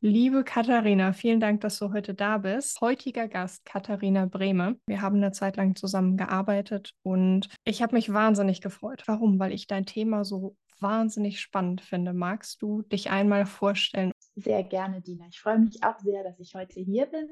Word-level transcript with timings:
Liebe 0.00 0.44
Katharina, 0.44 1.12
vielen 1.12 1.40
Dank, 1.40 1.60
dass 1.62 1.80
du 1.80 1.92
heute 1.92 2.14
da 2.14 2.38
bist. 2.38 2.80
Heutiger 2.80 3.26
Gast 3.26 3.64
Katharina 3.64 4.26
Brehme. 4.26 4.78
Wir 4.86 5.00
haben 5.00 5.16
eine 5.16 5.32
Zeit 5.32 5.56
lang 5.56 5.74
zusammen 5.74 6.16
gearbeitet 6.16 6.94
und 7.02 7.48
ich 7.64 7.82
habe 7.82 7.96
mich 7.96 8.12
wahnsinnig 8.12 8.60
gefreut. 8.60 9.02
Warum? 9.06 9.40
Weil 9.40 9.52
ich 9.52 9.66
dein 9.66 9.86
Thema 9.86 10.24
so 10.24 10.56
wahnsinnig 10.78 11.40
spannend 11.40 11.80
finde. 11.80 12.12
Magst 12.12 12.62
du 12.62 12.82
dich 12.82 13.10
einmal 13.10 13.44
vorstellen? 13.44 14.12
Sehr 14.36 14.62
gerne, 14.62 15.00
Dina. 15.00 15.26
Ich 15.30 15.40
freue 15.40 15.58
mich 15.58 15.82
auch 15.82 15.98
sehr, 15.98 16.22
dass 16.22 16.38
ich 16.38 16.54
heute 16.54 16.78
hier 16.78 17.06
bin. 17.06 17.28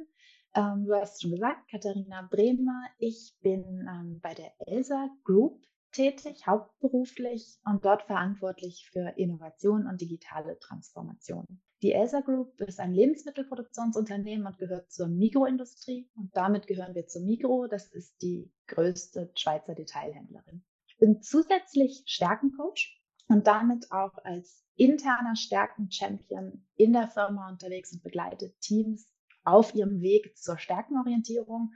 Ähm, 0.57 0.87
du 0.87 0.95
hast 0.95 1.23
schon 1.23 1.31
gesagt, 1.31 1.71
Katharina 1.71 2.27
Bremer. 2.29 2.83
Ich 2.99 3.33
bin 3.43 3.87
ähm, 3.89 4.19
bei 4.21 4.35
der 4.35 4.53
ELSA 4.67 5.09
Group 5.23 5.63
tätig, 5.93 6.47
hauptberuflich 6.47 7.59
und 7.65 7.85
dort 7.85 8.03
verantwortlich 8.05 8.89
für 8.93 9.15
Innovation 9.17 9.87
und 9.87 10.01
digitale 10.01 10.59
Transformation. 10.59 11.45
Die 11.83 11.93
Elsa 11.93 12.21
Group 12.21 12.59
ist 12.63 12.81
ein 12.81 12.93
Lebensmittelproduktionsunternehmen 12.93 14.47
und 14.47 14.59
gehört 14.59 14.91
zur 14.91 15.09
Mikroindustrie 15.09 16.11
und 16.17 16.35
damit 16.35 16.67
gehören 16.67 16.95
wir 16.95 17.07
zur 17.07 17.23
Migro. 17.23 17.67
Das 17.67 17.93
ist 17.93 18.21
die 18.23 18.51
größte 18.67 19.31
Schweizer 19.37 19.75
Detailhändlerin. 19.75 20.65
Ich 20.87 20.97
bin 20.99 21.21
zusätzlich 21.21 22.03
Stärkencoach 22.07 23.03
und 23.29 23.47
damit 23.47 23.93
auch 23.93 24.17
als 24.25 24.65
interner 24.77 25.37
Stärken-Champion 25.37 26.67
in 26.77 26.93
der 26.93 27.09
Firma 27.09 27.51
unterwegs 27.51 27.93
und 27.93 28.03
begleite 28.03 28.55
Teams 28.61 29.07
auf 29.45 29.75
ihrem 29.75 30.01
Weg 30.01 30.37
zur 30.37 30.59
Stärkenorientierung 30.59 31.73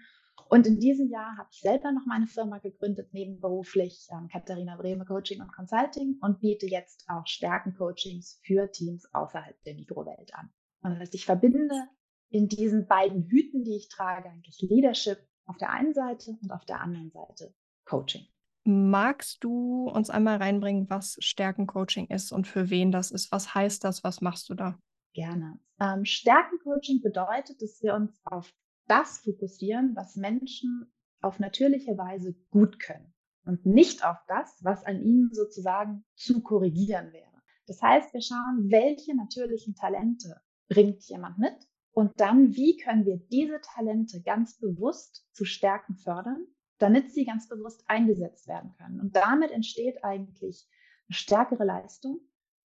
und 0.51 0.67
in 0.67 0.81
diesem 0.81 1.09
Jahr 1.09 1.37
habe 1.39 1.49
ich 1.53 1.61
selber 1.61 1.93
noch 1.93 2.07
meine 2.07 2.27
Firma 2.27 2.59
gegründet, 2.59 3.15
nebenberuflich 3.15 4.09
ähm, 4.11 4.27
Katharina 4.27 4.77
Brehme 4.77 5.05
Coaching 5.05 5.41
und 5.41 5.53
Consulting 5.53 6.19
und 6.21 6.41
biete 6.41 6.67
jetzt 6.67 7.05
auch 7.09 7.25
Stärkencoachings 7.25 8.41
für 8.43 8.69
Teams 8.69 9.09
außerhalb 9.15 9.63
der 9.63 9.77
Mikrowelt 9.77 10.35
an. 10.35 10.51
Und 10.83 10.91
das 10.91 10.99
heißt, 10.99 11.15
ich 11.15 11.25
verbinde 11.25 11.89
in 12.31 12.49
diesen 12.49 12.89
beiden 12.89 13.29
Hüten, 13.29 13.63
die 13.63 13.77
ich 13.77 13.89
trage, 13.91 14.29
eigentlich 14.29 14.61
Leadership 14.61 15.19
auf 15.47 15.57
der 15.57 15.71
einen 15.71 15.95
Seite 15.95 16.37
und 16.43 16.51
auf 16.51 16.65
der 16.65 16.81
anderen 16.81 17.13
Seite 17.13 17.55
Coaching. 17.85 18.27
Magst 18.65 19.45
du 19.45 19.89
uns 19.89 20.11
einmal 20.11 20.39
reinbringen, 20.39 20.91
was 20.91 21.17
Stärkencoaching 21.21 22.09
ist 22.09 22.33
und 22.33 22.49
für 22.49 22.71
wen 22.71 22.91
das 22.91 23.13
ist? 23.13 23.31
Was 23.31 23.55
heißt 23.55 23.85
das? 23.85 24.03
Was 24.03 24.21
machst 24.21 24.49
du 24.49 24.55
da? 24.55 24.77
Gerne. 25.15 25.61
Ähm, 25.81 26.05
Stärkencoaching 26.05 27.03
bedeutet, 27.03 27.63
dass 27.63 27.81
wir 27.83 27.95
uns 27.95 28.21
auf 28.25 28.53
das 28.91 29.19
fokussieren, 29.19 29.95
was 29.95 30.17
Menschen 30.17 30.93
auf 31.21 31.39
natürliche 31.39 31.97
Weise 31.97 32.35
gut 32.51 32.81
können 32.81 33.15
und 33.45 33.65
nicht 33.65 34.05
auf 34.05 34.19
das, 34.27 34.59
was 34.63 34.85
an 34.85 35.01
ihnen 35.03 35.33
sozusagen 35.33 36.05
zu 36.17 36.43
korrigieren 36.43 37.13
wäre. 37.13 37.31
Das 37.67 37.81
heißt, 37.81 38.13
wir 38.13 38.21
schauen, 38.21 38.71
welche 38.71 39.15
natürlichen 39.15 39.75
Talente 39.75 40.41
bringt 40.69 41.05
jemand 41.05 41.39
mit 41.39 41.55
und 41.93 42.21
dann, 42.21 42.55
wie 42.57 42.77
können 42.79 43.05
wir 43.05 43.19
diese 43.19 43.61
Talente 43.61 44.23
ganz 44.23 44.59
bewusst 44.59 45.27
zu 45.33 45.45
Stärken 45.45 45.95
fördern, 45.97 46.47
damit 46.79 47.13
sie 47.13 47.25
ganz 47.25 47.49
bewusst 47.49 47.85
eingesetzt 47.87 48.49
werden 48.49 48.73
können. 48.77 49.01
Und 49.01 49.15
damit 49.15 49.51
entsteht 49.51 50.03
eigentlich 50.03 50.67
eine 51.09 51.15
stärkere 51.15 51.65
Leistung 51.65 52.21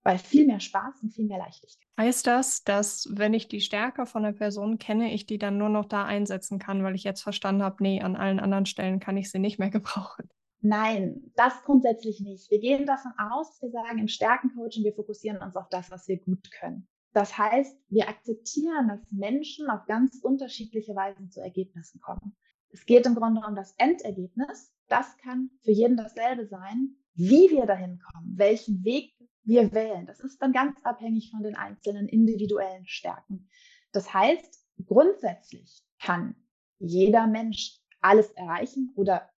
bei 0.05 0.19
viel 0.19 0.45
mehr 0.45 0.59
Spaß 0.59 1.01
und 1.01 1.15
viel 1.15 1.25
mehr 1.25 1.39
Leichtigkeit. 1.39 1.89
Heißt 1.97 2.27
das, 2.27 2.63
dass 2.63 3.09
wenn 3.11 3.33
ich 3.33 3.47
die 3.47 3.59
Stärke 3.59 4.05
von 4.05 4.21
der 4.21 4.33
Person 4.33 4.77
kenne, 4.77 5.11
ich 5.11 5.25
die 5.25 5.39
dann 5.39 5.57
nur 5.57 5.69
noch 5.69 5.85
da 5.85 6.05
einsetzen 6.05 6.59
kann, 6.59 6.83
weil 6.83 6.93
ich 6.93 7.03
jetzt 7.03 7.23
verstanden 7.23 7.63
habe, 7.63 7.81
nee, 7.81 7.99
an 8.01 8.15
allen 8.15 8.39
anderen 8.39 8.67
Stellen 8.67 8.99
kann 8.99 9.17
ich 9.17 9.31
sie 9.31 9.39
nicht 9.39 9.57
mehr 9.57 9.69
gebrauchen? 9.71 10.29
Nein, 10.61 11.31
das 11.35 11.63
grundsätzlich 11.63 12.19
nicht. 12.19 12.51
Wir 12.51 12.59
gehen 12.59 12.85
davon 12.85 13.13
aus, 13.17 13.59
wir 13.61 13.71
sagen, 13.71 13.97
im 13.97 14.07
Stärkencoaching, 14.07 14.83
wir 14.83 14.93
fokussieren 14.93 15.41
uns 15.41 15.55
auf 15.55 15.69
das, 15.69 15.89
was 15.89 16.07
wir 16.07 16.17
gut 16.17 16.51
können. 16.51 16.87
Das 17.13 17.35
heißt, 17.35 17.75
wir 17.89 18.07
akzeptieren, 18.07 18.89
dass 18.89 18.99
Menschen 19.09 19.69
auf 19.71 19.87
ganz 19.87 20.19
unterschiedliche 20.21 20.95
Weisen 20.95 21.31
zu 21.31 21.41
Ergebnissen 21.41 21.99
kommen. 21.99 22.35
Es 22.69 22.85
geht 22.85 23.07
im 23.07 23.15
Grunde 23.15 23.41
um 23.47 23.55
das 23.55 23.73
Endergebnis. 23.77 24.71
Das 24.87 25.17
kann 25.17 25.49
für 25.63 25.71
jeden 25.71 25.97
dasselbe 25.97 26.45
sein. 26.45 26.95
Wie 27.15 27.49
wir 27.49 27.65
dahin 27.65 27.97
kommen, 27.99 28.37
welchen 28.37 28.83
Weg 28.83 29.14
wir 29.45 29.71
wählen. 29.73 30.05
Das 30.05 30.19
ist 30.19 30.41
dann 30.41 30.51
ganz 30.51 30.77
abhängig 30.83 31.31
von 31.31 31.43
den 31.43 31.55
einzelnen 31.55 32.07
individuellen 32.07 32.85
Stärken. 32.87 33.49
Das 33.91 34.13
heißt, 34.13 34.65
grundsätzlich 34.85 35.83
kann 35.99 36.35
jeder 36.79 37.27
Mensch 37.27 37.79
alles 38.01 38.31
erreichen 38.31 38.91
oder 38.95 39.29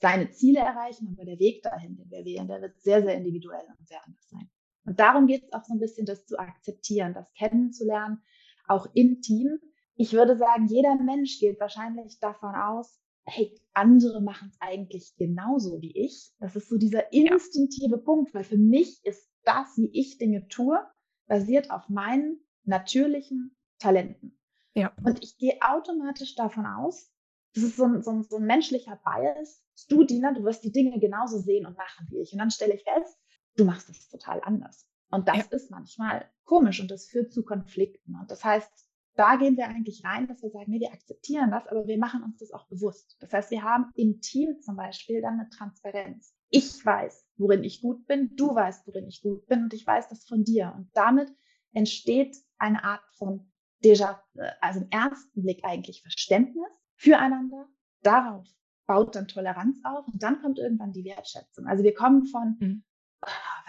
seine 0.00 0.30
Ziele 0.30 0.60
erreichen, 0.60 1.14
aber 1.14 1.24
der 1.24 1.38
Weg 1.38 1.62
dahin, 1.62 1.96
den 1.96 2.10
wir 2.10 2.24
wählen, 2.24 2.48
der 2.48 2.60
wird 2.60 2.80
sehr, 2.80 3.02
sehr 3.02 3.14
individuell 3.14 3.64
und 3.78 3.86
sehr 3.86 4.04
anders 4.04 4.28
sein. 4.28 4.50
Und 4.84 5.00
darum 5.00 5.26
geht 5.26 5.44
es 5.44 5.52
auch 5.52 5.64
so 5.64 5.74
ein 5.74 5.80
bisschen, 5.80 6.06
das 6.06 6.26
zu 6.26 6.38
akzeptieren, 6.38 7.14
das 7.14 7.32
kennenzulernen, 7.34 8.22
auch 8.68 8.86
im 8.94 9.20
Team. 9.20 9.58
Ich 9.96 10.12
würde 10.12 10.36
sagen, 10.36 10.66
jeder 10.66 10.94
Mensch 10.96 11.38
geht 11.40 11.58
wahrscheinlich 11.60 12.18
davon 12.20 12.54
aus, 12.54 13.00
hey, 13.24 13.52
andere 13.72 14.20
machen 14.20 14.50
es 14.52 14.56
eigentlich 14.60 15.16
genauso 15.16 15.80
wie 15.80 15.92
ich. 15.92 16.30
Das 16.38 16.54
ist 16.54 16.68
so 16.68 16.76
dieser 16.76 17.12
instinktive 17.12 17.96
ja. 17.96 18.02
Punkt, 18.02 18.32
weil 18.32 18.44
für 18.44 18.58
mich 18.58 19.00
ist 19.04 19.28
das, 19.46 19.76
wie 19.76 19.90
ich 19.92 20.18
Dinge 20.18 20.48
tue, 20.48 20.78
basiert 21.26 21.70
auf 21.70 21.88
meinen 21.88 22.40
natürlichen 22.64 23.56
Talenten. 23.78 24.38
Ja. 24.74 24.92
Und 25.02 25.22
ich 25.22 25.38
gehe 25.38 25.58
automatisch 25.62 26.34
davon 26.34 26.66
aus, 26.66 27.10
das 27.54 27.64
ist 27.64 27.76
so 27.76 27.84
ein, 27.84 28.02
so 28.02 28.10
ein, 28.10 28.22
so 28.22 28.36
ein 28.36 28.44
menschlicher 28.44 29.00
Bias. 29.02 29.64
Du, 29.88 30.04
Dina, 30.04 30.34
du 30.34 30.44
wirst 30.44 30.64
die 30.64 30.72
Dinge 30.72 31.00
genauso 31.00 31.38
sehen 31.38 31.64
und 31.64 31.76
machen 31.76 32.06
wie 32.10 32.20
ich. 32.20 32.32
Und 32.32 32.38
dann 32.38 32.50
stelle 32.50 32.74
ich 32.74 32.84
fest, 32.84 33.18
du 33.56 33.64
machst 33.64 33.88
das 33.88 34.08
total 34.08 34.42
anders. 34.42 34.86
Und 35.10 35.28
das 35.28 35.38
ja. 35.38 35.44
ist 35.50 35.70
manchmal 35.70 36.30
komisch 36.44 36.80
und 36.80 36.90
das 36.90 37.06
führt 37.06 37.32
zu 37.32 37.44
Konflikten. 37.44 38.14
Und 38.20 38.30
das 38.30 38.44
heißt, 38.44 38.70
da 39.14 39.36
gehen 39.36 39.56
wir 39.56 39.68
eigentlich 39.68 40.04
rein, 40.04 40.28
dass 40.28 40.42
wir 40.42 40.50
sagen, 40.50 40.70
nee, 40.70 40.80
wir 40.80 40.92
akzeptieren 40.92 41.50
das, 41.50 41.66
aber 41.68 41.86
wir 41.86 41.96
machen 41.96 42.22
uns 42.22 42.38
das 42.38 42.52
auch 42.52 42.68
bewusst. 42.68 43.16
Das 43.20 43.32
heißt, 43.32 43.50
wir 43.50 43.62
haben 43.62 43.90
im 43.94 44.20
Team 44.20 44.60
zum 44.60 44.76
Beispiel 44.76 45.22
dann 45.22 45.40
eine 45.40 45.48
Transparenz. 45.48 46.34
Ich 46.50 46.84
weiß, 46.84 47.25
worin 47.38 47.64
ich 47.64 47.80
gut 47.80 48.06
bin, 48.06 48.34
du 48.36 48.54
weißt, 48.54 48.86
worin 48.86 49.06
ich 49.06 49.22
gut 49.22 49.46
bin 49.46 49.64
und 49.64 49.74
ich 49.74 49.86
weiß 49.86 50.08
das 50.08 50.24
von 50.24 50.44
dir. 50.44 50.72
Und 50.76 50.90
damit 50.94 51.32
entsteht 51.72 52.36
eine 52.58 52.84
Art 52.84 53.04
von 53.12 53.50
Déjà, 53.84 54.18
also 54.60 54.80
im 54.80 54.90
ersten 54.90 55.42
Blick 55.42 55.64
eigentlich 55.64 56.00
Verständnis 56.00 56.70
füreinander. 56.96 57.68
Darauf 58.02 58.46
baut 58.86 59.14
dann 59.14 59.28
Toleranz 59.28 59.80
auf 59.84 60.06
und 60.08 60.22
dann 60.22 60.40
kommt 60.40 60.58
irgendwann 60.58 60.92
die 60.92 61.04
Wertschätzung. 61.04 61.66
Also 61.66 61.84
wir 61.84 61.94
kommen 61.94 62.24
von, 62.24 62.56
mhm. 62.58 62.84
oh, 63.22 63.28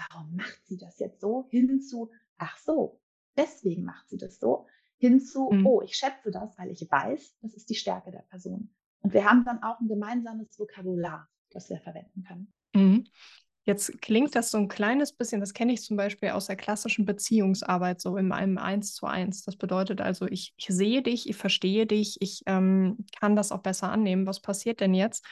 warum 0.10 0.36
macht 0.36 0.66
sie 0.66 0.78
das 0.78 1.00
jetzt 1.00 1.20
so, 1.20 1.48
hin 1.50 1.82
zu, 1.82 2.12
ach 2.38 2.58
so, 2.58 3.02
deswegen 3.36 3.84
macht 3.84 4.08
sie 4.10 4.18
das 4.18 4.40
so, 4.40 4.68
hin 4.98 5.20
zu, 5.20 5.50
mhm. 5.52 5.66
oh, 5.66 5.82
ich 5.82 5.96
schätze 5.96 6.32
das, 6.32 6.58
weil 6.58 6.72
ich 6.72 6.88
weiß, 6.90 7.38
das 7.42 7.54
ist 7.54 7.70
die 7.70 7.76
Stärke 7.76 8.12
der 8.12 8.24
Person. 8.30 8.74
Und 9.02 9.14
wir 9.14 9.26
haben 9.26 9.44
dann 9.44 9.62
auch 9.62 9.80
ein 9.80 9.88
gemeinsames 9.88 10.58
Vokabular, 10.58 11.28
das 11.52 11.70
wir 11.70 11.80
verwenden 11.80 12.24
können. 12.24 12.54
Mhm. 12.74 13.08
Jetzt 13.68 14.02
klingt 14.02 14.34
das 14.34 14.50
so 14.50 14.58
ein 14.58 14.70
kleines 14.70 15.12
bisschen, 15.12 15.42
das 15.42 15.54
kenne 15.54 15.74
ich 15.74 15.84
zum 15.84 15.98
Beispiel 15.98 16.30
aus 16.30 16.48
der 16.48 16.56
klassischen 16.56 17.06
Beziehungsarbeit, 17.06 18.00
so 18.00 18.16
in 18.16 18.32
einem 18.32 18.58
Eins 18.58 18.94
zu 18.94 19.06
eins. 19.08 19.44
Das 19.44 19.58
bedeutet 19.58 20.00
also, 20.00 20.26
ich, 20.26 20.54
ich 20.56 20.68
sehe 20.68 21.02
dich, 21.02 21.28
ich 21.28 21.36
verstehe 21.36 21.86
dich, 21.86 22.16
ich 22.22 22.44
ähm, 22.46 23.06
kann 23.20 23.36
das 23.36 23.52
auch 23.52 23.60
besser 23.60 23.92
annehmen. 23.92 24.26
Was 24.26 24.40
passiert 24.40 24.80
denn 24.80 24.94
jetzt? 24.94 25.26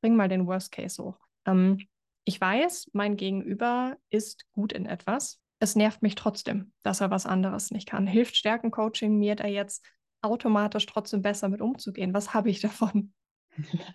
Bring 0.00 0.16
mal 0.16 0.30
den 0.30 0.46
Worst 0.46 0.72
Case 0.72 1.02
hoch. 1.02 1.18
Ähm, 1.44 1.86
ich 2.24 2.40
weiß, 2.40 2.88
mein 2.94 3.18
Gegenüber 3.18 3.98
ist 4.08 4.50
gut 4.52 4.72
in 4.72 4.86
etwas. 4.86 5.38
Es 5.58 5.76
nervt 5.76 6.00
mich 6.00 6.14
trotzdem, 6.14 6.72
dass 6.82 7.02
er 7.02 7.10
was 7.10 7.26
anderes 7.26 7.72
nicht 7.72 7.90
kann. 7.90 8.06
Hilft 8.06 8.36
Stärkencoaching 8.36 9.18
mir 9.18 9.36
da 9.36 9.46
jetzt 9.46 9.84
automatisch 10.22 10.86
trotzdem 10.86 11.20
besser 11.20 11.50
mit 11.50 11.60
umzugehen? 11.60 12.14
Was 12.14 12.32
habe 12.32 12.48
ich 12.48 12.60
davon? 12.60 13.12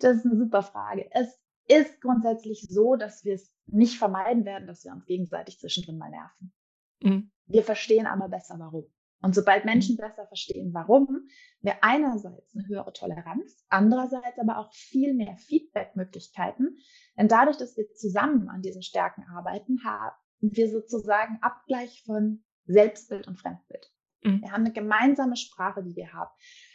Das 0.00 0.16
ist 0.16 0.26
eine 0.26 0.36
super 0.36 0.62
Frage. 0.62 1.08
Es 1.12 1.38
ist 1.68 2.00
grundsätzlich 2.00 2.66
so, 2.68 2.96
dass 2.96 3.24
wir 3.24 3.34
es 3.34 3.52
nicht 3.66 3.98
vermeiden 3.98 4.44
werden, 4.44 4.66
dass 4.66 4.84
wir 4.84 4.92
uns 4.92 5.06
gegenseitig 5.06 5.58
zwischendrin 5.58 5.98
mal 5.98 6.10
nerven. 6.10 6.52
Mhm. 7.00 7.30
Wir 7.46 7.62
verstehen 7.62 8.06
aber 8.06 8.28
besser, 8.28 8.56
warum. 8.58 8.86
Und 9.20 9.34
sobald 9.34 9.64
Menschen 9.64 9.94
mhm. 9.94 10.00
besser 10.00 10.26
verstehen, 10.26 10.74
warum, 10.74 11.26
wir 11.60 11.82
einerseits 11.82 12.54
eine 12.54 12.68
höhere 12.68 12.92
Toleranz, 12.92 13.64
andererseits 13.70 14.38
aber 14.38 14.58
auch 14.58 14.72
viel 14.74 15.14
mehr 15.14 15.36
Feedback-Möglichkeiten. 15.38 16.76
Denn 17.16 17.28
dadurch, 17.28 17.56
dass 17.56 17.76
wir 17.76 17.90
zusammen 17.94 18.48
an 18.48 18.60
diesen 18.60 18.82
Stärken 18.82 19.24
arbeiten, 19.34 19.82
haben 19.82 20.14
wir 20.40 20.68
sozusagen 20.68 21.38
Abgleich 21.40 22.02
von 22.04 22.44
Selbstbild 22.66 23.26
und 23.26 23.38
Fremdbild. 23.38 23.90
Mhm. 24.22 24.42
Wir 24.42 24.52
haben 24.52 24.64
eine 24.64 24.72
gemeinsame 24.72 25.36
Sprache, 25.36 25.82
die 25.82 25.96
wir 25.96 26.12
haben. 26.12 26.30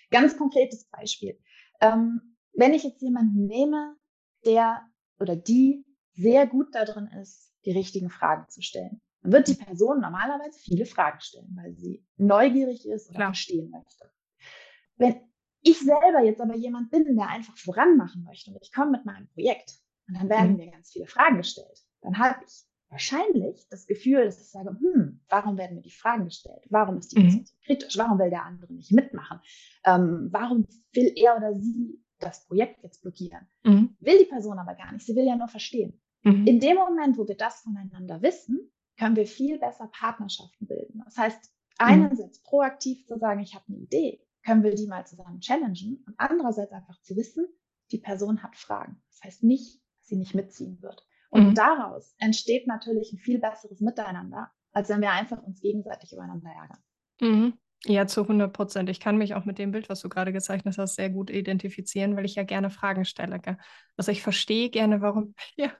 Ganz 0.09 0.35
konkretes 0.35 0.89
Beispiel. 0.89 1.39
Ähm, 1.81 2.35
wenn 2.53 2.74
ich 2.74 2.83
jetzt 2.83 3.01
jemanden 3.01 3.45
nehme, 3.45 3.95
der 4.45 4.81
oder 5.19 5.36
die 5.36 5.86
sehr 6.13 6.47
gut 6.47 6.74
darin 6.74 7.07
ist, 7.21 7.53
die 7.65 7.71
richtigen 7.71 8.09
Fragen 8.09 8.47
zu 8.50 8.62
stellen. 8.62 9.01
Dann 9.21 9.31
wird 9.31 9.47
die 9.47 9.53
Person 9.53 10.00
normalerweise 10.00 10.59
viele 10.59 10.86
Fragen 10.86 11.19
stellen, 11.19 11.57
weil 11.62 11.74
sie 11.74 12.06
neugierig 12.18 12.88
ist 12.88 13.09
oder 13.09 13.19
verstehen 13.19 13.69
möchte. 13.69 14.12
Wenn 14.95 15.15
ich 15.62 15.80
selber 15.80 16.24
jetzt 16.24 16.41
aber 16.41 16.56
jemand 16.56 16.89
bin, 16.89 17.15
der 17.15 17.27
einfach 17.27 17.57
voran 17.57 17.97
machen 17.97 18.24
möchte 18.24 18.51
und 18.51 18.59
ich 18.62 18.71
komme 18.71 18.91
mit 18.91 19.06
meinem 19.06 19.27
Projekt 19.27 19.74
und 20.07 20.15
dann 20.18 20.30
werden 20.30 20.51
mhm. 20.51 20.57
mir 20.57 20.71
ganz 20.71 20.92
viele 20.92 21.07
Fragen 21.07 21.38
gestellt, 21.38 21.85
dann 22.01 22.18
habe 22.18 22.39
ich 22.45 22.63
wahrscheinlich 22.89 23.68
das 23.69 23.85
Gefühl, 23.85 24.25
dass 24.25 24.39
ich 24.39 24.50
sage, 24.50 24.69
hm, 24.69 25.21
warum 25.30 25.57
werden 25.57 25.75
mir 25.75 25.81
die 25.81 25.92
Fragen 25.92 26.25
gestellt? 26.25 26.65
Warum 26.69 26.97
ist 26.97 27.12
die 27.12 27.21
Person 27.21 27.42
mhm. 27.42 27.45
so 27.45 27.53
kritisch? 27.65 27.97
Warum 27.97 28.19
will 28.19 28.30
der 28.30 28.45
andere 28.45 28.74
nicht 28.74 28.92
mitmachen? 28.92 29.39
Ähm, 29.85 30.30
warum 30.31 30.65
will 30.94 31.12
er 31.15 31.38
oder 31.38 31.53
sie 31.56 32.01
das 32.19 32.45
Projekt 32.45 32.83
jetzt 32.83 33.01
blockieren? 33.01 33.48
Mhm. 33.63 33.95
Will 34.00 34.19
die 34.19 34.30
Person 34.30 34.60
aber 34.60 34.75
gar 34.75 34.92
nicht. 34.92 35.06
Sie 35.06 35.16
will 35.16 35.25
ja 35.25 35.36
nur 35.36 35.48
verstehen. 35.48 36.01
Mhm. 36.24 36.45
In 36.45 36.60
dem 36.60 36.75
Moment, 36.75 37.18
wo 37.18 37.27
wir 37.27 37.38
das 37.38 37.62
voneinander 37.62 38.21
wissen, 38.21 38.71
können 38.98 39.16
wir 39.16 39.25
viel 39.25 39.57
besser 39.60 39.88
Partnerschaften 39.88 40.68
bilden. 40.68 41.01
Das 41.06 41.18
heißt, 41.18 41.44
mhm. 41.44 41.75
einerseits 41.77 42.42
proaktiv 42.42 43.06
zu 43.06 43.18
sagen, 43.18 43.39
ich 43.39 43.56
habe 43.56 43.66
eine 43.68 43.77
Idee, 43.77 44.21
können 44.45 44.63
wir 44.63 44.75
die 44.75 44.88
mal 44.88 45.06
zusammen 45.06 45.39
challengen 45.39 46.04
und 46.06 46.16
andererseits 46.18 46.71
einfach 46.71 47.01
zu 47.01 47.16
wissen, 47.16 47.48
die 47.92 47.98
Person 47.98 48.44
hat 48.44 48.56
Fragen. 48.56 49.01
Das 49.10 49.24
heißt 49.24 49.44
nicht, 49.44 49.81
dass 49.98 50.07
sie 50.07 50.18
nicht 50.18 50.36
mitziehen 50.36 50.81
wird. 50.81 51.06
Und 51.30 51.50
mhm. 51.50 51.56
daraus 51.56 52.16
entsteht 52.18 52.68
natürlich 52.68 53.13
ein 53.13 53.19
viel 53.19 53.39
besseres 53.39 53.81
Miteinander, 53.81 54.51
als 54.71 54.89
wenn 54.89 55.01
wir 55.01 55.12
einfach 55.12 55.42
uns 55.44 55.62
gegenseitig 55.62 56.13
übereinander 56.13 56.50
ärgern. 56.50 56.80
Mhm. 57.21 57.54
Ja, 57.85 58.07
zu 58.07 58.27
100 58.27 58.51
Prozent. 58.53 58.89
Ich 58.89 58.99
kann 58.99 59.17
mich 59.17 59.35
auch 59.35 59.45
mit 59.45 59.57
dem 59.57 59.71
Bild, 59.71 59.87
was 59.89 60.01
du 60.01 60.09
gerade 60.09 60.33
gezeichnet 60.33 60.77
hast, 60.77 60.95
sehr 60.95 61.09
gut 61.09 61.29
identifizieren, 61.29 62.15
weil 62.17 62.25
ich 62.25 62.35
ja 62.35 62.43
gerne 62.43 62.69
Fragen 62.69 63.05
stelle. 63.05 63.39
Gell? 63.39 63.57
Also 63.95 64.11
ich 64.11 64.21
verstehe 64.21 64.69
gerne, 64.69 65.01
warum. 65.01 65.33
Ja. 65.55 65.71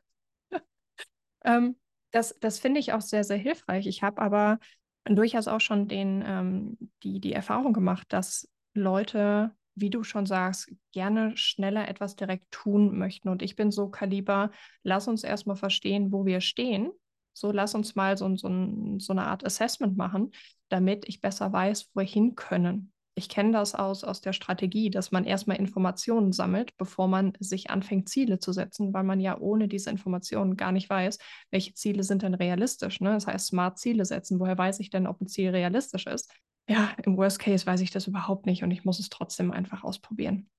ähm, 1.44 1.76
das 2.12 2.38
das 2.40 2.60
finde 2.60 2.80
ich 2.80 2.94
auch 2.94 3.02
sehr, 3.02 3.24
sehr 3.24 3.38
hilfreich. 3.38 3.88
Ich 3.88 4.04
habe 4.04 4.22
aber 4.22 4.60
durchaus 5.06 5.48
auch 5.48 5.62
schon 5.62 5.88
den, 5.88 6.24
ähm, 6.26 6.78
die, 7.04 7.20
die 7.20 7.34
Erfahrung 7.34 7.74
gemacht, 7.74 8.08
dass 8.10 8.48
Leute 8.74 9.52
wie 9.76 9.90
du 9.90 10.04
schon 10.04 10.26
sagst, 10.26 10.70
gerne 10.92 11.38
schneller 11.38 11.88
etwas 11.88 12.18
direkt 12.18 12.52
tun 12.52 12.98
möchten. 12.98 13.30
Und 13.30 13.42
ich 13.42 13.56
bin 13.56 13.72
so 13.72 13.88
Kaliber, 13.88 14.52
lass 14.84 15.08
uns 15.08 15.24
erstmal 15.24 15.56
verstehen, 15.56 16.12
wo 16.12 16.26
wir 16.26 16.42
stehen. 16.42 16.92
So, 17.40 17.52
lass 17.52 17.76
uns 17.76 17.96
mal 17.96 18.18
so, 18.18 18.36
so, 18.36 18.50
so 18.98 19.14
eine 19.14 19.26
Art 19.26 19.46
Assessment 19.46 19.98
machen, 19.98 20.32
damit 20.70 21.08
ich 21.08 21.22
besser 21.22 21.52
weiß, 21.52 21.92
wo 21.94 22.02
wir 22.02 22.08
hin 22.08 22.36
können. 22.36 22.92
Ich 23.16 23.28
kenne 23.28 23.52
das 23.52 23.76
aus, 23.76 24.04
aus 24.04 24.22
der 24.22 24.34
Strategie, 24.34 24.90
dass 24.90 25.12
man 25.12 25.26
erstmal 25.26 25.58
Informationen 25.58 26.32
sammelt, 26.32 26.78
bevor 26.78 27.08
man 27.08 27.34
sich 27.40 27.70
anfängt, 27.70 28.08
Ziele 28.08 28.40
zu 28.40 28.54
setzen, 28.54 28.94
weil 28.94 29.04
man 29.04 29.20
ja 29.20 29.38
ohne 29.38 29.68
diese 29.68 29.90
Informationen 29.90 30.56
gar 30.56 30.72
nicht 30.72 30.90
weiß, 30.90 31.18
welche 31.52 31.74
Ziele 31.74 32.04
sind 32.04 32.22
denn 32.22 32.34
realistisch. 32.34 33.02
Ne? 33.02 33.12
Das 33.12 33.28
heißt, 33.28 33.48
smart 33.48 33.78
Ziele 33.78 34.06
setzen. 34.06 34.40
Woher 34.40 34.58
weiß 34.58 34.80
ich 34.80 34.90
denn, 34.90 35.08
ob 35.08 35.20
ein 35.20 35.28
Ziel 35.28 35.50
realistisch 35.50 36.06
ist? 36.06 36.32
ja, 36.70 36.96
im 37.04 37.18
Worst 37.18 37.40
Case 37.40 37.66
weiß 37.66 37.82
ich 37.82 37.90
das 37.90 38.06
überhaupt 38.06 38.46
nicht 38.46 38.64
und 38.64 38.70
ich 38.70 38.86
muss 38.86 39.00
es 39.00 39.10
trotzdem 39.10 39.52
einfach 39.52 39.84
ausprobieren. 39.84 40.50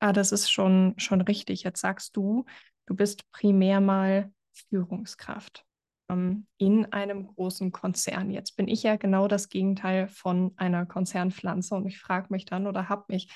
Ah, 0.00 0.12
das 0.12 0.32
ist 0.32 0.50
schon, 0.50 0.94
schon 0.96 1.20
richtig. 1.20 1.62
Jetzt 1.62 1.80
sagst 1.80 2.16
du, 2.16 2.44
du 2.86 2.96
bist 2.96 3.30
primär 3.30 3.80
mal 3.80 4.32
Führungskraft 4.68 5.64
ähm, 6.12 6.46
in 6.58 6.92
einem 6.92 7.26
großen 7.26 7.72
Konzern. 7.72 8.30
Jetzt 8.30 8.56
bin 8.56 8.68
ich 8.68 8.82
ja 8.82 8.96
genau 8.96 9.28
das 9.28 9.48
Gegenteil 9.48 10.08
von 10.08 10.52
einer 10.56 10.86
Konzernpflanze 10.86 11.74
und 11.74 11.86
ich 11.86 11.98
frage 11.98 12.28
mich 12.30 12.44
dann 12.44 12.66
oder 12.66 12.88
habe 12.88 13.04
mich 13.08 13.28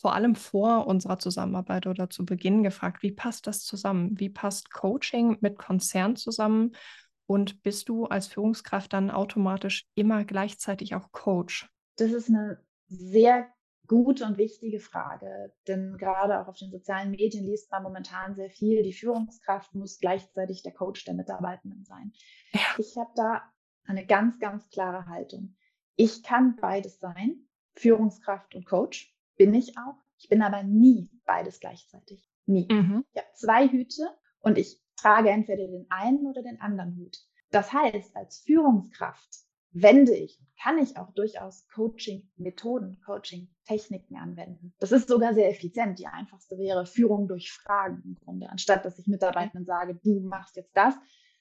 vor 0.00 0.14
allem 0.14 0.34
vor 0.34 0.86
unserer 0.86 1.18
Zusammenarbeit 1.18 1.86
oder 1.86 2.08
zu 2.08 2.24
Beginn 2.24 2.62
gefragt, 2.62 3.02
wie 3.02 3.12
passt 3.12 3.46
das 3.46 3.64
zusammen? 3.64 4.18
Wie 4.18 4.30
passt 4.30 4.72
Coaching 4.72 5.36
mit 5.40 5.58
Konzern 5.58 6.16
zusammen? 6.16 6.72
Und 7.26 7.62
bist 7.62 7.88
du 7.88 8.06
als 8.06 8.26
Führungskraft 8.26 8.92
dann 8.92 9.10
automatisch 9.10 9.86
immer 9.94 10.24
gleichzeitig 10.24 10.94
auch 10.94 11.12
Coach? 11.12 11.68
Das 11.96 12.12
ist 12.12 12.28
eine 12.28 12.64
sehr 12.88 13.46
gute 13.90 14.24
und 14.24 14.38
wichtige 14.38 14.78
Frage, 14.78 15.52
denn 15.66 15.96
gerade 15.98 16.40
auch 16.40 16.46
auf 16.46 16.56
den 16.56 16.70
sozialen 16.70 17.10
Medien 17.10 17.44
liest 17.44 17.72
man 17.72 17.82
momentan 17.82 18.36
sehr 18.36 18.48
viel. 18.48 18.84
Die 18.84 18.92
Führungskraft 18.92 19.74
muss 19.74 19.98
gleichzeitig 19.98 20.62
der 20.62 20.72
Coach 20.72 21.04
der 21.04 21.14
Mitarbeitenden 21.14 21.84
sein. 21.84 22.12
Ja. 22.52 22.60
Ich 22.78 22.96
habe 22.96 23.10
da 23.16 23.42
eine 23.82 24.06
ganz, 24.06 24.38
ganz 24.38 24.68
klare 24.70 25.06
Haltung. 25.06 25.56
Ich 25.96 26.22
kann 26.22 26.54
beides 26.60 27.00
sein, 27.00 27.48
Führungskraft 27.74 28.54
und 28.54 28.64
Coach, 28.64 29.12
bin 29.36 29.52
ich 29.54 29.76
auch. 29.76 29.96
Ich 30.18 30.28
bin 30.28 30.40
aber 30.42 30.62
nie 30.62 31.10
beides 31.26 31.58
gleichzeitig. 31.58 32.30
Nie. 32.46 32.68
Mhm. 32.70 33.04
Ich 33.12 33.20
habe 33.20 33.34
zwei 33.34 33.68
Hüte 33.68 34.08
und 34.38 34.56
ich 34.56 34.80
trage 34.94 35.30
entweder 35.30 35.66
den 35.66 35.86
einen 35.90 36.28
oder 36.28 36.42
den 36.42 36.60
anderen 36.60 36.96
Hut. 36.96 37.18
Das 37.50 37.72
heißt, 37.72 38.14
als 38.14 38.38
Führungskraft 38.38 39.28
wende 39.72 40.14
ich 40.14 40.38
und 40.40 40.48
kann 40.60 40.78
ich 40.78 40.96
auch 40.96 41.12
durchaus 41.12 41.66
Coaching-Methoden, 41.68 43.00
Coaching-Techniken 43.04 44.16
anwenden. 44.16 44.74
Das 44.78 44.92
ist 44.92 45.08
sogar 45.08 45.34
sehr 45.34 45.50
effizient. 45.50 45.98
Die 45.98 46.06
einfachste 46.06 46.58
wäre 46.58 46.86
Führung 46.86 47.28
durch 47.28 47.52
Fragen 47.52 48.02
im 48.04 48.16
Grunde. 48.16 48.50
Anstatt 48.50 48.84
dass 48.84 48.98
ich 48.98 49.06
Mitarbeitenden 49.06 49.64
sage, 49.64 49.94
du 50.02 50.20
machst 50.20 50.56
jetzt 50.56 50.76
das, 50.76 50.94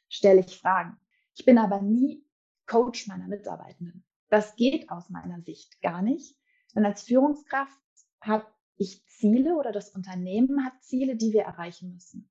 stelle 0.07 0.41
ich 0.41 0.57
Fragen. 0.57 0.97
Ich 1.35 1.45
bin 1.45 1.57
aber 1.57 1.81
nie 1.81 2.23
Coach 2.65 3.07
meiner 3.07 3.27
Mitarbeitenden. 3.27 4.05
Das 4.29 4.55
geht 4.55 4.89
aus 4.89 5.09
meiner 5.09 5.41
Sicht 5.41 5.81
gar 5.81 6.01
nicht. 6.01 6.37
Denn 6.75 6.85
als 6.85 7.03
Führungskraft 7.03 7.79
habe 8.21 8.45
ich 8.77 9.05
Ziele 9.07 9.55
oder 9.55 9.71
das 9.71 9.89
Unternehmen 9.89 10.63
hat 10.63 10.81
Ziele, 10.81 11.15
die 11.15 11.33
wir 11.33 11.43
erreichen 11.43 11.91
müssen 11.93 12.29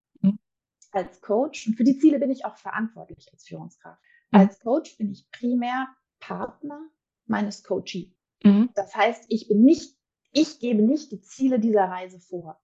als 0.92 1.20
Coach, 1.20 1.66
und 1.66 1.74
für 1.74 1.84
die 1.84 1.98
Ziele 1.98 2.18
bin 2.18 2.30
ich 2.30 2.44
auch 2.44 2.56
verantwortlich 2.56 3.28
als 3.32 3.46
Führungskraft. 3.46 4.02
Mhm. 4.30 4.40
Als 4.40 4.60
Coach 4.60 4.96
bin 4.96 5.10
ich 5.10 5.30
primär 5.30 5.88
Partner 6.20 6.80
meines 7.26 7.62
Coachee. 7.62 8.14
Mhm. 8.42 8.70
Das 8.74 8.94
heißt, 8.94 9.26
ich 9.28 9.48
bin 9.48 9.64
nicht, 9.64 9.96
ich 10.32 10.60
gebe 10.60 10.82
nicht 10.82 11.12
die 11.12 11.20
Ziele 11.20 11.58
dieser 11.58 11.84
Reise 11.84 12.20
vor. 12.20 12.60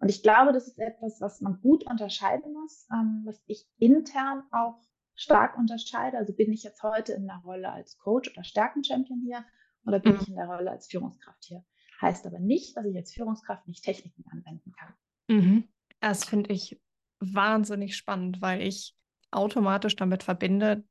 Und 0.00 0.08
ich 0.08 0.22
glaube, 0.22 0.52
das 0.52 0.66
ist 0.66 0.78
etwas, 0.78 1.20
was 1.20 1.40
man 1.40 1.60
gut 1.60 1.84
unterscheiden 1.86 2.52
muss, 2.52 2.86
ähm, 2.92 3.22
was 3.24 3.42
ich 3.46 3.66
intern 3.78 4.42
auch 4.50 4.78
stark 5.14 5.56
unterscheide. 5.56 6.18
Also 6.18 6.34
bin 6.34 6.52
ich 6.52 6.62
jetzt 6.62 6.82
heute 6.82 7.12
in 7.12 7.26
der 7.26 7.40
Rolle 7.44 7.70
als 7.70 7.96
Coach 7.98 8.30
oder 8.32 8.44
Stärkenchampion 8.44 9.22
hier 9.24 9.44
oder 9.86 10.00
bin 10.00 10.14
mhm. 10.14 10.18
ich 10.20 10.28
in 10.28 10.36
der 10.36 10.46
Rolle 10.46 10.70
als 10.70 10.88
Führungskraft 10.88 11.44
hier? 11.44 11.64
Heißt 12.00 12.26
aber 12.26 12.38
nicht, 12.38 12.76
dass 12.76 12.84
ich 12.84 12.96
als 12.96 13.12
Führungskraft 13.12 13.66
nicht 13.68 13.84
Techniken 13.84 14.24
anwenden 14.30 14.72
kann. 14.72 14.94
Mhm. 15.28 15.68
Das 16.00 16.24
finde 16.24 16.52
ich 16.52 16.80
wahnsinnig 17.20 17.96
spannend, 17.96 18.42
weil 18.42 18.60
ich 18.60 18.96
automatisch 19.30 19.96
damit 19.96 20.22
verbinde, 20.22 20.84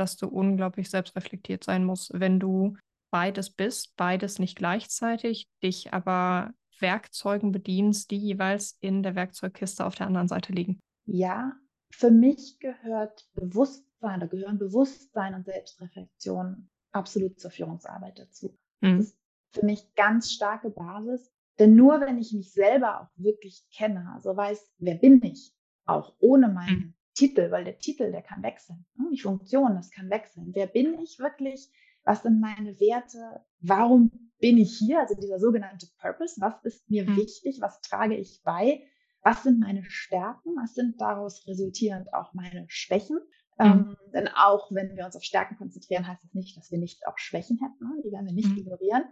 dass 0.00 0.16
du 0.16 0.26
unglaublich 0.28 0.90
selbstreflektiert 0.90 1.62
sein 1.62 1.84
musst, 1.84 2.18
wenn 2.18 2.40
du 2.40 2.76
beides 3.10 3.50
bist, 3.50 3.96
beides 3.96 4.38
nicht 4.38 4.56
gleichzeitig, 4.56 5.48
dich 5.62 5.92
aber 5.92 6.52
Werkzeugen 6.80 7.52
bedienst, 7.52 8.10
die 8.10 8.16
jeweils 8.16 8.76
in 8.80 9.02
der 9.02 9.14
Werkzeugkiste 9.14 9.84
auf 9.84 9.94
der 9.94 10.06
anderen 10.06 10.28
Seite 10.28 10.52
liegen. 10.52 10.80
Ja, 11.06 11.52
für 11.92 12.10
mich 12.10 12.58
gehört 12.60 13.28
Bewusstsein, 13.34 14.20
da 14.20 14.26
gehören 14.26 14.58
Bewusstsein 14.58 15.34
und 15.34 15.44
Selbstreflexion 15.44 16.70
absolut 16.92 17.38
zur 17.38 17.50
Führungsarbeit 17.50 18.18
dazu. 18.18 18.56
Mhm. 18.80 18.98
Das 18.98 19.06
ist 19.06 19.18
für 19.52 19.66
mich 19.66 19.94
ganz 19.94 20.32
starke 20.32 20.70
Basis. 20.70 21.30
Denn 21.58 21.76
nur 21.76 22.00
wenn 22.00 22.16
ich 22.16 22.32
mich 22.32 22.52
selber 22.52 23.02
auch 23.02 23.08
wirklich 23.16 23.66
kenne, 23.70 24.10
also 24.14 24.34
weiß, 24.34 24.72
wer 24.78 24.94
bin 24.94 25.22
ich, 25.22 25.52
auch 25.84 26.14
ohne 26.18 26.48
meinen 26.48 26.78
mhm. 26.78 26.94
Titel, 27.20 27.50
weil 27.50 27.64
der 27.64 27.78
Titel, 27.78 28.10
der 28.10 28.22
kann 28.22 28.42
wechseln. 28.42 28.86
Ne? 28.96 29.10
Die 29.12 29.20
Funktion, 29.20 29.74
das 29.74 29.90
kann 29.90 30.08
wechseln. 30.08 30.52
Wer 30.54 30.66
bin 30.66 30.98
ich 31.00 31.18
wirklich? 31.18 31.68
Was 32.02 32.22
sind 32.22 32.40
meine 32.40 32.80
Werte? 32.80 33.44
Warum 33.60 34.10
bin 34.38 34.56
ich 34.56 34.78
hier? 34.78 35.00
Also 35.00 35.14
dieser 35.14 35.38
sogenannte 35.38 35.86
Purpose. 36.00 36.40
Was 36.40 36.54
ist 36.64 36.88
mir 36.88 37.04
mhm. 37.04 37.16
wichtig? 37.16 37.58
Was 37.60 37.82
trage 37.82 38.16
ich 38.16 38.40
bei? 38.42 38.82
Was 39.22 39.42
sind 39.42 39.60
meine 39.60 39.84
Stärken? 39.84 40.56
Was 40.56 40.74
sind 40.74 40.98
daraus 40.98 41.46
resultierend 41.46 42.14
auch 42.14 42.32
meine 42.32 42.64
Schwächen? 42.68 43.18
Mhm. 43.58 43.66
Ähm, 43.66 43.96
denn 44.14 44.28
auch 44.28 44.72
wenn 44.72 44.96
wir 44.96 45.04
uns 45.04 45.14
auf 45.14 45.22
Stärken 45.22 45.58
konzentrieren, 45.58 46.08
heißt 46.08 46.24
das 46.24 46.32
nicht, 46.32 46.56
dass 46.56 46.70
wir 46.70 46.78
nicht 46.78 47.06
auch 47.06 47.18
Schwächen 47.18 47.58
hätten. 47.58 47.84
Ne? 47.84 48.02
Die 48.02 48.12
werden 48.12 48.24
wir 48.24 48.32
nicht 48.32 48.48
mhm. 48.48 48.58
ignorieren. 48.60 49.04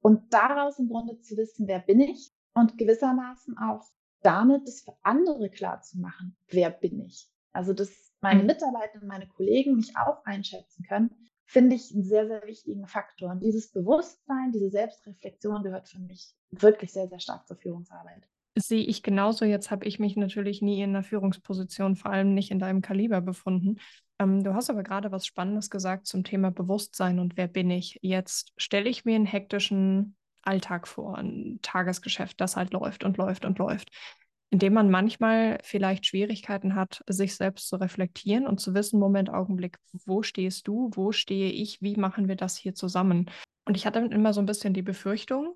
Und 0.00 0.30
daraus 0.34 0.78
im 0.78 0.90
Grunde 0.90 1.18
zu 1.20 1.38
wissen, 1.38 1.66
wer 1.68 1.78
bin 1.78 2.00
ich? 2.00 2.34
Und 2.52 2.76
gewissermaßen 2.76 3.56
auch 3.56 3.82
damit 4.20 4.66
es 4.66 4.82
für 4.82 4.96
andere 5.02 5.50
klar 5.50 5.82
zu 5.82 5.98
machen, 5.98 6.36
wer 6.48 6.70
bin 6.70 7.00
ich. 7.00 7.30
Also, 7.56 7.72
dass 7.72 7.90
meine 8.20 8.40
mhm. 8.40 8.46
Mitarbeiter 8.46 9.00
und 9.00 9.08
meine 9.08 9.26
Kollegen 9.26 9.76
mich 9.76 9.96
auch 9.96 10.24
einschätzen 10.24 10.84
können, 10.86 11.10
finde 11.46 11.76
ich 11.76 11.92
einen 11.94 12.04
sehr, 12.04 12.26
sehr 12.26 12.46
wichtigen 12.46 12.86
Faktor. 12.86 13.30
Und 13.30 13.42
dieses 13.42 13.72
Bewusstsein, 13.72 14.52
diese 14.52 14.68
Selbstreflexion 14.70 15.62
gehört 15.62 15.88
für 15.88 16.00
mich 16.00 16.34
wirklich 16.50 16.92
sehr, 16.92 17.08
sehr 17.08 17.20
stark 17.20 17.46
zur 17.46 17.56
Führungsarbeit. 17.56 18.28
Das 18.54 18.68
sehe 18.68 18.84
ich 18.84 19.02
genauso. 19.02 19.44
Jetzt 19.44 19.70
habe 19.70 19.86
ich 19.86 19.98
mich 19.98 20.16
natürlich 20.16 20.60
nie 20.60 20.82
in 20.82 20.90
einer 20.90 21.02
Führungsposition, 21.02 21.96
vor 21.96 22.10
allem 22.10 22.34
nicht 22.34 22.50
in 22.50 22.58
deinem 22.58 22.82
Kaliber 22.82 23.20
befunden. 23.20 23.76
Ähm, 24.18 24.42
du 24.42 24.54
hast 24.54 24.70
aber 24.70 24.82
gerade 24.82 25.12
was 25.12 25.26
Spannendes 25.26 25.70
gesagt 25.70 26.06
zum 26.06 26.24
Thema 26.24 26.50
Bewusstsein 26.50 27.18
und 27.18 27.36
wer 27.36 27.48
bin 27.48 27.70
ich. 27.70 27.98
Jetzt 28.02 28.52
stelle 28.56 28.88
ich 28.88 29.04
mir 29.04 29.14
einen 29.14 29.26
hektischen 29.26 30.16
Alltag 30.42 30.88
vor, 30.88 31.16
ein 31.16 31.58
Tagesgeschäft, 31.62 32.40
das 32.40 32.56
halt 32.56 32.72
läuft 32.72 33.04
und 33.04 33.16
läuft 33.16 33.44
und 33.44 33.58
läuft, 33.58 33.90
indem 34.50 34.74
man 34.74 34.90
manchmal 34.90 35.58
vielleicht 35.62 36.06
Schwierigkeiten 36.06 36.74
hat, 36.74 37.02
sich 37.06 37.34
selbst 37.34 37.68
zu 37.68 37.76
reflektieren 37.76 38.46
und 38.46 38.60
zu 38.60 38.74
wissen, 38.74 39.00
Moment, 39.00 39.30
Augenblick, 39.30 39.78
wo 40.04 40.22
stehst 40.22 40.68
du, 40.68 40.90
wo 40.94 41.12
stehe 41.12 41.50
ich, 41.50 41.82
wie 41.82 41.96
machen 41.96 42.28
wir 42.28 42.36
das 42.36 42.56
hier 42.56 42.74
zusammen? 42.74 43.30
Und 43.64 43.76
ich 43.76 43.86
hatte 43.86 43.98
immer 43.98 44.32
so 44.32 44.40
ein 44.40 44.46
bisschen 44.46 44.74
die 44.74 44.82
Befürchtung, 44.82 45.54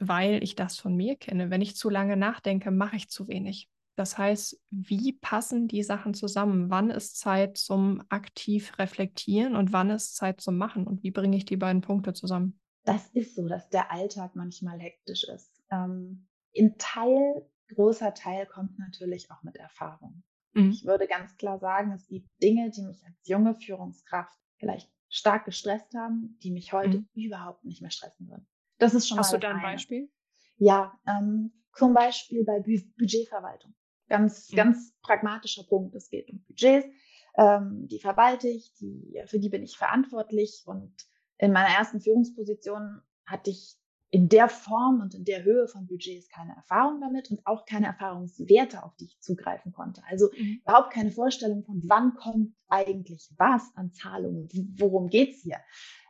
weil 0.00 0.42
ich 0.42 0.56
das 0.56 0.78
von 0.78 0.96
mir 0.96 1.16
kenne, 1.16 1.50
wenn 1.50 1.62
ich 1.62 1.76
zu 1.76 1.88
lange 1.88 2.16
nachdenke, 2.16 2.70
mache 2.70 2.96
ich 2.96 3.08
zu 3.08 3.28
wenig. 3.28 3.68
Das 3.96 4.18
heißt, 4.18 4.60
wie 4.70 5.14
passen 5.14 5.68
die 5.68 5.82
Sachen 5.82 6.12
zusammen? 6.12 6.68
Wann 6.68 6.90
ist 6.90 7.18
Zeit 7.18 7.56
zum 7.56 8.02
aktiv 8.10 8.78
reflektieren 8.78 9.56
und 9.56 9.72
wann 9.72 9.88
ist 9.88 10.16
Zeit 10.16 10.40
zum 10.42 10.58
Machen? 10.58 10.86
Und 10.86 11.02
wie 11.02 11.10
bringe 11.10 11.36
ich 11.36 11.46
die 11.46 11.56
beiden 11.56 11.80
Punkte 11.80 12.12
zusammen? 12.12 12.60
Das 12.84 13.08
ist 13.14 13.34
so, 13.34 13.48
dass 13.48 13.68
der 13.70 13.90
Alltag 13.90 14.36
manchmal 14.36 14.78
hektisch 14.78 15.24
ist. 15.24 15.62
Ähm, 15.70 16.26
in 16.52 16.76
Teil, 16.76 17.48
großer 17.68 18.14
Teil 18.14 18.46
kommt 18.46 18.78
natürlich 18.78 19.30
auch 19.30 19.42
mit 19.42 19.56
Erfahrung. 19.56 20.22
Mhm. 20.54 20.70
Ich 20.70 20.84
würde 20.84 21.06
ganz 21.06 21.36
klar 21.36 21.58
sagen, 21.58 21.92
es 21.92 22.06
gibt 22.06 22.28
Dinge, 22.42 22.70
die 22.70 22.82
mich 22.82 23.04
als 23.04 23.16
junge 23.24 23.54
Führungskraft 23.54 24.38
vielleicht 24.56 24.90
stark 25.08 25.44
gestresst 25.44 25.94
haben, 25.94 26.38
die 26.42 26.50
mich 26.50 26.72
heute 26.72 26.98
mhm. 26.98 27.08
überhaupt 27.14 27.64
nicht 27.64 27.82
mehr 27.82 27.90
stressen 27.90 28.28
würden. 28.28 28.46
Das 28.78 28.94
ist 28.94 29.08
schon 29.08 29.18
Hast 29.18 29.32
mal 29.32 29.38
du 29.38 29.42
da 29.42 29.50
ein 29.50 29.56
eine. 29.56 29.72
Beispiel? 29.74 30.10
Ja, 30.56 30.98
ähm, 31.06 31.52
zum 31.74 31.94
Beispiel 31.94 32.44
bei 32.44 32.60
Budgetverwaltung. 32.60 33.74
Ganz, 34.08 34.50
mhm. 34.50 34.56
ganz 34.56 34.94
pragmatischer 35.02 35.64
Punkt. 35.64 35.94
Es 35.94 36.08
geht 36.08 36.30
um 36.30 36.42
Budgets. 36.44 36.86
Ähm, 37.36 37.86
die 37.88 38.00
verwalte 38.00 38.48
ich, 38.48 38.72
die, 38.74 39.22
für 39.26 39.38
die 39.38 39.50
bin 39.50 39.62
ich 39.62 39.76
verantwortlich. 39.76 40.62
Und 40.66 40.94
in 41.38 41.52
meiner 41.52 41.74
ersten 41.74 42.00
Führungsposition 42.00 43.02
hatte 43.26 43.50
ich 43.50 43.76
in 44.10 44.28
der 44.28 44.48
Form 44.48 45.00
und 45.00 45.14
in 45.14 45.24
der 45.24 45.42
Höhe 45.42 45.66
von 45.66 45.86
Budgets 45.86 46.28
keine 46.28 46.54
Erfahrung 46.54 47.00
damit 47.00 47.30
und 47.30 47.44
auch 47.46 47.64
keine 47.64 47.86
Erfahrungswerte, 47.86 48.82
auf 48.84 48.94
die 48.96 49.06
ich 49.06 49.20
zugreifen 49.20 49.72
konnte. 49.72 50.02
Also 50.08 50.30
mhm. 50.36 50.60
überhaupt 50.62 50.92
keine 50.92 51.10
Vorstellung 51.10 51.64
von, 51.64 51.82
wann 51.86 52.14
kommt 52.14 52.54
eigentlich 52.68 53.28
was 53.36 53.62
an 53.74 53.92
Zahlungen, 53.92 54.48
worum 54.78 55.08
geht's 55.08 55.42
hier. 55.42 55.58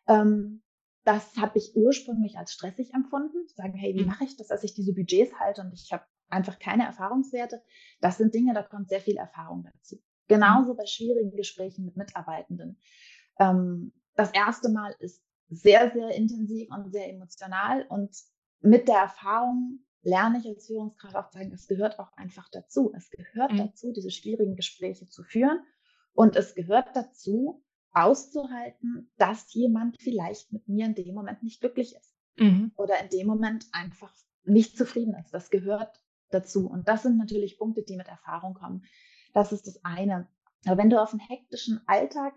Ähm, 0.06 0.62
das 1.04 1.36
habe 1.36 1.58
ich 1.58 1.74
ursprünglich 1.74 2.36
als 2.36 2.52
stressig 2.52 2.92
empfunden. 2.92 3.46
Sagen, 3.54 3.74
hey, 3.74 3.94
wie 3.94 4.02
mhm. 4.02 4.08
mache 4.08 4.24
ich 4.24 4.36
das, 4.36 4.48
dass 4.48 4.64
ich 4.64 4.74
diese 4.74 4.92
Budgets 4.92 5.38
halte 5.38 5.62
und 5.62 5.72
ich 5.72 5.92
habe 5.92 6.04
einfach 6.28 6.58
keine 6.58 6.84
Erfahrungswerte. 6.84 7.62
Das 8.00 8.18
sind 8.18 8.34
Dinge, 8.34 8.52
da 8.52 8.62
kommt 8.62 8.88
sehr 8.88 9.00
viel 9.00 9.16
Erfahrung 9.16 9.64
dazu. 9.64 10.02
Genauso 10.28 10.74
bei 10.74 10.86
schwierigen 10.86 11.34
Gesprächen 11.34 11.84
mit 11.84 11.96
Mitarbeitenden. 11.96 12.78
Ähm, 13.38 13.92
das 14.16 14.32
erste 14.32 14.70
Mal 14.70 14.94
ist 14.98 15.22
sehr, 15.48 15.90
sehr 15.92 16.10
intensiv 16.10 16.68
und 16.70 16.90
sehr 16.92 17.08
emotional 17.08 17.86
und 17.88 18.16
mit 18.60 18.88
der 18.88 18.98
Erfahrung 18.98 19.80
lerne 20.02 20.38
ich 20.38 20.46
als 20.46 20.66
Führungskraft 20.66 21.16
auch 21.16 21.32
sagen, 21.32 21.52
es 21.52 21.66
gehört 21.66 21.98
auch 21.98 22.12
einfach 22.16 22.48
dazu. 22.50 22.92
Es 22.96 23.10
gehört 23.10 23.52
mhm. 23.52 23.58
dazu, 23.58 23.92
diese 23.92 24.10
schwierigen 24.10 24.56
Gespräche 24.56 25.08
zu 25.08 25.22
führen 25.22 25.60
und 26.14 26.36
es 26.36 26.54
gehört 26.54 26.94
dazu, 26.94 27.62
auszuhalten, 27.92 29.10
dass 29.16 29.52
jemand 29.54 29.96
vielleicht 30.00 30.52
mit 30.52 30.68
mir 30.68 30.84
in 30.84 30.94
dem 30.94 31.14
Moment 31.14 31.42
nicht 31.42 31.60
glücklich 31.60 31.96
ist 31.96 32.14
mhm. 32.36 32.72
oder 32.76 33.02
in 33.02 33.08
dem 33.08 33.26
Moment 33.26 33.66
einfach 33.72 34.12
nicht 34.44 34.76
zufrieden 34.76 35.14
ist. 35.14 35.32
Das 35.32 35.50
gehört 35.50 36.00
dazu. 36.30 36.68
Und 36.68 36.88
das 36.88 37.02
sind 37.02 37.16
natürlich 37.16 37.58
Punkte, 37.58 37.82
die 37.82 37.96
mit 37.96 38.08
Erfahrung 38.08 38.54
kommen. 38.54 38.84
Das 39.32 39.52
ist 39.52 39.66
das 39.66 39.82
eine. 39.84 40.28
Aber 40.66 40.78
wenn 40.78 40.90
du 40.90 41.00
auf 41.00 41.12
einen 41.12 41.20
hektischen 41.20 41.80
Alltag 41.86 42.34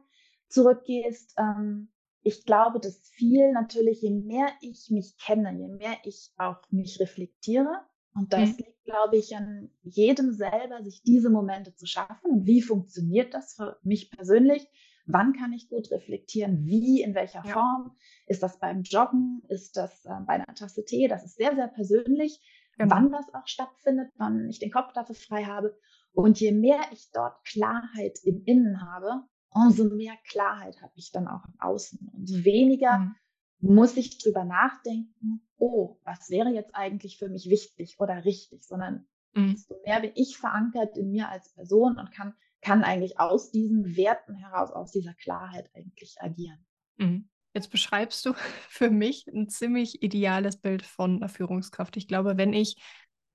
zurückgehst, 0.48 1.36
ähm, 1.38 1.92
ich 2.22 2.46
glaube, 2.46 2.80
dass 2.80 3.00
viel 3.10 3.52
natürlich, 3.52 4.02
je 4.02 4.12
mehr 4.12 4.48
ich 4.62 4.90
mich 4.90 5.18
kenne, 5.18 5.54
je 5.58 5.68
mehr 5.68 5.98
ich 6.04 6.32
auch 6.38 6.58
mich 6.70 7.00
reflektiere, 7.00 7.82
und 8.16 8.34
das 8.34 8.50
mhm. 8.50 8.58
liegt, 8.58 8.84
glaube 8.86 9.18
ich, 9.18 9.36
an 9.36 9.70
jedem 9.84 10.34
selber, 10.34 10.84
sich 10.84 11.04
diese 11.04 11.30
Momente 11.30 11.76
zu 11.76 11.86
schaffen. 11.86 12.32
Und 12.32 12.46
wie 12.48 12.62
funktioniert 12.62 13.34
das 13.34 13.54
für 13.54 13.78
mich 13.84 14.10
persönlich? 14.12 14.68
Wann 15.06 15.34
kann 15.34 15.54
ich 15.54 15.70
gut 15.70 15.90
reflektieren? 15.92 16.66
Wie, 16.66 17.02
in 17.02 17.14
welcher 17.16 17.44
ja. 17.46 17.54
Form? 17.54 17.96
Ist 18.26 18.44
das 18.44 18.60
beim 18.60 18.82
Joggen? 18.82 19.44
Ist 19.48 19.78
das 19.78 20.06
äh, 20.06 20.10
bei 20.26 20.34
einer 20.34 20.54
Tasse 20.56 20.84
Tee? 20.84 21.08
Das 21.08 21.24
ist 21.24 21.38
sehr, 21.38 21.56
sehr 21.56 21.68
persönlich 21.68 22.42
genau. 22.80 22.96
wann 22.96 23.12
das 23.12 23.34
auch 23.34 23.48
stattfindet, 23.48 24.12
wann 24.18 24.50
ich 24.50 24.60
den 24.60 24.72
Kopf 24.72 24.94
dafür 24.94 25.16
frei 25.16 25.44
habe. 25.46 25.78
Und 26.12 26.40
je 26.40 26.52
mehr 26.52 26.82
ich 26.92 27.12
dort 27.12 27.44
Klarheit 27.46 28.20
im 28.24 28.44
Innen 28.46 28.82
habe, 28.82 29.24
umso 29.50 29.86
mehr 29.86 30.16
Klarheit 30.28 30.82
habe 30.82 30.94
ich 30.96 31.12
dann 31.12 31.28
auch 31.28 31.46
im 31.46 31.60
Außen. 31.60 32.10
Und 32.14 32.44
weniger 32.44 33.00
mhm. 33.00 33.16
muss 33.60 33.98
ich 33.98 34.18
drüber 34.18 34.44
nachdenken, 34.44 35.42
oh, 35.58 35.98
was 36.04 36.30
wäre 36.30 36.50
jetzt 36.50 36.76
eigentlich 36.76 37.18
für 37.18 37.30
mich 37.30 37.50
wichtig 37.50 38.00
oder 38.00 38.26
richtig, 38.26 38.64
sondern 38.64 39.08
mhm. 39.34 39.52
desto 39.52 39.76
mehr 39.86 40.02
bin 40.02 40.12
ich 40.16 40.38
verankert 40.38 40.98
in 40.98 41.12
mir 41.12 41.30
als 41.30 41.54
Person 41.54 41.98
und 41.98 42.12
kann, 42.12 42.34
kann 42.62 42.84
eigentlich 42.84 43.20
aus 43.20 43.52
diesen 43.52 43.96
Werten 43.96 44.36
heraus, 44.36 44.72
aus 44.72 44.92
dieser 44.92 45.14
Klarheit 45.14 45.70
eigentlich 45.76 46.18
agieren. 46.20 46.66
Mhm. 46.98 47.30
Jetzt 47.54 47.72
beschreibst 47.72 48.26
du 48.26 48.34
für 48.70 48.90
mich 48.90 49.28
ein 49.28 49.50
ziemlich 49.50 50.04
ideales 50.04 50.58
Bild 50.58 50.86
von 50.86 51.18
einer 51.18 51.30
Führungskraft. 51.30 51.98
Ich 51.98 52.08
glaube, 52.08 52.38
wenn 52.38 52.54
ich 52.54 52.78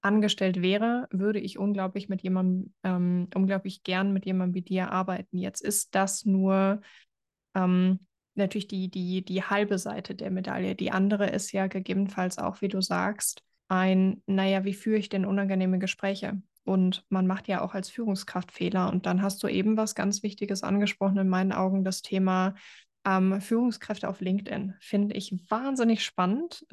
angestellt 0.04 0.61
wäre, 0.61 1.08
würde 1.11 1.40
ich 1.40 1.58
unglaublich 1.58 2.08
mit 2.08 2.23
jemandem, 2.23 2.75
ähm, 2.82 3.28
unglaublich 3.34 3.82
gern 3.82 4.12
mit 4.12 4.26
jemandem 4.26 4.54
wie 4.54 4.62
dir 4.62 4.90
arbeiten. 4.90 5.38
Jetzt 5.38 5.62
ist 5.62 5.94
das 5.94 6.25
nur 6.25 6.82
ähm, 7.54 8.00
natürlich 8.34 8.68
die, 8.68 8.90
die, 8.90 9.25
die 9.25 9.42
halbe 9.42 9.78
Seite 9.78 10.14
der 10.14 10.30
Medaille. 10.30 10.75
Die 10.75 10.90
andere 10.90 11.30
ist 11.30 11.52
ja 11.52 11.68
gegebenenfalls 11.68 12.38
auch, 12.38 12.61
wie 12.61 12.68
du 12.68 12.80
sagst, 12.80 13.42
ein, 13.68 14.23
naja, 14.26 14.64
wie 14.64 14.75
führe 14.75 14.99
ich 14.99 15.08
denn 15.08 15.25
unangenehme 15.25 15.78
Gespräche? 15.78 16.40
Und 16.64 17.04
man 17.08 17.26
macht 17.26 17.49
ja 17.49 17.62
auch 17.62 17.75
als 17.75 17.88
Führungskraft 17.88 18.52
Fehler. 18.52 18.90
Und 18.90 19.06
dann 19.06 19.23
hast 19.23 19.42
du 19.42 19.49
eben 19.49 19.76
was 19.76 19.94
ganz 19.94 20.23
Wichtiges 20.23 20.62
angesprochen, 20.62 21.18
in 21.18 21.28
meinen 21.28 21.52
Augen, 21.52 21.84
das 21.84 22.02
Thema 22.02 22.54
ähm, 23.06 23.40
Führungskräfte 23.40 24.08
auf 24.08 24.20
LinkedIn. 24.20 24.75
Finde 24.80 25.14
ich 25.14 25.34
wahnsinnig 25.49 26.04
spannend, 26.04 26.64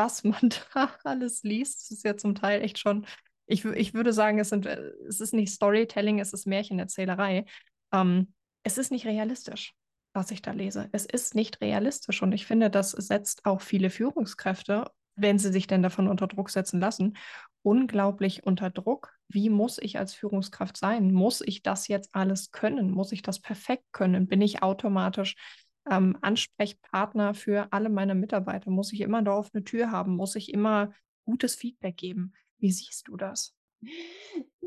was 0.00 0.24
man 0.24 0.50
da 0.74 0.90
alles 1.04 1.42
liest. 1.42 1.82
Das 1.82 1.90
ist 1.90 2.04
ja 2.04 2.16
zum 2.16 2.34
Teil 2.34 2.62
echt 2.62 2.78
schon, 2.78 3.06
ich, 3.46 3.64
ich 3.64 3.92
würde 3.94 4.12
sagen, 4.12 4.38
es, 4.38 4.48
sind, 4.48 4.66
äh, 4.66 4.92
es 5.06 5.20
ist 5.20 5.34
nicht 5.34 5.52
Storytelling, 5.52 6.20
es 6.20 6.32
ist 6.32 6.46
Märchenerzählerei. 6.46 7.44
Ähm, 7.92 8.32
es 8.62 8.78
ist 8.78 8.90
nicht 8.90 9.06
realistisch, 9.06 9.74
was 10.14 10.30
ich 10.30 10.42
da 10.42 10.52
lese. 10.52 10.88
Es 10.92 11.04
ist 11.04 11.34
nicht 11.34 11.60
realistisch 11.60 12.22
und 12.22 12.32
ich 12.32 12.46
finde, 12.46 12.70
das 12.70 12.92
setzt 12.92 13.44
auch 13.44 13.60
viele 13.60 13.90
Führungskräfte, 13.90 14.90
wenn 15.16 15.38
sie 15.38 15.52
sich 15.52 15.66
denn 15.66 15.82
davon 15.82 16.08
unter 16.08 16.26
Druck 16.26 16.48
setzen 16.48 16.80
lassen, 16.80 17.16
unglaublich 17.62 18.44
unter 18.44 18.70
Druck. 18.70 19.12
Wie 19.28 19.50
muss 19.50 19.78
ich 19.78 19.98
als 19.98 20.14
Führungskraft 20.14 20.76
sein? 20.78 21.12
Muss 21.12 21.42
ich 21.42 21.62
das 21.62 21.88
jetzt 21.88 22.14
alles 22.14 22.52
können? 22.52 22.90
Muss 22.90 23.12
ich 23.12 23.20
das 23.22 23.38
perfekt 23.38 23.84
können? 23.92 24.28
Bin 24.28 24.40
ich 24.40 24.62
automatisch 24.62 25.36
ähm, 25.88 26.18
Ansprechpartner 26.20 27.34
für 27.34 27.72
alle 27.72 27.88
meine 27.88 28.14
Mitarbeiter? 28.14 28.70
Muss 28.70 28.92
ich 28.92 29.00
immer 29.00 29.22
da 29.22 29.36
offene 29.36 29.64
Tür 29.64 29.90
haben? 29.90 30.16
Muss 30.16 30.36
ich 30.36 30.52
immer 30.52 30.92
gutes 31.24 31.54
Feedback 31.54 31.96
geben? 31.96 32.32
Wie 32.58 32.72
siehst 32.72 33.08
du 33.08 33.16
das? 33.16 33.54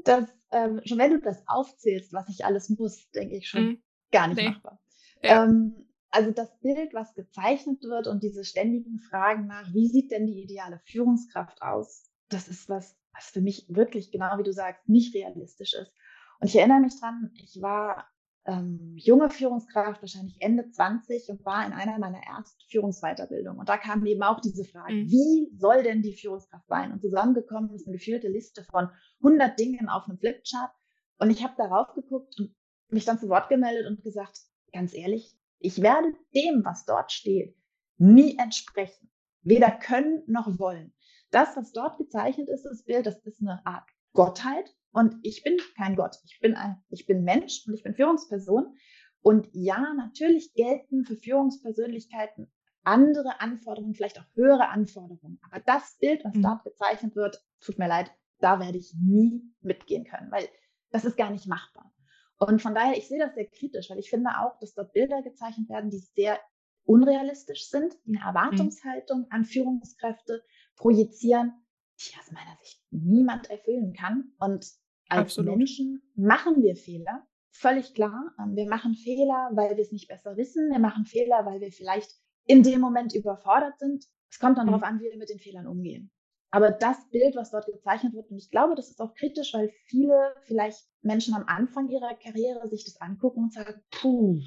Das, 0.04 0.26
ähm, 0.52 0.82
schon 0.86 0.98
wenn 0.98 1.12
du 1.12 1.20
das 1.20 1.44
aufzählst, 1.48 2.14
was 2.14 2.30
ich 2.30 2.46
alles 2.46 2.70
muss, 2.70 3.10
denke 3.12 3.38
ich 3.38 3.48
schon 3.48 3.66
mhm. 3.66 3.84
gar 4.12 4.28
nicht 4.28 4.38
nee. 4.38 4.50
machbar. 4.50 4.82
Ja. 5.22 5.46
Ähm, 5.46 5.88
also 6.10 6.32
das 6.32 6.60
Bild, 6.60 6.94
was 6.94 7.16
gezeichnet 7.16 7.84
wird 7.84 8.08
und 8.08 8.22
diese 8.22 8.44
ständigen 8.44 9.00
Fragen 9.00 9.48
nach, 9.48 9.74
wie 9.74 9.88
sieht 9.88 10.12
denn 10.12 10.28
die 10.28 10.44
ideale 10.44 10.80
Führungskraft 10.86 11.62
aus, 11.62 12.12
das 12.30 12.48
ist 12.48 12.70
was, 12.70 12.96
was 13.14 13.26
für 13.26 13.42
mich 13.42 13.66
wirklich, 13.70 14.12
genau 14.12 14.38
wie 14.38 14.44
du 14.44 14.54
sagst, 14.54 14.88
nicht 14.88 15.16
realistisch 15.16 15.74
ist. 15.74 15.92
Und 16.40 16.48
ich 16.48 16.56
erinnere 16.56 16.82
mich 16.82 17.00
dran, 17.00 17.32
ich 17.36 17.60
war 17.62 18.08
ähm, 18.46 18.96
junge 18.98 19.30
Führungskraft, 19.30 20.02
wahrscheinlich 20.02 20.36
Ende 20.40 20.70
20 20.70 21.30
und 21.30 21.46
war 21.46 21.66
in 21.66 21.72
einer 21.72 21.98
meiner 21.98 22.20
ersten 22.20 22.62
Führungsweiterbildungen. 22.70 23.60
Und 23.60 23.70
da 23.70 23.78
kam 23.78 24.06
eben 24.06 24.24
auch 24.24 24.42
diese 24.42 24.66
Frage, 24.66 24.94
mhm. 24.94 25.10
wie 25.10 25.52
soll 25.58 25.84
denn 25.84 26.02
die 26.02 26.16
Führungskraft 26.16 26.68
sein? 26.68 26.92
Und 26.92 27.02
zusammengekommen 27.02 27.74
ist 27.74 27.88
eine 27.88 27.98
gefühlte 27.98 28.28
Liste 28.28 28.64
von 28.66 28.90
100 29.24 29.58
Dingen 29.58 29.88
auf 29.88 30.08
einem 30.08 30.18
Flipchart. 30.18 30.72
Und 31.20 31.30
ich 31.30 31.44
habe 31.44 31.54
darauf 31.58 31.94
geguckt 31.94 32.36
und 32.40 32.54
mich 32.90 33.06
dann 33.06 33.20
zu 33.20 33.30
Wort 33.30 33.50
gemeldet 33.50 33.88
und 33.88 34.04
gesagt, 34.04 34.38
ganz 34.74 34.94
ehrlich, 34.94 35.38
ich 35.60 35.82
werde 35.82 36.14
dem, 36.36 36.66
was 36.66 36.86
dort 36.86 37.12
steht, 37.12 37.56
nie 37.98 38.38
entsprechen. 38.38 39.10
Weder 39.42 39.72
können 39.72 40.24
noch 40.28 40.60
wollen. 40.60 40.94
Das, 41.32 41.56
was 41.56 41.72
dort 41.72 41.98
gezeichnet 41.98 42.50
ist, 42.50 42.64
das 42.64 42.84
Bild, 42.84 43.06
das 43.06 43.18
ist 43.26 43.42
eine 43.42 43.66
Art 43.66 43.88
Gottheit, 44.14 44.76
und 44.94 45.16
ich 45.24 45.44
bin 45.44 45.58
kein 45.76 45.96
Gott. 45.96 46.18
Ich 46.24 46.40
bin, 46.40 46.56
ein, 46.56 46.82
ich 46.90 47.06
bin 47.06 47.24
Mensch 47.24 47.66
und 47.68 47.74
ich 47.74 47.84
bin 47.84 47.96
Führungsperson. 47.96 48.78
Und 49.22 49.50
ja, 49.54 49.94
natürlich 49.96 50.54
gelten 50.54 51.04
für 51.04 51.16
Führungspersönlichkeiten 51.16 52.52
andere 52.84 53.40
Anforderungen, 53.40 53.96
vielleicht 53.96 54.20
auch 54.20 54.26
höhere 54.36 54.70
Anforderungen. 54.70 55.40
Aber 55.50 55.62
das 55.66 55.98
Bild, 56.00 56.24
was 56.24 56.36
mhm. 56.36 56.44
dort 56.44 56.64
gezeichnet 56.64 57.16
wird, 57.16 57.44
tut 57.62 57.80
mir 57.80 57.88
leid, 57.88 58.12
da 58.40 58.60
werde 58.60 58.78
ich 58.78 58.94
nie 58.96 59.42
mitgehen 59.62 60.04
können, 60.04 60.32
weil 60.32 60.48
das 60.92 61.06
ist 61.06 61.18
gar 61.18 61.32
nicht 61.32 61.48
machbar. 61.48 61.92
Und 62.38 62.62
von 62.62 62.76
daher, 62.76 62.98
ich 62.98 63.08
sehe 63.08 63.20
das 63.20 63.34
sehr 63.34 63.48
kritisch, 63.48 63.90
weil 63.90 64.00
ich 64.00 64.10
finde 64.10 64.32
auch, 64.40 64.60
dass 64.60 64.74
dort 64.74 64.94
Bilder 64.94 65.24
gezeichnet 65.24 65.70
werden, 65.70 65.90
die 65.90 66.00
sehr 66.00 66.40
unrealistisch 66.84 67.70
sind, 67.70 67.94
die 68.06 68.10
eine 68.10 68.20
mhm. 68.20 68.28
Erwartungshaltung 68.28 69.28
an 69.32 69.46
Führungskräfte 69.46 70.44
projizieren, 70.76 71.54
die 72.00 72.20
aus 72.20 72.32
meiner 72.32 72.58
Sicht 72.62 72.84
niemand 72.92 73.50
erfüllen 73.50 73.94
kann. 73.94 74.34
Und 74.40 74.68
als 75.10 75.38
Absolut. 75.38 75.58
Menschen 75.58 76.02
machen 76.16 76.62
wir 76.62 76.76
Fehler, 76.76 77.28
völlig 77.52 77.94
klar. 77.94 78.34
Ähm, 78.40 78.56
wir 78.56 78.68
machen 78.68 78.96
Fehler, 78.96 79.52
weil 79.54 79.78
wir 79.78 79.84
es 79.84 79.92
nicht 79.92 80.08
besser 80.08 80.36
wissen. 80.38 80.72
Wir 80.72 80.80
machen 80.80 81.06
Fehler, 81.06 81.46
weil 81.46 81.62
wir 81.62 81.72
vielleicht 81.72 82.12
in 82.46 82.64
dem 82.64 82.82
Moment 82.82 83.14
überfordert 83.14 83.80
sind. 83.80 84.06
Es 84.30 84.40
kommt 84.40 84.58
dann 84.58 84.66
mhm. 84.66 84.72
darauf 84.72 84.84
an, 84.84 85.00
wie 85.00 85.06
wir 85.06 85.18
mit 85.18 85.30
den 85.30 85.40
Fehlern 85.40 85.68
umgehen. 85.68 86.12
Aber 86.52 86.70
das 86.70 87.10
Bild, 87.10 87.36
was 87.36 87.50
dort 87.52 87.66
gezeichnet 87.66 88.14
wird, 88.14 88.30
und 88.30 88.38
ich 88.38 88.52
glaube, 88.52 88.76
das 88.76 88.90
ist 88.90 89.00
auch 89.00 89.16
kritisch, 89.16 89.54
weil 89.54 89.72
viele 89.88 90.36
vielleicht 90.44 90.88
Menschen 91.02 91.34
am 91.34 91.46
Anfang 91.48 91.90
ihrer 91.90 92.14
Karriere 92.16 92.68
sich 92.70 92.86
das 92.86 93.02
angucken 93.02 93.46
und 93.46 93.54
sagen, 93.54 93.82
puh, 93.90 94.40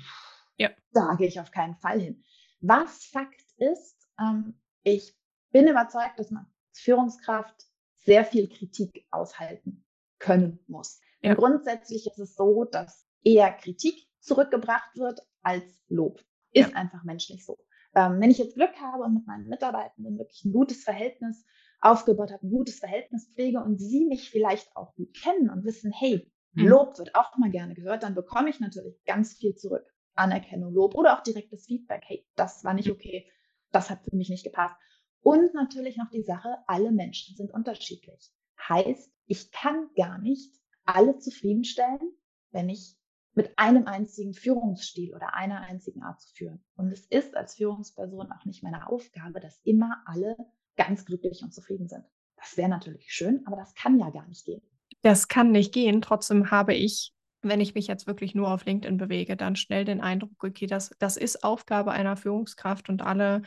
ja. 0.56 0.70
da 0.92 1.16
gehe 1.16 1.26
ich 1.26 1.40
auf 1.40 1.50
keinen 1.50 1.74
Fall 1.76 2.00
hin. 2.00 2.22
Was 2.60 3.06
Fakt 3.06 3.42
ist, 3.56 4.08
ähm, 4.20 4.60
ich 4.84 5.16
bin 5.50 5.66
überzeugt, 5.66 6.18
dass 6.18 6.30
man 6.30 6.44
als 6.44 6.80
Führungskraft 6.80 7.66
sehr 7.96 8.24
viel 8.24 8.48
Kritik 8.48 9.06
aushalten 9.10 9.85
können 10.18 10.58
muss. 10.66 11.00
Ja. 11.22 11.34
Grundsätzlich 11.34 12.06
ist 12.06 12.18
es 12.18 12.34
so, 12.34 12.64
dass 12.64 13.06
eher 13.22 13.52
Kritik 13.52 14.06
zurückgebracht 14.20 14.96
wird 14.96 15.20
als 15.42 15.64
Lob. 15.88 16.20
Ist 16.52 16.70
ja. 16.70 16.76
einfach 16.76 17.04
menschlich 17.04 17.44
so. 17.44 17.58
Ähm, 17.94 18.20
wenn 18.20 18.30
ich 18.30 18.38
jetzt 18.38 18.54
Glück 18.54 18.74
habe 18.80 19.04
und 19.04 19.14
mit 19.14 19.26
meinen 19.26 19.48
Mitarbeitenden 19.48 20.18
wirklich 20.18 20.44
ein 20.44 20.52
gutes 20.52 20.84
Verhältnis 20.84 21.44
aufgebaut 21.80 22.32
habe, 22.32 22.46
ein 22.46 22.50
gutes 22.50 22.78
Verhältnis 22.78 23.28
pflege 23.32 23.62
und 23.62 23.78
sie 23.78 24.04
mich 24.06 24.30
vielleicht 24.30 24.74
auch 24.76 24.94
gut 24.94 25.14
kennen 25.14 25.50
und 25.50 25.64
wissen, 25.64 25.92
hey, 25.92 26.30
mhm. 26.52 26.68
Lob 26.68 26.98
wird 26.98 27.14
auch 27.14 27.36
mal 27.38 27.50
gerne 27.50 27.74
gehört, 27.74 28.02
dann 28.02 28.14
bekomme 28.14 28.50
ich 28.50 28.60
natürlich 28.60 29.02
ganz 29.04 29.34
viel 29.34 29.54
zurück. 29.54 29.86
Anerkennung, 30.14 30.72
Lob 30.72 30.94
oder 30.94 31.16
auch 31.16 31.22
direktes 31.22 31.66
Feedback. 31.66 32.02
Hey, 32.06 32.26
das 32.36 32.64
war 32.64 32.74
nicht 32.74 32.90
okay. 32.90 33.30
Das 33.70 33.90
hat 33.90 34.02
für 34.04 34.16
mich 34.16 34.30
nicht 34.30 34.44
gepasst. 34.44 34.76
Und 35.20 35.54
natürlich 35.54 35.96
noch 35.96 36.08
die 36.10 36.22
Sache, 36.22 36.56
alle 36.66 36.92
Menschen 36.92 37.36
sind 37.36 37.52
unterschiedlich. 37.52 38.30
Heißt, 38.68 39.12
ich 39.26 39.50
kann 39.50 39.88
gar 39.96 40.18
nicht 40.18 40.52
alle 40.84 41.18
zufriedenstellen, 41.18 42.12
wenn 42.52 42.68
ich 42.68 42.96
mit 43.34 43.58
einem 43.58 43.86
einzigen 43.86 44.32
Führungsstil 44.32 45.14
oder 45.14 45.34
einer 45.34 45.60
einzigen 45.60 46.02
Art 46.02 46.20
zu 46.20 46.34
führen. 46.34 46.64
Und 46.76 46.90
es 46.90 47.04
ist 47.06 47.36
als 47.36 47.56
Führungsperson 47.56 48.32
auch 48.32 48.44
nicht 48.46 48.62
meine 48.62 48.88
Aufgabe, 48.88 49.40
dass 49.40 49.60
immer 49.64 50.02
alle 50.06 50.36
ganz 50.76 51.04
glücklich 51.04 51.42
und 51.42 51.52
zufrieden 51.52 51.86
sind. 51.86 52.04
Das 52.36 52.56
wäre 52.56 52.68
natürlich 52.68 53.12
schön, 53.12 53.46
aber 53.46 53.56
das 53.56 53.74
kann 53.74 53.98
ja 53.98 54.10
gar 54.10 54.26
nicht 54.26 54.46
gehen. 54.46 54.62
Das 55.02 55.28
kann 55.28 55.52
nicht 55.52 55.72
gehen. 55.72 56.00
Trotzdem 56.00 56.50
habe 56.50 56.74
ich, 56.74 57.12
wenn 57.42 57.60
ich 57.60 57.74
mich 57.74 57.86
jetzt 57.86 58.06
wirklich 58.06 58.34
nur 58.34 58.50
auf 58.50 58.64
LinkedIn 58.64 58.96
bewege, 58.96 59.36
dann 59.36 59.56
schnell 59.56 59.84
den 59.84 60.00
Eindruck, 60.00 60.42
okay, 60.42 60.66
das, 60.66 60.90
das 60.98 61.16
ist 61.16 61.44
Aufgabe 61.44 61.92
einer 61.92 62.16
Führungskraft 62.16 62.88
und 62.88 63.02
alle 63.02 63.42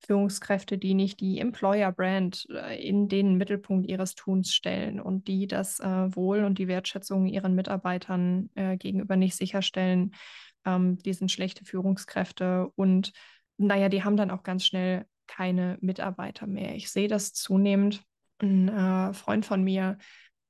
Führungskräfte, 0.00 0.78
die 0.78 0.94
nicht 0.94 1.20
die 1.20 1.38
Employer-Brand 1.38 2.46
äh, 2.50 2.82
in 2.82 3.08
den 3.08 3.36
Mittelpunkt 3.36 3.88
ihres 3.88 4.14
Tuns 4.14 4.52
stellen 4.52 5.00
und 5.00 5.28
die 5.28 5.46
das 5.46 5.80
äh, 5.80 6.14
Wohl 6.16 6.44
und 6.44 6.58
die 6.58 6.68
Wertschätzung 6.68 7.26
ihren 7.26 7.54
Mitarbeitern 7.54 8.50
äh, 8.54 8.76
gegenüber 8.76 9.16
nicht 9.16 9.36
sicherstellen, 9.36 10.12
ähm, 10.64 10.98
die 10.98 11.12
sind 11.12 11.30
schlechte 11.30 11.64
Führungskräfte 11.64 12.70
und 12.76 13.12
naja, 13.58 13.88
die 13.88 14.02
haben 14.02 14.16
dann 14.16 14.30
auch 14.30 14.42
ganz 14.42 14.64
schnell 14.64 15.04
keine 15.26 15.78
Mitarbeiter 15.80 16.46
mehr. 16.46 16.74
Ich 16.74 16.90
sehe 16.90 17.08
das 17.08 17.32
zunehmend. 17.32 18.02
Ein 18.40 18.68
äh, 18.68 19.12
Freund 19.12 19.44
von 19.44 19.62
mir 19.62 19.98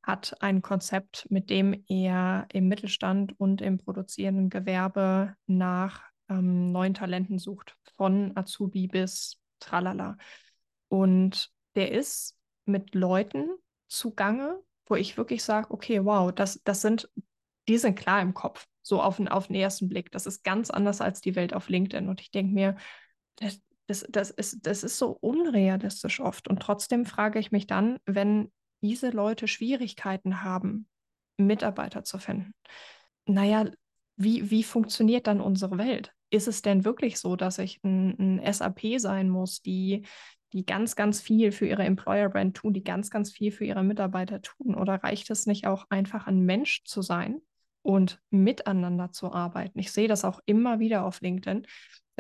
hat 0.02 0.37
ein 0.40 0.62
Konzept, 0.62 1.26
mit 1.28 1.50
dem 1.50 1.85
er 1.88 2.47
im 2.52 2.69
Mittelstand 2.69 3.38
und 3.38 3.61
im 3.61 3.78
produzierenden 3.78 4.49
Gewerbe 4.49 5.35
nach 5.47 6.02
ähm, 6.28 6.73
neuen 6.73 6.95
Talenten 6.95 7.38
sucht, 7.38 7.76
von 7.97 8.33
Azubi 8.37 8.87
bis 8.87 9.39
Tralala. 9.61 10.17
Und 10.88 11.50
der 11.76 11.93
ist 11.93 12.37
mit 12.64 12.95
Leuten 12.95 13.49
zugange, 13.88 14.61
wo 14.87 14.97
ich 14.97 15.17
wirklich 15.17 15.45
sage, 15.45 15.71
okay, 15.71 16.05
wow, 16.05 16.33
das, 16.33 16.62
das 16.64 16.81
sind, 16.81 17.09
die 17.69 17.79
sind 17.79 17.97
klar 17.97 18.21
im 18.21 18.35
Kopf, 18.35 18.67
so 18.83 19.00
auf 19.00 19.17
den, 19.17 19.29
auf 19.29 19.47
den 19.47 19.57
ersten 19.57 19.88
Blick. 19.88 20.11
Das 20.11 20.26
ist 20.26 20.43
ganz 20.43 20.71
anders 20.71 21.00
als 21.00 21.21
die 21.21 21.37
Welt 21.37 21.55
auf 21.55 21.69
LinkedIn. 21.69 22.09
Und 22.09 22.21
ich 22.21 22.31
denke 22.31 22.52
mir, 22.52 22.76
das, 23.37 23.61
das, 23.87 24.07
das, 24.09 24.31
ist, 24.31 24.67
das 24.67 24.83
ist 24.83 24.99
so 24.99 25.17
unrealistisch 25.21 26.21
oft. 26.21 26.49
Und 26.49 26.61
trotzdem 26.61 27.07
frage 27.07 27.38
ich 27.38 27.52
mich 27.52 27.67
dann, 27.67 27.99
wenn 28.05 28.52
diese 28.83 29.11
Leute 29.11 29.47
Schwierigkeiten 29.47 30.43
haben, 30.43 30.88
Mitarbeiter 31.37 32.05
zu 32.05 32.19
finden, 32.19 32.55
naja, 33.26 33.67
wie, 34.17 34.50
wie 34.50 34.64
funktioniert 34.64 35.26
dann 35.26 35.40
unsere 35.40 35.79
Welt? 35.79 36.12
Ist 36.30 36.49
es 36.49 36.62
denn 36.62 36.84
wirklich 36.84 37.18
so, 37.18 37.37
dass 37.37 37.58
ich 37.58 37.82
ein, 37.84 38.38
ein 38.38 38.52
SAP 38.52 38.98
sein 38.98 39.28
muss, 39.28 39.62
die, 39.62 40.07
die 40.52 40.64
ganz, 40.64 40.96
ganz 40.96 41.20
viel 41.20 41.52
für 41.52 41.66
ihre 41.66 41.85
Employer-Brand 41.85 42.57
tun, 42.57 42.72
die 42.72 42.85
ganz, 42.85 43.11
ganz 43.11 43.31
viel 43.31 43.52
für 43.52 43.64
ihre 43.64 43.83
Mitarbeiter 43.83 44.40
tun? 44.42 44.74
Oder 44.74 45.02
reicht 45.02 45.31
es 45.31 45.46
nicht 45.46 45.66
auch 45.66 45.87
einfach 45.90 46.26
ein 46.26 46.40
Mensch 46.40 46.85
zu 46.85 47.02
sein 47.02 47.40
und 47.83 48.20
miteinander 48.31 49.12
zu 49.12 49.33
arbeiten? 49.33 49.78
Ich 49.78 49.92
sehe 49.92 50.09
das 50.09 50.24
auch 50.24 50.40
immer 50.46 50.78
wieder 50.78 51.05
auf 51.05 51.20
LinkedIn, 51.20 51.66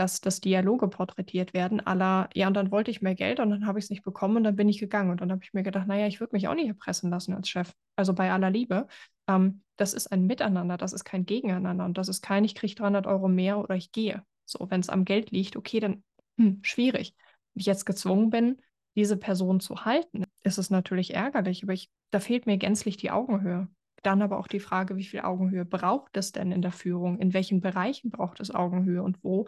dass, 0.00 0.20
dass 0.20 0.40
Dialoge 0.40 0.88
porträtiert 0.88 1.52
werden, 1.52 1.80
aller, 1.80 2.30
ja, 2.34 2.46
und 2.46 2.54
dann 2.54 2.70
wollte 2.70 2.90
ich 2.90 3.02
mehr 3.02 3.14
Geld 3.14 3.38
und 3.38 3.50
dann 3.50 3.66
habe 3.66 3.78
ich 3.78 3.84
es 3.84 3.90
nicht 3.90 4.02
bekommen 4.02 4.38
und 4.38 4.44
dann 4.44 4.56
bin 4.56 4.68
ich 4.68 4.78
gegangen. 4.78 5.10
Und 5.10 5.20
dann 5.20 5.30
habe 5.30 5.42
ich 5.44 5.52
mir 5.52 5.62
gedacht, 5.62 5.86
naja, 5.86 6.06
ich 6.06 6.20
würde 6.20 6.34
mich 6.34 6.48
auch 6.48 6.54
nicht 6.54 6.68
erpressen 6.68 7.10
lassen 7.10 7.34
als 7.34 7.50
Chef. 7.50 7.74
Also 7.96 8.14
bei 8.14 8.32
aller 8.32 8.50
Liebe. 8.50 8.86
Ähm, 9.30 9.62
das 9.76 9.94
ist 9.94 10.08
ein 10.08 10.26
Miteinander, 10.26 10.76
das 10.76 10.92
ist 10.92 11.04
kein 11.04 11.24
Gegeneinander 11.24 11.84
und 11.84 11.96
das 11.96 12.08
ist 12.08 12.22
kein, 12.22 12.44
ich 12.44 12.54
kriege 12.54 12.74
300 12.74 13.06
Euro 13.06 13.28
mehr 13.28 13.58
oder 13.58 13.76
ich 13.76 13.92
gehe. 13.92 14.22
So, 14.44 14.70
wenn 14.70 14.80
es 14.80 14.90
am 14.90 15.04
Geld 15.04 15.30
liegt, 15.30 15.56
okay, 15.56 15.80
dann 15.80 16.02
hm, 16.36 16.58
schwierig. 16.62 17.14
Wenn 17.54 17.60
ich 17.60 17.66
jetzt 17.66 17.86
gezwungen 17.86 18.30
bin, 18.30 18.60
diese 18.96 19.16
Person 19.16 19.60
zu 19.60 19.84
halten, 19.84 20.24
ist 20.42 20.58
es 20.58 20.70
natürlich 20.70 21.14
ärgerlich, 21.14 21.62
aber 21.62 21.72
ich, 21.72 21.90
da 22.10 22.20
fehlt 22.20 22.46
mir 22.46 22.58
gänzlich 22.58 22.96
die 22.96 23.10
Augenhöhe. 23.10 23.68
Dann 24.02 24.22
aber 24.22 24.38
auch 24.38 24.48
die 24.48 24.60
Frage, 24.60 24.96
wie 24.96 25.04
viel 25.04 25.20
Augenhöhe 25.20 25.64
braucht 25.64 26.16
es 26.16 26.32
denn 26.32 26.52
in 26.52 26.62
der 26.62 26.72
Führung? 26.72 27.18
In 27.18 27.32
welchen 27.32 27.60
Bereichen 27.60 28.10
braucht 28.10 28.40
es 28.40 28.54
Augenhöhe 28.54 29.02
und 29.02 29.22
wo 29.22 29.46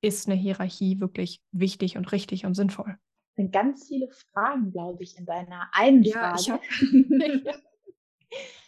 ist 0.00 0.28
eine 0.28 0.36
Hierarchie 0.36 1.00
wirklich 1.00 1.42
wichtig 1.52 1.96
und 1.96 2.10
richtig 2.10 2.44
und 2.44 2.54
sinnvoll? 2.54 2.96
Das 2.96 3.36
sind 3.36 3.52
ganz 3.52 3.86
viele 3.86 4.08
Fragen, 4.32 4.72
glaube 4.72 5.02
ich, 5.02 5.16
in 5.16 5.24
deiner 5.24 5.70
einen 5.72 6.02
ja, 6.02 6.36
Frage. 6.36 6.40
Ich, 6.40 6.50
hab... 6.50 6.60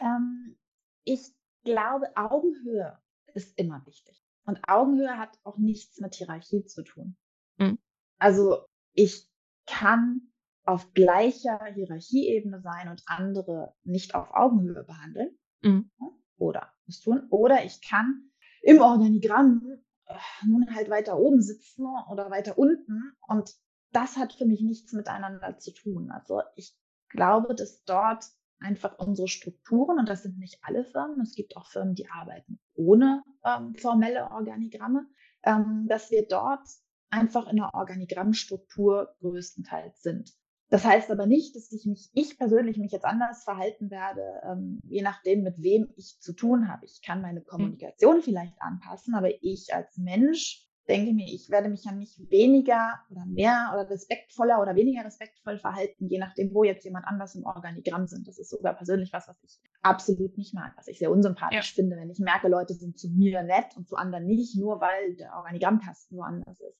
ähm, 0.00 0.56
ich 1.04 1.32
glaube, 1.64 2.16
Augenhöhe 2.16 2.98
ist 3.34 3.56
immer 3.58 3.84
wichtig. 3.86 4.22
Und 4.44 4.60
Augenhöhe 4.68 5.18
hat 5.18 5.38
auch 5.44 5.58
nichts 5.58 6.00
mit 6.00 6.14
Hierarchie 6.14 6.64
zu 6.64 6.82
tun. 6.82 7.16
Mhm. 7.58 7.78
Also 8.18 8.64
ich 8.92 9.28
kann 9.66 10.32
auf 10.64 10.92
gleicher 10.92 11.64
Hierarchieebene 11.74 12.60
sein 12.60 12.88
und 12.88 13.02
andere 13.06 13.74
nicht 13.82 14.14
auf 14.14 14.30
Augenhöhe 14.32 14.84
behandeln. 14.84 15.38
Mhm. 15.62 15.90
Oder 16.36 16.72
es 16.86 17.00
tun. 17.00 17.26
Oder 17.30 17.64
ich 17.64 17.80
kann 17.82 18.30
im 18.62 18.80
Organigramm 18.80 19.82
nun 20.44 20.74
halt 20.74 20.90
weiter 20.90 21.18
oben 21.18 21.42
sitzen 21.42 21.86
oder 22.10 22.30
weiter 22.30 22.58
unten. 22.58 23.12
Und 23.28 23.54
das 23.92 24.16
hat 24.16 24.32
für 24.32 24.46
mich 24.46 24.60
nichts 24.60 24.92
miteinander 24.92 25.58
zu 25.58 25.72
tun. 25.72 26.10
Also 26.10 26.42
ich 26.56 26.76
glaube, 27.08 27.54
dass 27.54 27.84
dort 27.84 28.24
einfach 28.60 28.98
unsere 28.98 29.28
Strukturen, 29.28 29.98
und 29.98 30.08
das 30.08 30.22
sind 30.22 30.38
nicht 30.38 30.58
alle 30.62 30.84
Firmen, 30.84 31.20
es 31.20 31.34
gibt 31.34 31.56
auch 31.56 31.66
Firmen, 31.66 31.94
die 31.94 32.08
arbeiten 32.08 32.60
ohne 32.74 33.22
ähm, 33.44 33.74
formelle 33.74 34.30
Organigramme, 34.30 35.06
ähm, 35.42 35.86
dass 35.88 36.10
wir 36.10 36.26
dort 36.28 36.66
einfach 37.10 37.48
in 37.48 37.56
der 37.56 37.74
Organigrammstruktur 37.74 39.14
größtenteils 39.20 40.02
sind. 40.02 40.32
Das 40.68 40.84
heißt 40.84 41.10
aber 41.10 41.26
nicht, 41.26 41.56
dass 41.56 41.72
ich 41.72 41.84
mich, 41.84 42.10
ich 42.14 42.38
persönlich 42.38 42.78
mich 42.78 42.92
jetzt 42.92 43.04
anders 43.04 43.42
verhalten 43.42 43.90
werde, 43.90 44.40
ähm, 44.44 44.78
je 44.84 45.02
nachdem, 45.02 45.42
mit 45.42 45.60
wem 45.60 45.92
ich 45.96 46.20
zu 46.20 46.32
tun 46.32 46.68
habe. 46.68 46.86
Ich 46.86 47.02
kann 47.02 47.20
meine 47.20 47.40
hm. 47.40 47.46
Kommunikation 47.46 48.22
vielleicht 48.22 48.54
anpassen, 48.62 49.14
aber 49.14 49.30
ich 49.42 49.74
als 49.74 49.98
Mensch 49.98 50.69
denke 50.90 51.12
mir, 51.12 51.26
ich 51.26 51.48
werde 51.50 51.68
mich 51.68 51.84
ja 51.84 51.92
nicht 51.92 52.18
weniger 52.30 53.00
oder 53.10 53.24
mehr 53.24 53.70
oder 53.72 53.88
respektvoller 53.88 54.60
oder 54.60 54.74
weniger 54.74 55.04
respektvoll 55.04 55.58
verhalten, 55.58 56.08
je 56.08 56.18
nachdem, 56.18 56.52
wo 56.52 56.64
jetzt 56.64 56.84
jemand 56.84 57.06
anders 57.06 57.34
im 57.36 57.44
Organigramm 57.44 58.06
sind. 58.06 58.26
Das 58.26 58.38
ist 58.38 58.50
sogar 58.50 58.74
persönlich 58.74 59.12
was, 59.12 59.28
was 59.28 59.36
ich 59.44 59.58
absolut 59.82 60.36
nicht 60.36 60.52
mag, 60.52 60.72
was 60.76 60.88
ich 60.88 60.98
sehr 60.98 61.10
unsympathisch 61.10 61.70
ja. 61.70 61.74
finde, 61.74 61.96
wenn 61.96 62.10
ich 62.10 62.18
merke, 62.18 62.48
Leute 62.48 62.74
sind 62.74 62.98
zu 62.98 63.08
mir 63.08 63.42
nett 63.42 63.76
und 63.76 63.88
zu 63.88 63.96
anderen 63.96 64.26
nicht, 64.26 64.56
nur 64.56 64.80
weil 64.80 65.14
der 65.16 65.34
Organigrammkasten 65.36 66.18
woanders 66.18 66.60
ist. 66.60 66.78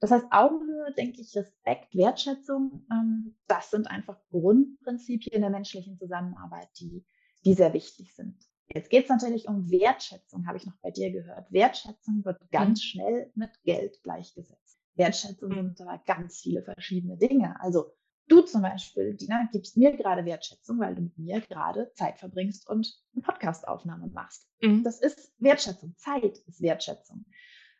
Das 0.00 0.10
heißt, 0.10 0.26
Augenhöhe, 0.30 0.92
denke 0.96 1.20
ich, 1.20 1.34
Respekt, 1.36 1.94
Wertschätzung, 1.94 2.84
ähm, 2.90 3.36
das 3.46 3.70
sind 3.70 3.86
einfach 3.86 4.18
Grundprinzipien 4.30 5.40
der 5.40 5.50
menschlichen 5.50 5.96
Zusammenarbeit, 5.96 6.68
die, 6.80 7.06
die 7.44 7.54
sehr 7.54 7.72
wichtig 7.72 8.14
sind. 8.14 8.36
Jetzt 8.68 8.90
geht 8.90 9.04
es 9.04 9.10
natürlich 9.10 9.48
um 9.48 9.70
Wertschätzung, 9.70 10.46
habe 10.46 10.58
ich 10.58 10.66
noch 10.66 10.76
bei 10.82 10.90
dir 10.90 11.12
gehört. 11.12 11.52
Wertschätzung 11.52 12.24
wird 12.24 12.50
ganz 12.50 12.80
mhm. 12.80 12.82
schnell 12.82 13.32
mit 13.34 13.50
Geld 13.62 14.02
gleichgesetzt. 14.02 14.80
Wertschätzung 14.94 15.50
mhm. 15.50 15.74
sind 15.74 15.80
aber 15.82 16.02
ganz 16.04 16.40
viele 16.40 16.62
verschiedene 16.62 17.16
Dinge. 17.16 17.60
Also 17.60 17.92
du 18.28 18.40
zum 18.40 18.62
Beispiel, 18.62 19.14
Dina, 19.14 19.48
gibst 19.52 19.76
mir 19.76 19.96
gerade 19.96 20.24
Wertschätzung, 20.24 20.80
weil 20.80 20.94
du 20.94 21.02
mit 21.02 21.18
mir 21.18 21.40
gerade 21.42 21.92
Zeit 21.94 22.18
verbringst 22.18 22.68
und 22.68 22.92
eine 23.14 23.22
Podcastaufnahme 23.22 24.08
machst. 24.08 24.48
Mhm. 24.60 24.82
Das 24.82 25.00
ist 25.00 25.32
Wertschätzung. 25.38 25.94
Zeit 25.96 26.38
ist 26.38 26.60
Wertschätzung. 26.60 27.24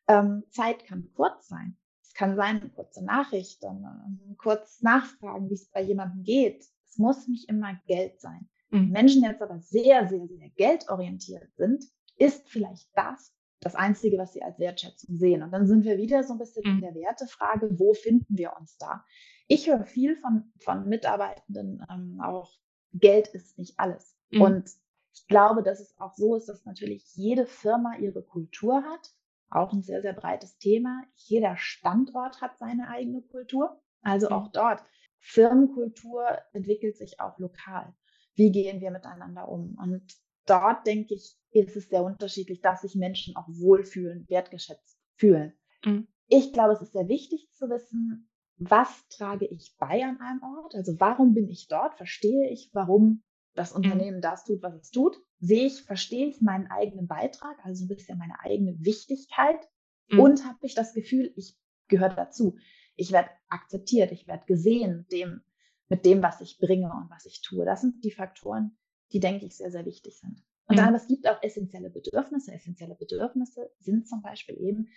Ähm, 0.08 0.44
Zeit 0.50 0.84
kann 0.84 1.10
kurz 1.14 1.48
sein 1.48 1.76
kann 2.16 2.36
sein, 2.36 2.60
eine 2.60 2.70
kurze 2.70 3.04
Nachricht, 3.04 3.62
dann 3.62 4.36
kurz 4.38 4.80
nachfragen, 4.80 5.50
wie 5.50 5.54
es 5.54 5.68
bei 5.70 5.82
jemandem 5.82 6.22
geht. 6.22 6.64
Es 6.88 6.98
muss 6.98 7.28
nicht 7.28 7.48
immer 7.48 7.78
Geld 7.86 8.20
sein. 8.20 8.48
Mhm. 8.70 8.90
Menschen 8.90 9.24
jetzt 9.24 9.42
aber 9.42 9.58
sehr, 9.60 10.08
sehr, 10.08 10.26
sehr 10.26 10.48
geldorientiert 10.50 11.54
sind, 11.56 11.84
ist 12.16 12.48
vielleicht 12.48 12.88
das 12.94 13.36
das 13.60 13.74
Einzige, 13.74 14.18
was 14.18 14.32
sie 14.32 14.42
als 14.42 14.58
Wertschätzung 14.58 15.16
sehen. 15.16 15.42
Und 15.42 15.50
dann 15.50 15.66
sind 15.66 15.84
wir 15.84 15.98
wieder 15.98 16.22
so 16.22 16.34
ein 16.34 16.38
bisschen 16.38 16.62
mhm. 16.64 16.76
in 16.76 16.80
der 16.82 16.94
Wertefrage, 16.94 17.78
wo 17.78 17.94
finden 17.94 18.36
wir 18.36 18.52
uns 18.58 18.76
da? 18.76 19.04
Ich 19.48 19.68
höre 19.68 19.84
viel 19.84 20.16
von, 20.16 20.52
von 20.58 20.88
Mitarbeitenden 20.88 21.84
ähm, 21.90 22.20
auch, 22.20 22.52
Geld 22.92 23.28
ist 23.28 23.58
nicht 23.58 23.78
alles. 23.78 24.16
Mhm. 24.30 24.40
Und 24.40 24.70
ich 25.14 25.26
glaube, 25.26 25.62
dass 25.62 25.80
es 25.80 25.98
auch 25.98 26.14
so 26.14 26.36
ist, 26.36 26.48
dass 26.48 26.64
natürlich 26.64 27.04
jede 27.14 27.46
Firma 27.46 27.96
ihre 27.96 28.22
Kultur 28.22 28.82
hat. 28.84 29.10
Auch 29.48 29.72
ein 29.72 29.82
sehr, 29.82 30.02
sehr 30.02 30.12
breites 30.12 30.58
Thema. 30.58 31.02
Jeder 31.14 31.56
Standort 31.56 32.40
hat 32.40 32.58
seine 32.58 32.88
eigene 32.88 33.22
Kultur. 33.22 33.80
Also 34.02 34.28
auch 34.28 34.48
dort. 34.52 34.82
Firmenkultur 35.18 36.24
entwickelt 36.52 36.96
sich 36.96 37.20
auch 37.20 37.38
lokal. 37.38 37.94
Wie 38.36 38.52
gehen 38.52 38.80
wir 38.80 38.90
miteinander 38.90 39.48
um? 39.48 39.76
Und 39.82 40.02
dort, 40.46 40.86
denke 40.86 41.14
ich, 41.14 41.36
ist 41.50 41.76
es 41.76 41.88
sehr 41.88 42.04
unterschiedlich, 42.04 42.60
dass 42.60 42.82
sich 42.82 42.94
Menschen 42.94 43.34
auch 43.36 43.48
wohlfühlen, 43.48 44.26
wertgeschätzt 44.28 44.98
fühlen. 45.16 45.52
Mhm. 45.84 46.06
Ich 46.28 46.52
glaube, 46.52 46.74
es 46.74 46.82
ist 46.82 46.92
sehr 46.92 47.08
wichtig 47.08 47.48
zu 47.52 47.68
wissen, 47.68 48.28
was 48.58 49.06
trage 49.08 49.46
ich 49.46 49.74
bei 49.78 50.02
an 50.02 50.20
einem 50.20 50.42
Ort? 50.42 50.74
Also 50.74 50.98
warum 50.98 51.34
bin 51.34 51.48
ich 51.48 51.68
dort? 51.68 51.94
Verstehe 51.96 52.50
ich, 52.50 52.70
warum 52.72 53.22
das 53.54 53.70
mhm. 53.70 53.76
Unternehmen 53.76 54.20
das 54.20 54.44
tut, 54.44 54.62
was 54.62 54.74
es 54.74 54.90
tut? 54.90 55.16
Sehe 55.38 55.66
ich, 55.66 55.82
verstehe 55.82 56.26
ich 56.26 56.40
meinen 56.40 56.66
eigenen 56.70 57.06
Beitrag, 57.06 57.56
also 57.64 57.84
ein 57.84 57.88
bisschen 57.88 58.18
meine 58.18 58.40
eigene 58.40 58.76
Wichtigkeit? 58.80 59.60
Mhm. 60.08 60.20
Und 60.20 60.44
habe 60.46 60.58
ich 60.62 60.74
das 60.74 60.94
Gefühl, 60.94 61.32
ich 61.36 61.56
gehöre 61.88 62.14
dazu. 62.14 62.56
Ich 62.96 63.12
werde 63.12 63.30
akzeptiert, 63.48 64.12
ich 64.12 64.26
werde 64.26 64.46
gesehen 64.46 65.06
dem, 65.12 65.42
mit 65.88 66.04
dem, 66.04 66.22
was 66.22 66.40
ich 66.40 66.58
bringe 66.58 66.90
und 66.92 67.10
was 67.10 67.26
ich 67.26 67.42
tue. 67.42 67.64
Das 67.64 67.80
sind 67.80 68.04
die 68.04 68.10
Faktoren, 68.10 68.76
die, 69.12 69.20
denke 69.20 69.46
ich, 69.46 69.56
sehr, 69.56 69.70
sehr 69.70 69.84
wichtig 69.84 70.18
sind. 70.18 70.42
Und 70.66 70.76
mhm. 70.76 70.80
dann, 70.80 70.94
es 70.94 71.06
gibt 71.06 71.28
auch 71.28 71.42
essentielle 71.42 71.90
Bedürfnisse. 71.90 72.52
Essentielle 72.52 72.96
Bedürfnisse 72.96 73.70
sind 73.78 74.08
zum 74.08 74.22
Beispiel 74.22 74.56
eben, 74.60 74.88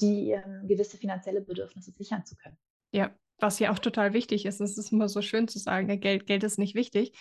die 0.00 0.30
ähm, 0.30 0.66
gewisse 0.66 0.96
finanzielle 0.96 1.40
Bedürfnisse 1.40 1.92
sichern 1.92 2.24
zu 2.24 2.36
können. 2.36 2.56
Ja, 2.92 3.14
was 3.38 3.58
ja 3.58 3.72
auch 3.72 3.78
total 3.78 4.12
wichtig 4.12 4.46
ist. 4.46 4.60
Es 4.60 4.78
ist 4.78 4.92
immer 4.92 5.08
so 5.08 5.22
schön 5.22 5.48
zu 5.48 5.58
sagen, 5.58 6.00
Geld, 6.00 6.26
Geld 6.26 6.44
ist 6.44 6.58
nicht 6.58 6.74
wichtig. 6.74 7.12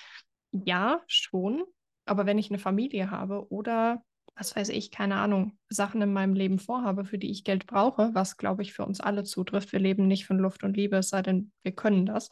Ja, 0.52 1.02
schon. 1.08 1.64
Aber 2.06 2.26
wenn 2.26 2.38
ich 2.38 2.50
eine 2.50 2.60
Familie 2.60 3.12
habe 3.12 3.52
oder 3.52 4.04
was 4.36 4.56
weiß 4.56 4.70
ich, 4.70 4.92
keine 4.92 5.16
Ahnung, 5.16 5.58
Sachen 5.68 6.02
in 6.02 6.14
meinem 6.14 6.34
Leben 6.34 6.60
vorhabe, 6.60 7.06
für 7.06 7.18
die 7.18 7.32
ich 7.32 7.44
Geld 7.44 7.66
brauche, 7.66 8.12
was 8.14 8.38
glaube 8.38 8.62
ich 8.62 8.72
für 8.72 8.86
uns 8.86 9.02
alle 9.02 9.24
zutrifft. 9.24 9.72
Wir 9.72 9.80
leben 9.80 10.08
nicht 10.08 10.28
von 10.28 10.38
Luft 10.38 10.64
und 10.64 10.78
Liebe, 10.78 10.98
es 10.98 11.10
sei 11.10 11.24
denn, 11.24 11.52
wir 11.64 11.72
können 11.72 12.06
das. 12.06 12.30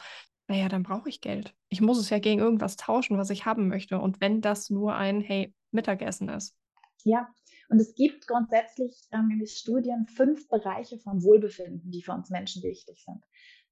Naja, 0.47 0.69
dann 0.69 0.83
brauche 0.83 1.09
ich 1.09 1.21
Geld. 1.21 1.55
Ich 1.69 1.81
muss 1.81 1.99
es 1.99 2.09
ja 2.09 2.19
gegen 2.19 2.39
irgendwas 2.39 2.75
tauschen, 2.75 3.17
was 3.17 3.29
ich 3.29 3.45
haben 3.45 3.67
möchte. 3.67 3.99
Und 3.99 4.21
wenn 4.21 4.41
das 4.41 4.69
nur 4.69 4.95
ein, 4.95 5.21
hey, 5.21 5.53
Mittagessen 5.71 6.29
ist. 6.29 6.55
Ja, 7.03 7.27
und 7.69 7.79
es 7.79 7.95
gibt 7.95 8.27
grundsätzlich 8.27 9.07
ähm, 9.11 9.29
in 9.31 9.39
den 9.39 9.47
Studien 9.47 10.07
fünf 10.07 10.47
Bereiche 10.47 10.99
von 10.99 11.23
Wohlbefinden, 11.23 11.91
die 11.91 12.01
für 12.01 12.13
uns 12.13 12.29
Menschen 12.29 12.63
wichtig 12.63 13.03
sind. 13.03 13.23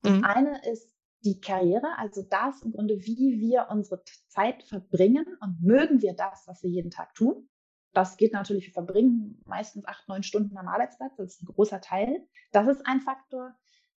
Das 0.02 0.14
mhm. 0.14 0.24
eine 0.24 0.62
ist 0.72 0.94
die 1.24 1.40
Karriere, 1.40 1.98
also 1.98 2.22
das 2.22 2.62
im 2.64 2.74
Grunde, 2.74 3.00
wie 3.00 3.40
wir 3.40 3.68
unsere 3.70 4.04
Zeit 4.28 4.64
verbringen 4.64 5.26
und 5.40 5.62
mögen 5.62 6.02
wir 6.02 6.14
das, 6.14 6.44
was 6.48 6.64
wir 6.64 6.70
jeden 6.70 6.92
Tag 6.92 7.14
tun. 7.16 7.50
Das 7.94 8.18
geht 8.18 8.34
natürlich, 8.34 8.66
wir 8.66 8.74
verbringen 8.74 9.42
meistens 9.46 9.86
acht, 9.86 10.08
neun 10.08 10.24
Stunden 10.24 10.58
am 10.58 10.68
Arbeitsplatz, 10.68 11.16
das 11.16 11.36
ist 11.36 11.44
ein 11.44 11.54
großer 11.54 11.80
Teil. 11.80 12.28
Das 12.52 12.68
ist 12.68 12.86
ein 12.86 13.02
Faktor. 13.02 13.56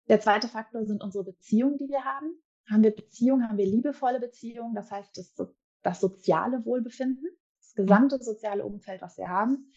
Der 0.10 0.20
zweite 0.20 0.48
Faktor 0.48 0.86
sind 0.86 1.02
unsere 1.02 1.24
Beziehungen, 1.24 1.78
die 1.78 1.88
wir 1.88 2.04
haben. 2.04 2.36
Haben 2.70 2.84
wir 2.84 2.92
Beziehungen, 2.92 3.48
haben 3.48 3.58
wir 3.58 3.66
liebevolle 3.66 4.20
Beziehungen, 4.20 4.74
das 4.74 4.90
heißt 4.90 5.18
das, 5.18 5.34
das 5.82 6.00
soziale 6.00 6.66
Wohlbefinden, 6.66 7.28
das 7.60 7.74
gesamte 7.74 8.22
soziale 8.22 8.66
Umfeld, 8.66 9.02
was 9.02 9.18
wir 9.18 9.28
haben. 9.28 9.68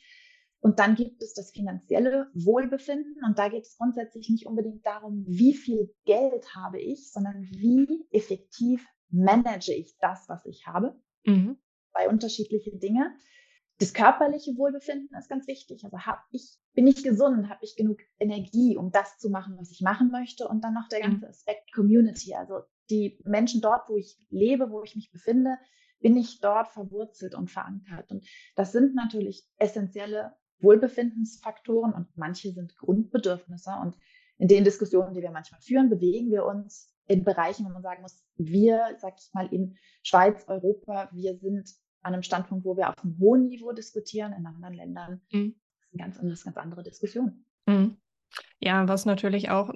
Und 0.60 0.78
dann 0.78 0.94
gibt 0.94 1.22
es 1.22 1.34
das 1.34 1.50
finanzielle 1.50 2.28
Wohlbefinden. 2.34 3.22
Und 3.24 3.38
da 3.38 3.48
geht 3.48 3.64
es 3.64 3.76
grundsätzlich 3.76 4.28
nicht 4.30 4.46
unbedingt 4.46 4.84
darum, 4.84 5.24
wie 5.26 5.54
viel 5.54 5.94
Geld 6.04 6.54
habe 6.54 6.80
ich, 6.80 7.12
sondern 7.12 7.42
wie 7.42 8.06
effektiv 8.10 8.84
manage 9.10 9.72
ich 9.72 9.96
das, 9.98 10.28
was 10.28 10.44
ich 10.46 10.66
habe. 10.66 11.00
Mhm. 11.24 11.58
Zwei 11.92 12.08
unterschiedliche 12.08 12.76
Dinge. 12.76 13.14
Das 13.78 13.92
körperliche 13.92 14.56
Wohlbefinden 14.56 15.16
ist 15.18 15.28
ganz 15.28 15.46
wichtig. 15.46 15.84
Also 15.84 15.98
hab 15.98 16.24
ich, 16.30 16.58
bin 16.72 16.86
ich 16.86 17.04
gesund, 17.04 17.48
habe 17.48 17.60
ich 17.62 17.76
genug 17.76 18.00
Energie, 18.18 18.76
um 18.76 18.90
das 18.90 19.18
zu 19.18 19.28
machen, 19.28 19.56
was 19.58 19.70
ich 19.70 19.82
machen 19.82 20.10
möchte. 20.10 20.48
Und 20.48 20.64
dann 20.64 20.74
noch 20.74 20.88
der 20.88 21.00
ganze 21.00 21.26
mhm. 21.26 21.30
Aspekt 21.30 21.72
Community. 21.74 22.34
Also 22.34 22.62
die 22.90 23.18
Menschen 23.24 23.60
dort, 23.60 23.88
wo 23.88 23.96
ich 23.96 24.16
lebe, 24.30 24.70
wo 24.70 24.82
ich 24.82 24.96
mich 24.96 25.10
befinde, 25.10 25.58
bin 26.00 26.16
ich 26.16 26.40
dort 26.40 26.68
verwurzelt 26.68 27.34
und 27.34 27.50
verankert. 27.50 28.10
Und 28.10 28.26
das 28.54 28.72
sind 28.72 28.94
natürlich 28.94 29.44
essentielle 29.56 30.34
Wohlbefindensfaktoren 30.60 31.92
und 31.92 32.08
manche 32.16 32.52
sind 32.52 32.76
Grundbedürfnisse. 32.76 33.70
Und 33.80 33.96
in 34.38 34.48
den 34.48 34.64
Diskussionen, 34.64 35.14
die 35.14 35.22
wir 35.22 35.30
manchmal 35.30 35.60
führen, 35.60 35.88
bewegen 35.88 36.30
wir 36.30 36.44
uns 36.44 36.92
in 37.06 37.24
Bereichen, 37.24 37.64
wo 37.64 37.70
man 37.70 37.82
sagen 37.82 38.02
muss, 38.02 38.24
wir, 38.36 38.96
sag 38.98 39.14
ich 39.18 39.32
mal, 39.32 39.46
in 39.52 39.76
Schweiz, 40.02 40.44
Europa, 40.48 41.08
wir 41.12 41.36
sind 41.38 41.70
an 42.02 42.14
einem 42.14 42.22
Standpunkt, 42.22 42.64
wo 42.64 42.76
wir 42.76 42.88
auf 42.88 42.94
einem 43.02 43.18
hohen 43.18 43.48
Niveau 43.48 43.72
diskutieren, 43.72 44.32
in 44.32 44.46
anderen 44.46 44.74
Ländern 44.74 45.20
mhm. 45.32 45.56
ist 45.80 45.92
eine 45.92 46.02
ganz, 46.02 46.18
eine 46.18 46.34
ganz 46.34 46.56
andere 46.56 46.82
Diskussion. 46.82 47.44
Mhm. 47.66 47.96
Ja, 48.60 48.86
was 48.88 49.06
natürlich 49.06 49.50
auch 49.50 49.72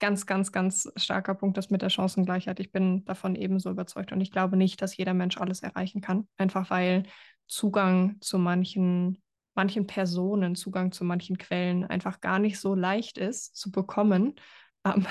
ganz, 0.00 0.26
ganz, 0.26 0.52
ganz 0.52 0.90
starker 0.96 1.34
Punkt 1.34 1.58
ist 1.58 1.70
mit 1.70 1.82
der 1.82 1.90
Chancengleichheit. 1.90 2.60
Ich 2.60 2.72
bin 2.72 3.04
davon 3.04 3.34
ebenso 3.34 3.70
überzeugt 3.70 4.12
und 4.12 4.20
ich 4.20 4.30
glaube 4.30 4.56
nicht, 4.56 4.80
dass 4.82 4.96
jeder 4.96 5.14
Mensch 5.14 5.38
alles 5.38 5.60
erreichen 5.60 6.00
kann, 6.00 6.28
einfach 6.36 6.70
weil 6.70 7.04
Zugang 7.46 8.16
zu 8.20 8.38
manchen 8.38 9.22
manchen 9.58 9.88
Personen 9.88 10.54
Zugang 10.54 10.92
zu 10.92 11.04
manchen 11.04 11.36
Quellen 11.36 11.84
einfach 11.84 12.20
gar 12.20 12.38
nicht 12.38 12.60
so 12.60 12.76
leicht 12.76 13.18
ist 13.18 13.56
zu 13.56 13.72
bekommen, 13.72 14.36
ähm, 14.84 15.04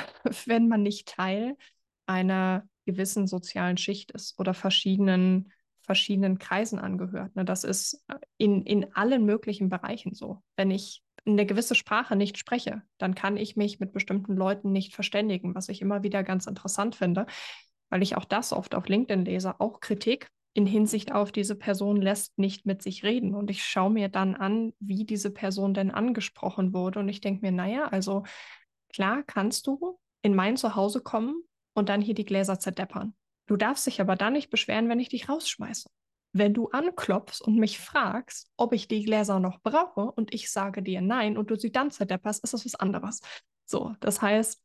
wenn 0.46 0.70
man 0.70 0.82
nicht 0.82 1.10
Teil 1.10 1.58
einer 2.06 2.66
gewissen 2.86 3.28
sozialen 3.28 3.76
Schicht 3.76 4.12
ist 4.12 4.40
oder 4.40 4.54
verschiedenen, 4.54 5.52
verschiedenen 5.82 6.40
Kreisen 6.40 6.80
angehört. 6.80 7.36
Ne? 7.36 7.44
Das 7.44 7.66
ist 7.66 8.02
äh, 8.08 8.16
in, 8.38 8.64
in 8.64 8.96
allen 8.96 9.26
möglichen 9.26 9.68
Bereichen 9.68 10.16
so. 10.16 10.42
Wenn 10.56 10.72
ich 10.72 11.04
eine 11.34 11.46
gewisse 11.46 11.76
Sprache 11.76 12.16
nicht 12.16 12.38
spreche, 12.38 12.82
dann 12.98 13.16
kann 13.16 13.38
ich 13.38 13.56
mich 13.56 13.80
mit 13.80 13.92
bestimmten 13.92 14.36
Leuten 14.36 14.72
nicht 14.72 14.96
verständigen, 14.96 15.56
was 15.56 15.70
ich 15.70 15.82
immer 15.82 16.04
wieder 16.04 16.24
ganz 16.24 16.48
interessant 16.48 16.96
finde, 16.96 17.26
weil 17.90 18.02
ich 18.02 18.16
auch 18.16 18.26
das 18.26 18.54
oft 18.54 18.76
auf 18.76 18.88
LinkedIn 18.88 19.26
lese, 19.26 19.60
auch 19.60 19.80
Kritik 19.80 20.30
in 20.58 20.66
Hinsicht 20.66 21.12
auf 21.12 21.32
diese 21.32 21.56
Person 21.56 22.02
lässt 22.02 22.40
nicht 22.40 22.66
mit 22.66 22.82
sich 22.82 23.04
reden. 23.04 23.36
Und 23.36 23.52
ich 23.52 23.64
schaue 23.64 23.92
mir 23.92 24.10
dann 24.10 24.34
an, 24.34 24.74
wie 24.80 25.06
diese 25.06 25.30
Person 25.30 25.76
denn 25.76 25.92
angesprochen 25.92 26.74
wurde. 26.74 27.00
Und 27.00 27.10
ich 27.10 27.22
denke 27.22 27.46
mir, 27.46 27.52
naja, 27.52 27.88
also 27.90 28.24
klar 28.92 29.22
kannst 29.22 29.68
du 29.68 30.00
in 30.24 30.34
mein 30.34 30.58
Zuhause 30.58 31.02
kommen 31.02 31.44
und 31.76 31.90
dann 31.90 32.02
hier 32.02 32.16
die 32.16 32.26
Gläser 32.26 32.60
zerdeppern. 32.60 33.14
Du 33.46 33.56
darfst 33.56 33.86
dich 33.86 34.02
aber 34.02 34.16
dann 34.16 34.34
nicht 34.34 34.50
beschweren, 34.50 34.90
wenn 34.90 35.00
ich 35.00 35.10
dich 35.10 35.30
rausschmeiße. 35.30 35.90
Wenn 36.34 36.54
du 36.54 36.70
anklopfst 36.70 37.42
und 37.42 37.58
mich 37.58 37.80
fragst, 37.80 38.52
ob 38.58 38.74
ich 38.74 38.88
die 38.88 39.04
Gläser 39.04 39.40
noch 39.40 39.62
brauche 39.62 40.12
und 40.12 40.34
ich 40.34 40.52
sage 40.52 40.84
dir 40.84 41.02
nein 41.02 41.38
und 41.38 41.50
du 41.50 41.56
sie 41.56 41.72
dann 41.72 41.92
zerdepperst, 41.92 42.44
ist 42.44 42.54
das 42.54 42.66
was 42.66 42.76
anderes. 42.76 43.22
So, 43.66 43.96
das 44.00 44.22
heißt, 44.22 44.62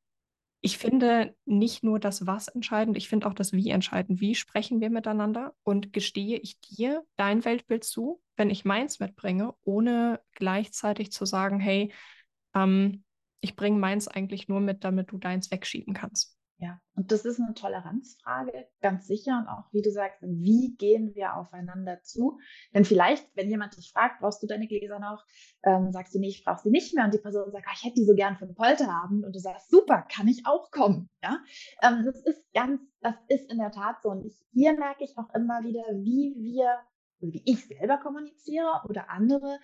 ich 0.64 0.78
finde 0.78 1.34
nicht 1.44 1.82
nur 1.82 1.98
das 1.98 2.26
Was 2.26 2.46
entscheidend, 2.46 2.96
ich 2.96 3.08
finde 3.08 3.26
auch 3.26 3.34
das 3.34 3.52
Wie 3.52 3.70
entscheidend. 3.70 4.20
Wie 4.20 4.36
sprechen 4.36 4.80
wir 4.80 4.90
miteinander 4.90 5.54
und 5.64 5.92
gestehe 5.92 6.38
ich 6.38 6.60
dir 6.60 7.04
dein 7.16 7.44
Weltbild 7.44 7.82
zu, 7.82 8.22
wenn 8.36 8.48
ich 8.48 8.64
meins 8.64 9.00
mitbringe, 9.00 9.54
ohne 9.64 10.20
gleichzeitig 10.32 11.10
zu 11.10 11.26
sagen, 11.26 11.58
hey, 11.58 11.92
ähm, 12.54 13.02
ich 13.40 13.56
bringe 13.56 13.78
meins 13.78 14.06
eigentlich 14.06 14.46
nur 14.46 14.60
mit, 14.60 14.84
damit 14.84 15.10
du 15.10 15.18
deins 15.18 15.50
wegschieben 15.50 15.94
kannst. 15.94 16.36
Ja, 16.62 16.80
und 16.94 17.10
das 17.10 17.24
ist 17.24 17.40
eine 17.40 17.54
Toleranzfrage, 17.54 18.68
ganz 18.80 19.08
sicher. 19.08 19.36
Und 19.36 19.48
auch, 19.48 19.64
wie 19.72 19.82
du 19.82 19.90
sagst, 19.90 20.22
wie 20.22 20.76
gehen 20.76 21.12
wir 21.12 21.34
aufeinander 21.34 22.02
zu? 22.02 22.38
Denn 22.72 22.84
vielleicht, 22.84 23.26
wenn 23.34 23.50
jemand 23.50 23.76
dich 23.76 23.90
fragt, 23.92 24.20
brauchst 24.20 24.44
du 24.44 24.46
deine 24.46 24.68
Gläser 24.68 25.00
noch, 25.00 25.26
ähm, 25.64 25.90
sagst 25.90 26.14
du, 26.14 26.20
nee, 26.20 26.28
ich 26.28 26.44
brauche 26.44 26.62
sie 26.62 26.70
nicht 26.70 26.94
mehr. 26.94 27.04
Und 27.04 27.14
die 27.14 27.18
Person 27.18 27.50
sagt, 27.50 27.66
ah, 27.66 27.72
ich 27.74 27.82
hätte 27.82 27.96
die 27.96 28.04
so 28.04 28.14
gern 28.14 28.36
für 28.36 28.44
einen 28.44 28.54
Polterabend. 28.54 29.24
Und 29.24 29.34
du 29.34 29.40
sagst, 29.40 29.70
super, 29.70 30.06
kann 30.08 30.28
ich 30.28 30.46
auch 30.46 30.70
kommen. 30.70 31.10
Ja, 31.20 31.40
ähm, 31.82 32.04
das 32.04 32.22
ist 32.22 32.44
ganz, 32.54 32.80
das 33.00 33.16
ist 33.26 33.50
in 33.50 33.58
der 33.58 33.72
Tat 33.72 34.00
so. 34.00 34.10
Und 34.10 34.24
ich, 34.24 34.40
hier 34.52 34.78
merke 34.78 35.02
ich 35.02 35.18
auch 35.18 35.34
immer 35.34 35.64
wieder, 35.64 35.82
wie 36.04 36.36
wir, 36.38 36.78
wie 37.18 37.42
ich 37.44 37.66
selber 37.66 37.98
kommuniziere 37.98 38.82
oder 38.88 39.10
andere, 39.10 39.58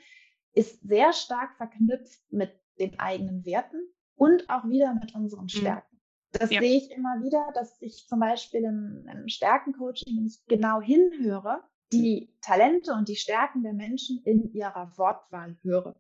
ist 0.53 0.83
sehr 0.83 1.13
stark 1.13 1.57
verknüpft 1.59 2.21
mit 2.31 2.51
den 2.81 2.99
eigenen 2.99 3.45
Werten 3.45 3.79
und 4.17 4.51
auch 4.51 4.65
wieder 4.65 4.95
mit 4.95 5.15
unseren 5.15 5.45
mhm. 5.45 5.49
Das 6.33 6.51
ja. 6.51 6.61
sehe 6.61 6.77
ich 6.77 6.91
immer 6.91 7.23
wieder, 7.23 7.51
dass 7.55 7.81
ich 7.81 8.07
zum 8.07 8.21
Beispiel 8.21 8.65
im, 8.65 9.07
im 9.11 9.29
Stärkencoaching, 9.29 10.17
wenn 10.17 10.27
ich 10.27 10.45
genau 10.47 10.81
hinhöre, 10.81 11.63
die 11.93 12.35
Talente 12.43 12.93
und 12.93 13.09
die 13.09 13.17
Stärken 13.17 13.63
der 13.63 13.73
Menschen 13.73 14.21
in 14.25 14.53
ihrer 14.53 14.93
Wortwahl 14.97 15.57
höre. 15.63 15.97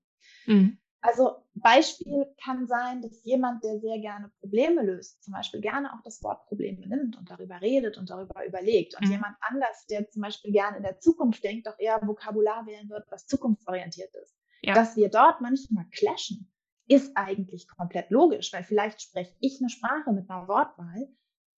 Mhm. 0.46 0.78
Also 1.00 1.36
Beispiel 1.54 2.26
kann 2.42 2.66
sein, 2.66 3.02
dass 3.02 3.24
jemand, 3.24 3.62
der 3.62 3.78
sehr 3.78 4.00
gerne 4.00 4.32
Probleme 4.40 4.82
löst, 4.82 5.22
zum 5.22 5.32
Beispiel 5.32 5.60
gerne 5.60 5.92
auch 5.94 6.02
das 6.02 6.22
Wort 6.24 6.46
Probleme 6.46 6.86
nimmt 6.86 7.16
und 7.16 7.30
darüber 7.30 7.60
redet 7.60 7.96
und 7.98 8.10
darüber 8.10 8.44
überlegt. 8.44 8.96
Und 8.96 9.06
mhm. 9.06 9.12
jemand 9.12 9.36
anders, 9.40 9.86
der 9.86 10.10
zum 10.10 10.22
Beispiel 10.22 10.52
gerne 10.52 10.76
in 10.76 10.82
der 10.82 10.98
Zukunft 10.98 11.42
denkt, 11.44 11.68
auch 11.68 11.78
eher 11.78 12.00
Vokabular 12.04 12.66
wählen 12.66 12.90
wird, 12.90 13.06
was 13.10 13.26
zukunftsorientiert 13.26 14.12
ist. 14.16 14.36
Ja. 14.60 14.74
Dass 14.74 14.96
wir 14.96 15.08
dort 15.08 15.40
manchmal 15.40 15.86
clashen 15.92 16.50
ist 16.88 17.16
eigentlich 17.16 17.68
komplett 17.68 18.10
logisch, 18.10 18.52
weil 18.52 18.64
vielleicht 18.64 19.02
spreche 19.02 19.34
ich 19.40 19.60
eine 19.60 19.68
Sprache 19.68 20.12
mit 20.12 20.28
einer 20.28 20.48
Wortwahl, 20.48 21.08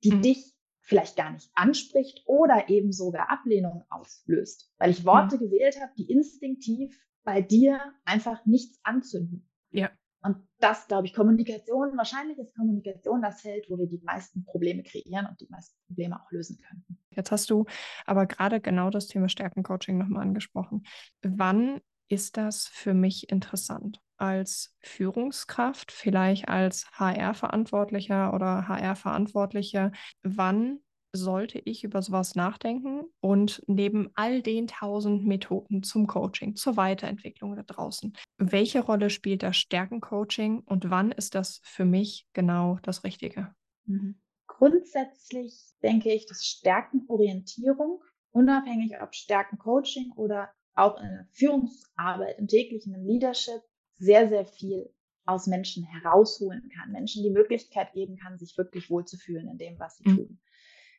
die 0.03 0.13
mhm. 0.13 0.23
dich 0.23 0.55
vielleicht 0.81 1.17
gar 1.17 1.31
nicht 1.31 1.51
anspricht 1.55 2.23
oder 2.27 2.69
eben 2.69 2.93
sogar 2.93 3.31
Ablehnung 3.31 3.85
auslöst, 3.91 4.73
weil 4.79 4.91
ich 4.91 5.05
Worte 5.05 5.37
mhm. 5.37 5.41
gewählt 5.41 5.81
habe, 5.81 5.93
die 5.97 6.11
instinktiv 6.11 6.99
bei 7.23 7.41
dir 7.43 7.81
einfach 8.05 8.45
nichts 8.45 8.81
anzünden. 8.83 9.49
Ja. 9.71 9.91
Und 10.23 10.37
das, 10.59 10.87
glaube 10.87 11.07
ich, 11.07 11.15
Kommunikation, 11.15 11.97
wahrscheinlich 11.97 12.39
ist 12.39 12.55
Kommunikation 12.55 13.23
das 13.23 13.41
Feld, 13.41 13.71
wo 13.71 13.79
wir 13.79 13.87
die 13.87 14.03
meisten 14.03 14.45
Probleme 14.45 14.83
kreieren 14.83 15.27
und 15.27 15.41
die 15.41 15.49
meisten 15.49 15.79
Probleme 15.87 16.21
auch 16.21 16.31
lösen 16.31 16.61
könnten. 16.61 16.99
Jetzt 17.11 17.31
hast 17.31 17.49
du 17.51 17.65
aber 18.05 18.27
gerade 18.27 18.61
genau 18.61 18.91
das 18.91 19.07
Thema 19.07 19.29
Stärkencoaching 19.29 19.97
nochmal 19.97 20.23
angesprochen. 20.23 20.85
Wann 21.23 21.81
ist 22.11 22.37
das 22.37 22.67
für 22.69 22.93
mich 22.93 23.31
interessant? 23.31 24.01
Als 24.19 24.77
Führungskraft, 24.81 25.93
vielleicht 25.93 26.49
als 26.49 26.91
HR-Verantwortlicher 26.93 28.35
oder 28.35 28.69
HR-Verantwortlicher, 28.69 29.93
wann 30.23 30.81
sollte 31.13 31.59
ich 31.59 31.83
über 31.83 32.03
sowas 32.03 32.35
nachdenken 32.35 33.05
und 33.21 33.63
neben 33.67 34.11
all 34.15 34.43
den 34.43 34.67
tausend 34.69 35.27
Methoden 35.27 35.83
zum 35.83 36.07
Coaching, 36.07 36.55
zur 36.55 36.77
Weiterentwicklung 36.77 37.57
da 37.57 37.63
draußen, 37.63 38.17
welche 38.39 38.81
Rolle 38.81 39.11
spielt 39.11 39.43
das 39.43 39.57
Stärkencoaching 39.57 40.61
und 40.61 40.91
wann 40.91 41.11
ist 41.13 41.35
das 41.35 41.61
für 41.65 41.85
mich 41.85 42.27
genau 42.33 42.79
das 42.83 43.03
Richtige? 43.05 43.55
Mhm. 43.87 44.21
Grundsätzlich 44.47 45.55
denke 45.83 46.13
ich, 46.13 46.27
dass 46.27 46.45
Stärkenorientierung, 46.45 48.03
unabhängig 48.31 49.01
ob 49.01 49.15
Stärkencoaching 49.15 50.13
oder 50.13 50.51
auch 50.81 51.01
in 51.01 51.09
der 51.09 51.27
Führungsarbeit, 51.33 52.39
im 52.39 52.49
täglichen, 52.49 52.95
im 52.95 53.05
Leadership, 53.05 53.63
sehr, 53.99 54.29
sehr 54.29 54.47
viel 54.47 54.93
aus 55.27 55.47
Menschen 55.47 55.85
herausholen 55.85 56.71
kann, 56.75 56.93
Menschen 56.93 57.23
die 57.23 57.31
Möglichkeit 57.31 57.93
geben 57.93 58.17
kann, 58.17 58.39
sich 58.39 58.57
wirklich 58.57 58.91
wohlzufühlen 58.91 59.49
in 59.49 59.59
dem, 59.59 59.79
was 59.79 59.99
sie 59.99 60.09
mhm. 60.09 60.17
tun. 60.17 60.41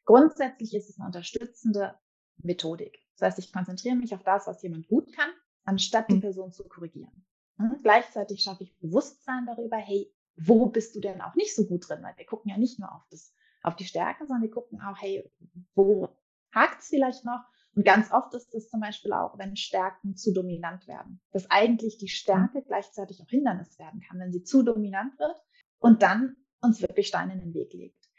Grundsätzlich 0.05 0.73
ist 0.73 0.89
es 0.89 0.99
eine 0.99 1.07
unterstützende 1.07 1.95
Methodik. 2.37 2.99
Das 3.17 3.27
heißt, 3.27 3.39
ich 3.39 3.51
konzentriere 3.51 3.95
mich 3.95 4.13
auf 4.13 4.23
das, 4.23 4.47
was 4.47 4.63
jemand 4.63 4.87
gut 4.87 5.13
kann, 5.13 5.29
anstatt 5.63 6.09
die 6.09 6.15
mhm. 6.15 6.21
Person 6.21 6.51
zu 6.51 6.63
korrigieren. 6.67 7.25
Und 7.57 7.71
hm? 7.71 7.79
gleichzeitig 7.83 8.41
schaffe 8.41 8.63
ich 8.63 8.77
Bewusstsein 8.79 9.45
darüber, 9.45 9.77
hey, 9.77 10.11
wo 10.35 10.67
bist 10.67 10.95
du 10.95 10.99
denn 10.99 11.21
auch 11.21 11.35
nicht 11.35 11.55
so 11.55 11.65
gut 11.65 11.87
drin? 11.87 12.01
Weil 12.01 12.17
wir 12.17 12.25
gucken 12.25 12.49
ja 12.49 12.57
nicht 12.57 12.79
nur 12.79 12.93
auf, 12.93 13.03
das, 13.11 13.33
auf 13.61 13.75
die 13.75 13.85
Stärke, 13.85 14.25
sondern 14.25 14.43
wir 14.43 14.51
gucken 14.51 14.81
auch, 14.81 14.99
hey, 14.99 15.29
wo 15.75 16.09
hakt 16.51 16.81
es 16.81 16.87
vielleicht 16.87 17.25
noch? 17.25 17.43
Und 17.75 17.85
ganz 17.85 18.11
oft 18.11 18.33
ist 18.33 18.53
es 18.53 18.69
zum 18.69 18.81
Beispiel 18.81 19.13
auch, 19.13 19.37
wenn 19.37 19.55
Stärken 19.55 20.15
zu 20.15 20.33
dominant 20.33 20.87
werden, 20.87 21.21
dass 21.31 21.49
eigentlich 21.49 21.97
die 21.97 22.09
Stärke 22.09 22.61
gleichzeitig 22.63 23.21
auch 23.21 23.29
Hindernis 23.29 23.79
werden 23.79 24.01
kann, 24.01 24.19
wenn 24.19 24.33
sie 24.33 24.43
zu 24.43 24.61
dominant 24.63 25.17
wird 25.19 25.37
und 25.79 26.01
dann 26.01 26.35
uns 26.61 26.81
wirklich 26.81 27.07
Steine 27.07 27.33
in 27.33 27.39
den 27.39 27.53
Weg 27.53 27.73
legt. 27.73 28.09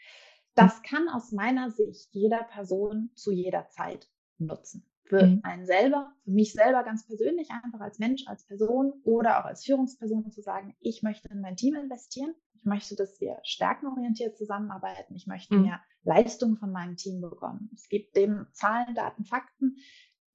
Das 0.54 0.82
kann 0.82 1.08
aus 1.08 1.32
meiner 1.32 1.70
Sicht 1.70 2.08
jeder 2.12 2.42
Person 2.44 3.10
zu 3.14 3.30
jeder 3.30 3.68
Zeit 3.68 4.08
nutzen. 4.38 4.86
Für 5.04 5.26
mhm. 5.26 5.40
einen 5.42 5.66
selber, 5.66 6.12
für 6.24 6.30
mich 6.30 6.52
selber 6.52 6.82
ganz 6.84 7.06
persönlich, 7.06 7.50
einfach 7.50 7.80
als 7.80 7.98
Mensch, 7.98 8.26
als 8.26 8.46
Person 8.46 8.92
oder 9.04 9.40
auch 9.40 9.44
als 9.44 9.64
Führungsperson 9.64 10.30
zu 10.30 10.40
sagen, 10.40 10.76
ich 10.80 11.02
möchte 11.02 11.28
in 11.28 11.40
mein 11.40 11.56
Team 11.56 11.74
investieren. 11.74 12.34
Ich 12.62 12.66
möchte, 12.66 12.94
dass 12.94 13.20
wir 13.20 13.38
stärkenorientiert 13.42 14.36
zusammenarbeiten. 14.38 15.16
Ich 15.16 15.26
möchte 15.26 15.56
mhm. 15.56 15.62
mehr 15.62 15.80
Leistung 16.04 16.56
von 16.56 16.70
meinem 16.70 16.96
Team 16.96 17.20
bekommen. 17.20 17.70
Es 17.74 17.88
gibt 17.88 18.14
dem 18.14 18.46
Zahlen, 18.52 18.94
Daten, 18.94 19.24
Fakten, 19.24 19.78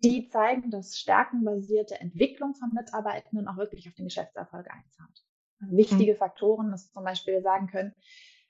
die 0.04 0.28
zeigen, 0.28 0.70
dass 0.70 0.98
stärkenbasierte 1.00 2.02
Entwicklung 2.02 2.54
von 2.54 2.72
Mitarbeitenden 2.74 3.48
auch 3.48 3.56
wirklich 3.56 3.88
auf 3.88 3.96
den 3.96 4.08
Geschäftserfolg 4.08 4.68
einzahlt. 4.70 5.24
Wichtige 5.60 6.14
mhm. 6.14 6.18
Faktoren, 6.18 6.72
dass 6.72 6.92
zum 6.92 7.06
Beispiel 7.06 7.36
wir 7.36 7.42
sagen 7.42 7.68
können, 7.68 7.96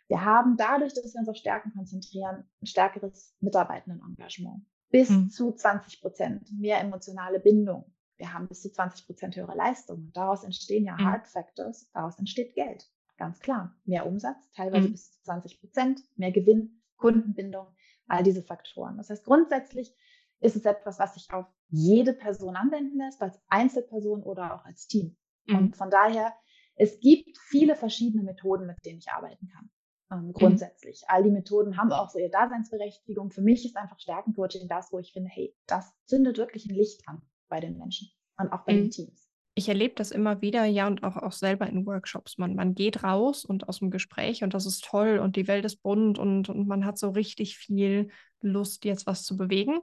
wir 0.07 0.25
haben 0.25 0.57
dadurch, 0.57 0.95
dass 0.95 1.13
wir 1.13 1.19
uns 1.19 1.29
auf 1.29 1.35
Stärken 1.35 1.71
konzentrieren, 1.73 2.49
ein 2.61 2.65
stärkeres 2.65 3.35
Mitarbeitendenengagement. 3.41 4.65
Bis 4.89 5.11
mhm. 5.11 5.29
zu 5.29 5.51
20 5.51 6.01
Prozent 6.01 6.49
mehr 6.51 6.79
emotionale 6.79 7.39
Bindung. 7.39 7.93
Wir 8.17 8.33
haben 8.33 8.47
bis 8.47 8.63
zu 8.63 8.71
20 8.71 9.05
Prozent 9.05 9.35
höhere 9.35 9.55
Leistung. 9.55 10.11
daraus 10.13 10.43
entstehen 10.43 10.85
ja 10.85 10.93
mhm. 10.93 11.05
Hard 11.05 11.27
Factors, 11.27 11.91
daraus 11.93 12.17
entsteht 12.17 12.55
Geld. 12.55 12.89
Ganz 13.17 13.39
klar. 13.39 13.75
Mehr 13.85 14.05
Umsatz, 14.05 14.51
teilweise 14.53 14.87
mhm. 14.87 14.91
bis 14.91 15.11
zu 15.11 15.23
20 15.23 15.59
Prozent, 15.59 16.01
mehr 16.15 16.31
Gewinn, 16.31 16.81
Kundenbindung, 16.97 17.67
all 18.07 18.23
diese 18.23 18.43
Faktoren. 18.43 18.97
Das 18.97 19.09
heißt, 19.09 19.25
grundsätzlich 19.25 19.95
ist 20.39 20.55
es 20.55 20.65
etwas, 20.65 20.99
was 20.99 21.15
sich 21.15 21.31
auf 21.33 21.45
jede 21.69 22.13
Person 22.13 22.55
anwenden 22.55 22.97
lässt, 22.97 23.21
als 23.21 23.39
Einzelperson 23.49 24.23
oder 24.23 24.55
auch 24.55 24.65
als 24.65 24.87
Team. 24.87 25.17
Und 25.47 25.61
mhm. 25.61 25.73
von 25.73 25.89
daher, 25.89 26.33
es 26.75 26.99
gibt 26.99 27.37
viele 27.39 27.75
verschiedene 27.75 28.23
Methoden, 28.23 28.67
mit 28.67 28.77
denen 28.85 28.99
ich 28.99 29.09
arbeiten 29.09 29.47
kann 29.47 29.69
ähm, 30.11 30.27
mhm. 30.27 30.33
grundsätzlich. 30.33 31.01
Mhm. 31.01 31.13
All 31.13 31.23
die 31.23 31.31
Methoden 31.31 31.77
haben 31.77 31.91
auch 31.91 32.09
so 32.09 32.19
ihre 32.19 32.29
Daseinsberechtigung. 32.29 33.31
Für 33.31 33.41
mich 33.41 33.65
ist 33.65 33.77
einfach 33.77 33.99
Stärkencoaching 33.99 34.67
das, 34.67 34.91
wo 34.91 34.99
ich 34.99 35.11
finde, 35.13 35.29
hey, 35.29 35.55
das 35.65 35.93
zündet 36.05 36.37
wirklich 36.37 36.65
ein 36.65 36.75
Licht 36.75 37.07
an 37.07 37.21
bei 37.49 37.59
den 37.59 37.77
Menschen 37.77 38.09
und 38.37 38.51
auch 38.51 38.65
bei 38.65 38.73
mhm. 38.73 38.83
den 38.83 38.91
Teams. 38.91 39.26
Ich 39.57 39.69
erlebe 39.69 39.95
das 39.95 40.11
immer 40.11 40.41
wieder, 40.41 40.65
ja, 40.65 40.87
und 40.87 41.03
auch, 41.03 41.17
auch 41.17 41.31
selber 41.31 41.67
in 41.67 41.85
Workshops. 41.85 42.37
Man, 42.37 42.55
man 42.55 42.75
geht 42.75 43.03
raus 43.03 43.43
und 43.43 43.67
aus 43.67 43.79
dem 43.79 43.89
Gespräch 43.89 44.43
und 44.43 44.53
das 44.53 44.65
ist 44.65 44.85
toll 44.85 45.17
und 45.17 45.35
die 45.35 45.47
Welt 45.47 45.65
ist 45.65 45.81
bunt 45.81 46.19
und, 46.19 46.47
und 46.49 46.67
man 46.67 46.85
hat 46.85 46.97
so 46.97 47.09
richtig 47.09 47.57
viel 47.57 48.09
Lust, 48.41 48.85
jetzt 48.85 49.07
was 49.07 49.23
zu 49.23 49.35
bewegen. 49.35 49.79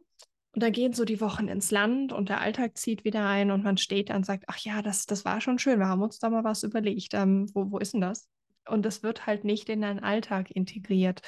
Und 0.53 0.63
dann 0.63 0.71
gehen 0.71 0.93
so 0.93 1.05
die 1.05 1.21
Wochen 1.21 1.49
ins 1.49 1.73
Land 1.73 2.13
und 2.13 2.29
der 2.29 2.41
Alltag 2.41 2.79
zieht 2.79 3.05
wieder 3.05 3.27
ein 3.27 3.51
und 3.51 3.65
man 3.65 3.77
steht 3.77 4.11
da 4.11 4.17
und 4.17 4.25
sagt, 4.25 4.45
ach 4.47 4.59
ja, 4.59 4.81
das, 4.81 5.07
das 5.07 5.25
war 5.25 5.41
schon 5.41 5.59
schön, 5.59 5.81
wir 5.81 5.89
haben 5.89 6.03
uns 6.03 6.21
da 6.21 6.31
mal 6.31 6.45
was 6.45 6.63
überlegt. 6.63 7.13
Ähm, 7.15 7.51
wo, 7.53 7.73
wo 7.73 7.79
ist 7.79 7.95
denn 7.95 8.01
das? 8.01 8.29
und 8.69 8.87
es 8.87 9.03
wird 9.03 9.27
halt 9.27 9.45
nicht 9.45 9.69
in 9.69 9.83
deinen 9.83 10.01
Alltag 10.01 10.51
integriert. 10.51 11.23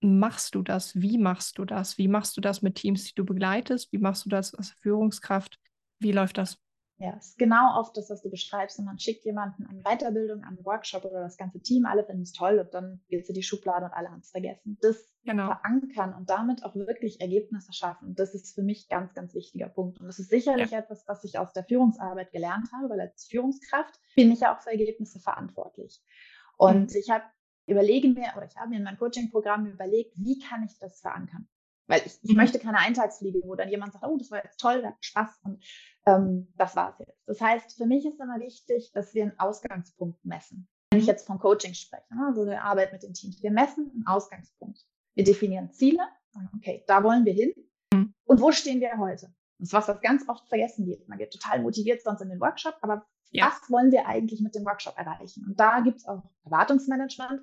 Machst 0.00 0.54
du 0.54 0.62
das? 0.62 1.00
Wie 1.00 1.18
machst 1.18 1.58
du 1.58 1.64
das? 1.64 1.98
Wie 1.98 2.08
machst 2.08 2.36
du 2.36 2.40
das 2.40 2.62
mit 2.62 2.76
Teams, 2.76 3.04
die 3.04 3.14
du 3.14 3.24
begleitest? 3.24 3.92
Wie 3.92 3.98
machst 3.98 4.24
du 4.24 4.28
das 4.28 4.54
als 4.54 4.70
Führungskraft? 4.70 5.58
Wie 6.00 6.12
läuft 6.12 6.38
das? 6.38 6.58
Ja, 7.02 7.16
es 7.18 7.30
ist 7.30 7.38
genau 7.38 7.80
oft 7.80 7.96
das, 7.96 8.10
was 8.10 8.22
du 8.22 8.30
beschreibst. 8.30 8.78
Und 8.78 8.84
man 8.84 8.96
schickt 8.96 9.24
jemanden 9.24 9.66
an 9.66 9.82
Weiterbildung, 9.82 10.44
an 10.44 10.56
Workshop 10.62 11.04
oder 11.04 11.20
das 11.20 11.36
ganze 11.36 11.60
Team, 11.60 11.84
alle 11.84 12.04
finden 12.04 12.22
es 12.22 12.32
toll 12.32 12.60
und 12.60 12.72
dann 12.72 13.00
geht 13.08 13.22
es 13.22 13.28
in 13.28 13.34
die 13.34 13.42
Schublade 13.42 13.86
und 13.86 13.92
alle 13.92 14.08
haben 14.08 14.20
es 14.20 14.30
vergessen. 14.30 14.78
Das 14.80 15.12
genau. 15.24 15.46
verankern 15.46 16.14
und 16.14 16.30
damit 16.30 16.64
auch 16.64 16.76
wirklich 16.76 17.20
Ergebnisse 17.20 17.72
schaffen, 17.72 18.14
das 18.14 18.34
ist 18.34 18.54
für 18.54 18.62
mich 18.62 18.88
ganz, 18.88 19.14
ganz 19.14 19.34
wichtiger 19.34 19.68
Punkt. 19.68 19.98
Und 19.98 20.06
das 20.06 20.20
ist 20.20 20.30
sicherlich 20.30 20.70
ja. 20.70 20.78
etwas, 20.78 21.02
was 21.08 21.24
ich 21.24 21.40
aus 21.40 21.52
der 21.52 21.64
Führungsarbeit 21.64 22.30
gelernt 22.30 22.68
habe, 22.72 22.88
weil 22.88 23.00
als 23.00 23.26
Führungskraft 23.26 23.98
bin 24.14 24.30
ich 24.30 24.40
ja 24.40 24.54
auch 24.54 24.60
für 24.60 24.70
Ergebnisse 24.70 25.18
verantwortlich. 25.18 26.00
Und 26.56 26.92
mhm. 26.92 26.96
ich 26.96 27.10
habe 27.10 27.24
überlege 27.66 28.08
mir, 28.08 28.32
oder 28.36 28.46
ich 28.46 28.56
habe 28.56 28.70
mir 28.70 28.76
in 28.76 28.84
meinem 28.84 28.98
Coaching-Programm 28.98 29.66
überlegt, 29.66 30.16
wie 30.16 30.38
kann 30.38 30.62
ich 30.62 30.78
das 30.78 31.00
verankern? 31.00 31.48
Weil 31.92 32.06
ich, 32.06 32.18
ich 32.22 32.34
möchte 32.34 32.58
keine 32.58 32.78
Eintagsfliege, 32.78 33.42
wo 33.44 33.54
dann 33.54 33.68
jemand 33.68 33.92
sagt, 33.92 34.06
oh, 34.06 34.16
das 34.16 34.30
war 34.30 34.42
jetzt 34.42 34.58
toll, 34.58 34.80
das 34.80 34.92
hat 34.92 35.04
Spaß 35.04 35.40
und 35.44 35.62
ähm, 36.06 36.50
das 36.56 36.74
war's 36.74 36.98
jetzt. 36.98 37.20
Das 37.26 37.38
heißt, 37.38 37.76
für 37.76 37.84
mich 37.84 38.06
ist 38.06 38.18
immer 38.18 38.40
wichtig, 38.40 38.92
dass 38.94 39.12
wir 39.12 39.24
einen 39.24 39.38
Ausgangspunkt 39.38 40.24
messen. 40.24 40.66
Wenn 40.90 41.00
ich 41.00 41.06
jetzt 41.06 41.26
vom 41.26 41.38
Coaching 41.38 41.74
spreche, 41.74 42.06
ne, 42.14 42.28
also 42.28 42.46
der 42.46 42.64
Arbeit 42.64 42.94
mit 42.94 43.02
den 43.02 43.12
Teams. 43.12 43.42
Wir 43.42 43.50
messen 43.50 43.90
einen 43.92 44.06
Ausgangspunkt. 44.06 44.80
Wir 45.12 45.24
definieren 45.24 45.70
Ziele. 45.70 46.00
Okay, 46.56 46.82
da 46.86 47.04
wollen 47.04 47.26
wir 47.26 47.34
hin. 47.34 47.52
Mhm. 47.92 48.14
Und 48.24 48.40
wo 48.40 48.52
stehen 48.52 48.80
wir 48.80 48.96
heute? 48.96 49.26
Das 49.58 49.68
ist 49.68 49.72
was, 49.74 49.88
was 49.88 50.00
ganz 50.00 50.26
oft 50.30 50.48
vergessen 50.48 50.86
wird. 50.86 51.06
Man 51.08 51.18
geht 51.18 51.30
total 51.34 51.60
motiviert 51.60 52.00
sonst 52.00 52.22
in 52.22 52.30
den 52.30 52.40
Workshop, 52.40 52.78
aber 52.80 53.04
ja. 53.32 53.48
was 53.48 53.70
wollen 53.70 53.92
wir 53.92 54.06
eigentlich 54.06 54.40
mit 54.40 54.54
dem 54.54 54.64
Workshop 54.64 54.96
erreichen? 54.96 55.44
Und 55.46 55.60
da 55.60 55.80
gibt 55.80 55.98
es 55.98 56.08
auch 56.08 56.22
Erwartungsmanagement. 56.46 57.42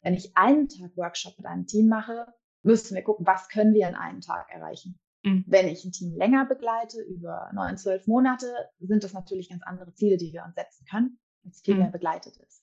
Wenn 0.00 0.14
ich 0.14 0.34
einen 0.38 0.70
Tag 0.70 0.96
Workshop 0.96 1.36
mit 1.36 1.46
einem 1.46 1.66
Team 1.66 1.88
mache, 1.88 2.32
müssen 2.62 2.94
wir 2.94 3.02
gucken, 3.02 3.26
was 3.26 3.48
können 3.48 3.74
wir 3.74 3.88
in 3.88 3.94
einem 3.94 4.20
Tag 4.20 4.50
erreichen. 4.50 4.98
Mhm. 5.22 5.44
Wenn 5.46 5.68
ich 5.68 5.84
ein 5.84 5.92
Team 5.92 6.14
länger 6.14 6.46
begleite, 6.46 7.00
über 7.02 7.50
neun, 7.54 7.76
zwölf 7.76 8.06
Monate, 8.06 8.46
sind 8.78 9.04
das 9.04 9.12
natürlich 9.12 9.50
ganz 9.50 9.62
andere 9.64 9.92
Ziele, 9.94 10.16
die 10.16 10.32
wir 10.32 10.44
uns 10.44 10.54
setzen 10.54 10.86
können, 10.86 11.18
wenn 11.42 11.50
es 11.50 11.60
viel 11.60 11.74
mhm. 11.74 11.80
mehr 11.80 11.90
begleitet 11.90 12.36
ist. 12.38 12.62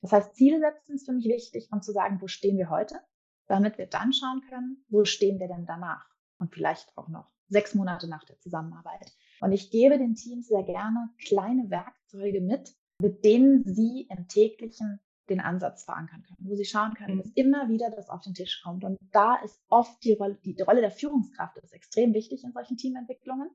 Das 0.00 0.12
heißt, 0.12 0.34
Ziele 0.34 0.60
setzen 0.60 0.94
ist 0.94 1.06
für 1.06 1.12
mich 1.12 1.26
wichtig, 1.26 1.68
um 1.72 1.82
zu 1.82 1.92
sagen, 1.92 2.20
wo 2.20 2.28
stehen 2.28 2.56
wir 2.56 2.70
heute, 2.70 3.00
damit 3.46 3.78
wir 3.78 3.86
dann 3.86 4.12
schauen 4.12 4.42
können, 4.48 4.84
wo 4.88 5.04
stehen 5.04 5.40
wir 5.40 5.48
denn 5.48 5.66
danach 5.66 6.06
und 6.38 6.52
vielleicht 6.52 6.96
auch 6.96 7.08
noch 7.08 7.30
sechs 7.48 7.74
Monate 7.74 8.08
nach 8.08 8.24
der 8.24 8.38
Zusammenarbeit. 8.38 9.12
Und 9.40 9.52
ich 9.52 9.70
gebe 9.70 9.98
den 9.98 10.14
Teams 10.14 10.48
sehr 10.48 10.62
gerne 10.62 11.10
kleine 11.26 11.70
Werkzeuge 11.70 12.40
mit, 12.40 12.74
mit 13.00 13.24
denen 13.24 13.64
sie 13.64 14.06
im 14.10 14.28
täglichen 14.28 15.00
den 15.30 15.40
Ansatz 15.40 15.84
verankern 15.84 16.22
können, 16.22 16.48
wo 16.48 16.54
sie 16.54 16.64
schauen 16.64 16.94
können, 16.94 17.16
mhm. 17.16 17.22
dass 17.22 17.30
immer 17.32 17.68
wieder 17.68 17.90
das 17.90 18.08
auf 18.08 18.22
den 18.22 18.34
Tisch 18.34 18.60
kommt. 18.62 18.84
Und 18.84 18.98
da 19.12 19.36
ist 19.36 19.60
oft 19.68 20.02
die 20.04 20.14
Rolle, 20.14 20.38
die 20.44 20.60
Rolle 20.62 20.80
der 20.80 20.90
Führungskraft 20.90 21.56
ist 21.58 21.72
extrem 21.72 22.14
wichtig 22.14 22.44
in 22.44 22.52
solchen 22.52 22.76
Teamentwicklungen, 22.76 23.48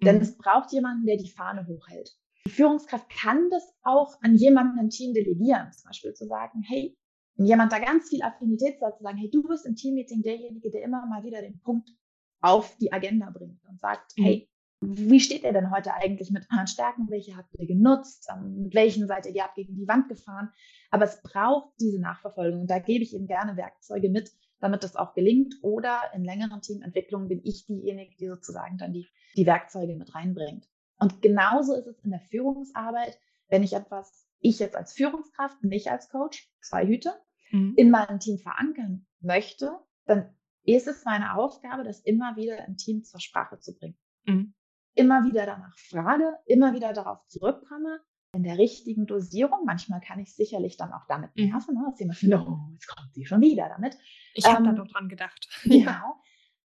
mhm. 0.00 0.04
denn 0.04 0.20
es 0.20 0.36
braucht 0.36 0.72
jemanden, 0.72 1.06
der 1.06 1.16
die 1.16 1.30
Fahne 1.30 1.66
hochhält. 1.66 2.16
Die 2.44 2.50
Führungskraft 2.50 3.08
kann 3.08 3.50
das 3.50 3.72
auch 3.82 4.20
an 4.22 4.34
jemanden 4.34 4.78
im 4.78 4.90
Team 4.90 5.14
delegieren, 5.14 5.70
zum 5.72 5.88
Beispiel 5.88 6.12
zu 6.12 6.26
sagen, 6.26 6.62
hey, 6.66 6.96
wenn 7.36 7.46
jemand 7.46 7.72
da 7.72 7.78
ganz 7.78 8.08
viel 8.08 8.22
Affinität 8.22 8.80
hat, 8.82 8.98
zu 8.98 9.04
sagen, 9.04 9.18
hey, 9.18 9.30
du 9.30 9.42
bist 9.42 9.64
im 9.64 9.76
Teammeeting 9.76 10.22
derjenige, 10.22 10.70
der 10.70 10.82
immer 10.82 11.06
mal 11.06 11.22
wieder 11.24 11.40
den 11.40 11.60
Punkt 11.60 11.90
auf 12.40 12.76
die 12.78 12.92
Agenda 12.92 13.30
bringt 13.30 13.64
und 13.68 13.80
sagt, 13.80 14.18
mhm. 14.18 14.24
hey, 14.24 14.51
wie 14.82 15.20
steht 15.20 15.44
ihr 15.44 15.52
denn 15.52 15.70
heute 15.70 15.94
eigentlich 15.94 16.30
mit 16.30 16.46
euren 16.52 16.66
Stärken? 16.66 17.08
Welche 17.08 17.36
habt 17.36 17.54
ihr 17.54 17.66
genutzt? 17.66 18.28
Ähm, 18.32 18.62
mit 18.64 18.74
welchen 18.74 19.06
seid 19.06 19.26
ihr 19.26 19.44
gegen 19.54 19.76
die 19.76 19.86
Wand 19.86 20.08
gefahren? 20.08 20.50
Aber 20.90 21.04
es 21.04 21.22
braucht 21.22 21.72
diese 21.80 22.00
Nachverfolgung. 22.00 22.62
Und 22.62 22.70
da 22.70 22.80
gebe 22.80 23.04
ich 23.04 23.14
eben 23.14 23.26
gerne 23.26 23.56
Werkzeuge 23.56 24.10
mit, 24.10 24.32
damit 24.58 24.82
das 24.82 24.96
auch 24.96 25.14
gelingt. 25.14 25.54
Oder 25.62 26.00
in 26.14 26.24
längeren 26.24 26.60
Teamentwicklungen 26.60 27.28
bin 27.28 27.40
ich 27.44 27.64
diejenige, 27.66 28.16
die 28.16 28.26
sozusagen 28.26 28.76
dann 28.76 28.92
die, 28.92 29.08
die 29.36 29.46
Werkzeuge 29.46 29.94
mit 29.94 30.14
reinbringt. 30.14 30.68
Und 30.98 31.22
genauso 31.22 31.74
ist 31.74 31.86
es 31.86 31.98
in 32.00 32.10
der 32.10 32.20
Führungsarbeit, 32.20 33.18
wenn 33.48 33.62
ich 33.62 33.74
etwas, 33.74 34.28
ich 34.40 34.58
jetzt 34.58 34.76
als 34.76 34.92
Führungskraft, 34.92 35.62
nicht 35.62 35.90
als 35.90 36.08
Coach, 36.08 36.50
zwei 36.60 36.86
Hüte, 36.86 37.12
mhm. 37.52 37.74
in 37.76 37.90
meinem 37.90 38.18
Team 38.18 38.38
verankern 38.38 39.06
möchte, 39.20 39.78
dann 40.06 40.34
ist 40.64 40.88
es 40.88 41.04
meine 41.04 41.36
Aufgabe, 41.36 41.84
das 41.84 42.00
immer 42.00 42.36
wieder 42.36 42.66
im 42.66 42.76
Team 42.76 43.04
zur 43.04 43.20
Sprache 43.20 43.58
zu 43.60 43.76
bringen. 43.76 43.96
Mhm 44.24 44.54
immer 44.94 45.24
wieder 45.24 45.46
danach 45.46 45.76
frage, 45.78 46.38
immer 46.46 46.74
wieder 46.74 46.92
darauf 46.92 47.26
zurückkomme, 47.28 48.00
in 48.34 48.42
der 48.42 48.58
richtigen 48.58 49.06
Dosierung. 49.06 49.64
Manchmal 49.64 50.00
kann 50.00 50.18
ich 50.18 50.34
sicherlich 50.34 50.76
dann 50.76 50.92
auch 50.92 51.06
damit 51.06 51.36
mhm. 51.36 51.50
nerven, 51.50 51.74
ne? 51.74 51.84
dass 51.90 52.00
jemand 52.00 52.18
findet, 52.18 52.40
oh, 52.40 52.58
jetzt 52.72 52.86
kommt 52.86 53.12
sie 53.14 53.26
schon 53.26 53.40
wieder 53.40 53.68
damit. 53.68 53.96
Ich 54.34 54.46
habe 54.46 54.58
ähm, 54.58 54.64
da 54.64 54.72
doch 54.72 54.88
dran 54.88 55.08
gedacht. 55.08 55.48
Genau. 55.64 56.16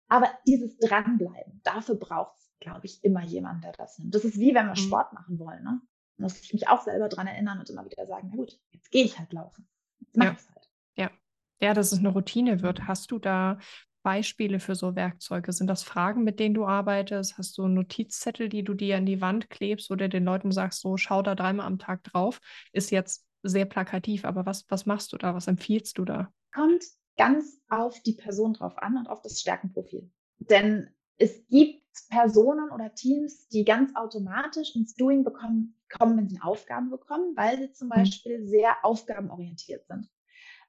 Aber 0.10 0.30
dieses 0.48 0.78
Dranbleiben, 0.78 1.60
dafür 1.64 1.96
braucht 1.96 2.38
es, 2.38 2.50
glaube 2.62 2.86
ich, 2.86 3.04
immer 3.04 3.24
jemanden, 3.24 3.62
der 3.62 3.74
das 3.74 4.00
nimmt. 4.00 4.16
Das 4.16 4.24
ist 4.24 4.40
wie 4.40 4.56
wenn 4.56 4.68
wir 4.68 4.72
mhm. 4.72 4.88
Sport 4.88 5.12
machen 5.12 5.38
wollen. 5.38 5.64
Ne? 5.64 5.82
Muss 6.18 6.40
ich 6.42 6.54
mich 6.54 6.70
auch 6.70 6.82
selber 6.82 7.10
dran 7.10 7.28
erinnern 7.28 7.60
und 7.60 7.70
immer 7.70 7.84
wieder 7.84 8.06
sagen, 8.06 8.30
na 8.32 8.38
gut, 8.38 8.58
jetzt 8.72 8.90
gehe 8.90 9.04
ich 9.04 9.20
halt 9.20 9.34
laufen. 9.34 9.68
Jetzt 10.00 10.16
mach 10.16 10.26
ja. 10.26 10.32
ich 10.32 10.50
halt. 10.56 10.70
Ja. 10.96 11.12
Ja, 11.60 11.74
dass 11.74 11.92
es 11.92 12.00
eine 12.00 12.10
Routine 12.10 12.62
wird. 12.62 12.88
Hast 12.88 13.12
du 13.12 13.20
da 13.20 13.60
Beispiele 14.08 14.62
für 14.62 14.74
so 14.74 14.96
Werkzeuge? 14.96 15.52
Sind 15.52 15.68
das 15.68 15.84
Fragen, 15.84 16.24
mit 16.24 16.40
denen 16.40 16.56
du 16.56 16.66
arbeitest? 16.66 17.38
Hast 17.38 17.58
du 17.58 17.68
Notizzettel, 17.68 18.48
die 18.48 18.64
du 18.64 18.74
dir 18.74 18.96
an 18.96 19.06
die 19.06 19.20
Wand 19.20 19.50
klebst 19.50 19.92
oder 19.92 20.08
den 20.08 20.24
Leuten 20.24 20.54
sagst, 20.54 20.80
so 20.80 20.96
schau 20.96 21.22
da 21.22 21.36
dreimal 21.36 21.66
am 21.66 21.78
Tag 21.78 22.06
drauf? 22.06 22.40
Ist 22.72 22.90
jetzt 22.90 23.28
sehr 23.44 23.66
plakativ, 23.66 24.24
aber 24.24 24.46
was, 24.46 24.64
was 24.70 24.86
machst 24.86 25.12
du 25.12 25.18
da? 25.18 25.36
Was 25.36 25.48
empfiehlst 25.48 25.98
du 25.98 26.06
da? 26.06 26.32
Kommt 26.54 26.86
ganz 27.18 27.60
auf 27.68 28.02
die 28.04 28.14
Person 28.14 28.54
drauf 28.54 28.78
an 28.78 28.96
und 28.96 29.10
auf 29.10 29.22
das 29.24 29.42
Stärkenprofil. 29.42 30.10
Denn 30.40 30.88
es 31.18 31.46
gibt 31.50 31.84
Personen 32.08 32.70
oder 32.72 32.94
Teams, 32.94 33.50
die 33.50 33.66
ganz 33.66 33.94
automatisch 33.94 34.74
ins 34.74 34.94
Doing 34.94 35.26
bekommen, 35.26 35.76
kommen, 35.90 36.16
wenn 36.16 36.30
sie 36.30 36.40
Aufgaben 36.40 36.90
bekommen, 36.92 37.36
weil 37.36 37.58
sie 37.58 37.74
zum 37.74 37.88
mhm. 37.90 37.96
Beispiel 37.96 38.48
sehr 38.48 38.78
aufgabenorientiert 38.84 39.86
sind. 39.86 40.10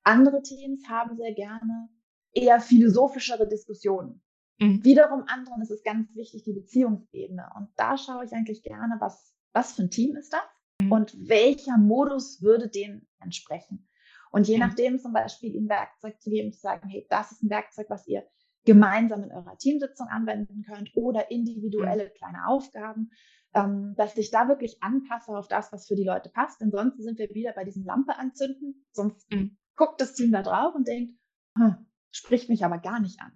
Andere 0.03 0.43
Teams 0.43 0.89
haben 0.89 1.17
sehr 1.17 1.35
gerne 1.35 1.89
eher 2.33 2.61
philosophischere 2.61 3.49
Diskussionen. 3.49 4.23
Mhm. 4.59 4.85
Wiederum 4.85 5.25
anderen 5.27 5.63
ist 5.63 5.71
es 5.71 5.83
ganz 5.83 6.15
wichtig, 6.15 6.43
die 6.45 6.53
Beziehungsebene. 6.53 7.49
Und 7.57 7.69
da 7.77 7.97
schaue 7.97 8.25
ich 8.25 8.33
eigentlich 8.33 8.63
gerne, 8.63 8.97
was, 8.99 9.35
was 9.53 9.73
für 9.73 9.83
ein 9.83 9.91
Team 9.91 10.17
ist 10.17 10.33
das 10.33 10.41
mhm. 10.83 10.93
und 10.93 11.29
welcher 11.29 11.77
Modus 11.79 12.43
würde 12.43 12.69
dem 12.69 13.07
entsprechen. 13.21 13.89
Und 14.31 14.47
je 14.47 14.59
nachdem 14.59 14.99
zum 14.99 15.13
Beispiel 15.13 15.55
ihnen 15.55 15.69
Werkzeug 15.69 16.21
zu 16.21 16.31
geben, 16.31 16.53
zu 16.53 16.61
sagen, 16.61 16.89
hey, 16.89 17.07
das 17.09 17.33
ist 17.33 17.43
ein 17.43 17.51
Werkzeug, 17.51 17.87
was 17.89 18.07
ihr 18.07 18.25
gemeinsam 18.65 19.23
in 19.23 19.33
eurer 19.33 19.57
Teamsitzung 19.57 20.09
anwenden 20.09 20.63
könnt 20.63 20.91
oder 20.95 21.31
individuelle 21.31 22.07
mhm. 22.07 22.15
kleine 22.19 22.47
Aufgaben, 22.47 23.11
ähm, 23.55 23.95
dass 23.97 24.17
ich 24.19 24.31
da 24.31 24.49
wirklich 24.49 24.83
anpasse 24.83 25.33
auf 25.33 25.49
das, 25.49 25.73
was 25.73 25.87
für 25.87 25.97
die 25.97 26.05
Leute 26.05 26.29
passt. 26.29 26.61
Ansonsten 26.61 27.03
sind 27.03 27.19
wir 27.19 27.31
wieder 27.31 27.53
bei 27.55 27.65
diesem 27.65 27.85
Lampe 27.85 28.17
anzünden. 28.17 28.85
Sonst 28.93 29.31
mhm. 29.31 29.57
guckt 29.77 30.01
das 30.01 30.13
Team 30.13 30.33
da 30.33 30.43
drauf 30.43 30.75
und 30.75 30.87
denkt, 30.87 31.13
hm, 31.57 31.88
spricht 32.11 32.49
mich 32.49 32.65
aber 32.65 32.79
gar 32.79 33.01
nicht 33.01 33.21
an. 33.21 33.33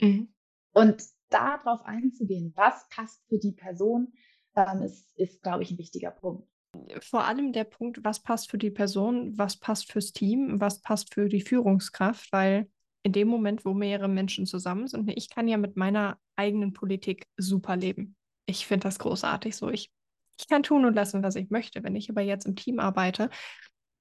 Mhm. 0.00 0.34
Und 0.72 1.02
darauf 1.30 1.82
einzugehen, 1.84 2.52
was 2.56 2.88
passt 2.88 3.22
für 3.28 3.38
die 3.38 3.52
Person, 3.52 4.12
ähm, 4.56 4.82
ist, 4.82 5.16
ist 5.16 5.42
glaube 5.42 5.62
ich, 5.62 5.70
ein 5.70 5.78
wichtiger 5.78 6.10
Punkt. 6.10 6.48
Vor 7.00 7.24
allem 7.24 7.52
der 7.52 7.64
Punkt, 7.64 8.02
was 8.02 8.20
passt 8.20 8.50
für 8.50 8.58
die 8.58 8.70
Person, 8.70 9.38
was 9.38 9.58
passt 9.58 9.90
fürs 9.90 10.12
Team, 10.12 10.60
was 10.60 10.80
passt 10.80 11.14
für 11.14 11.28
die 11.28 11.40
Führungskraft, 11.40 12.32
weil 12.32 12.68
in 13.04 13.12
dem 13.12 13.28
Moment, 13.28 13.64
wo 13.64 13.74
mehrere 13.74 14.08
Menschen 14.08 14.46
zusammen 14.46 14.88
sind, 14.88 15.10
ich 15.14 15.30
kann 15.30 15.46
ja 15.46 15.56
mit 15.56 15.76
meiner 15.76 16.18
eigenen 16.36 16.72
Politik 16.72 17.26
super 17.36 17.76
leben. 17.76 18.16
Ich 18.46 18.66
finde 18.66 18.84
das 18.84 18.98
großartig 18.98 19.54
so. 19.54 19.70
Ich, 19.70 19.92
ich 20.38 20.48
kann 20.48 20.62
tun 20.62 20.84
und 20.84 20.94
lassen, 20.94 21.22
was 21.22 21.36
ich 21.36 21.50
möchte. 21.50 21.84
Wenn 21.84 21.96
ich 21.96 22.10
aber 22.10 22.22
jetzt 22.22 22.46
im 22.46 22.56
Team 22.56 22.80
arbeite, 22.80 23.30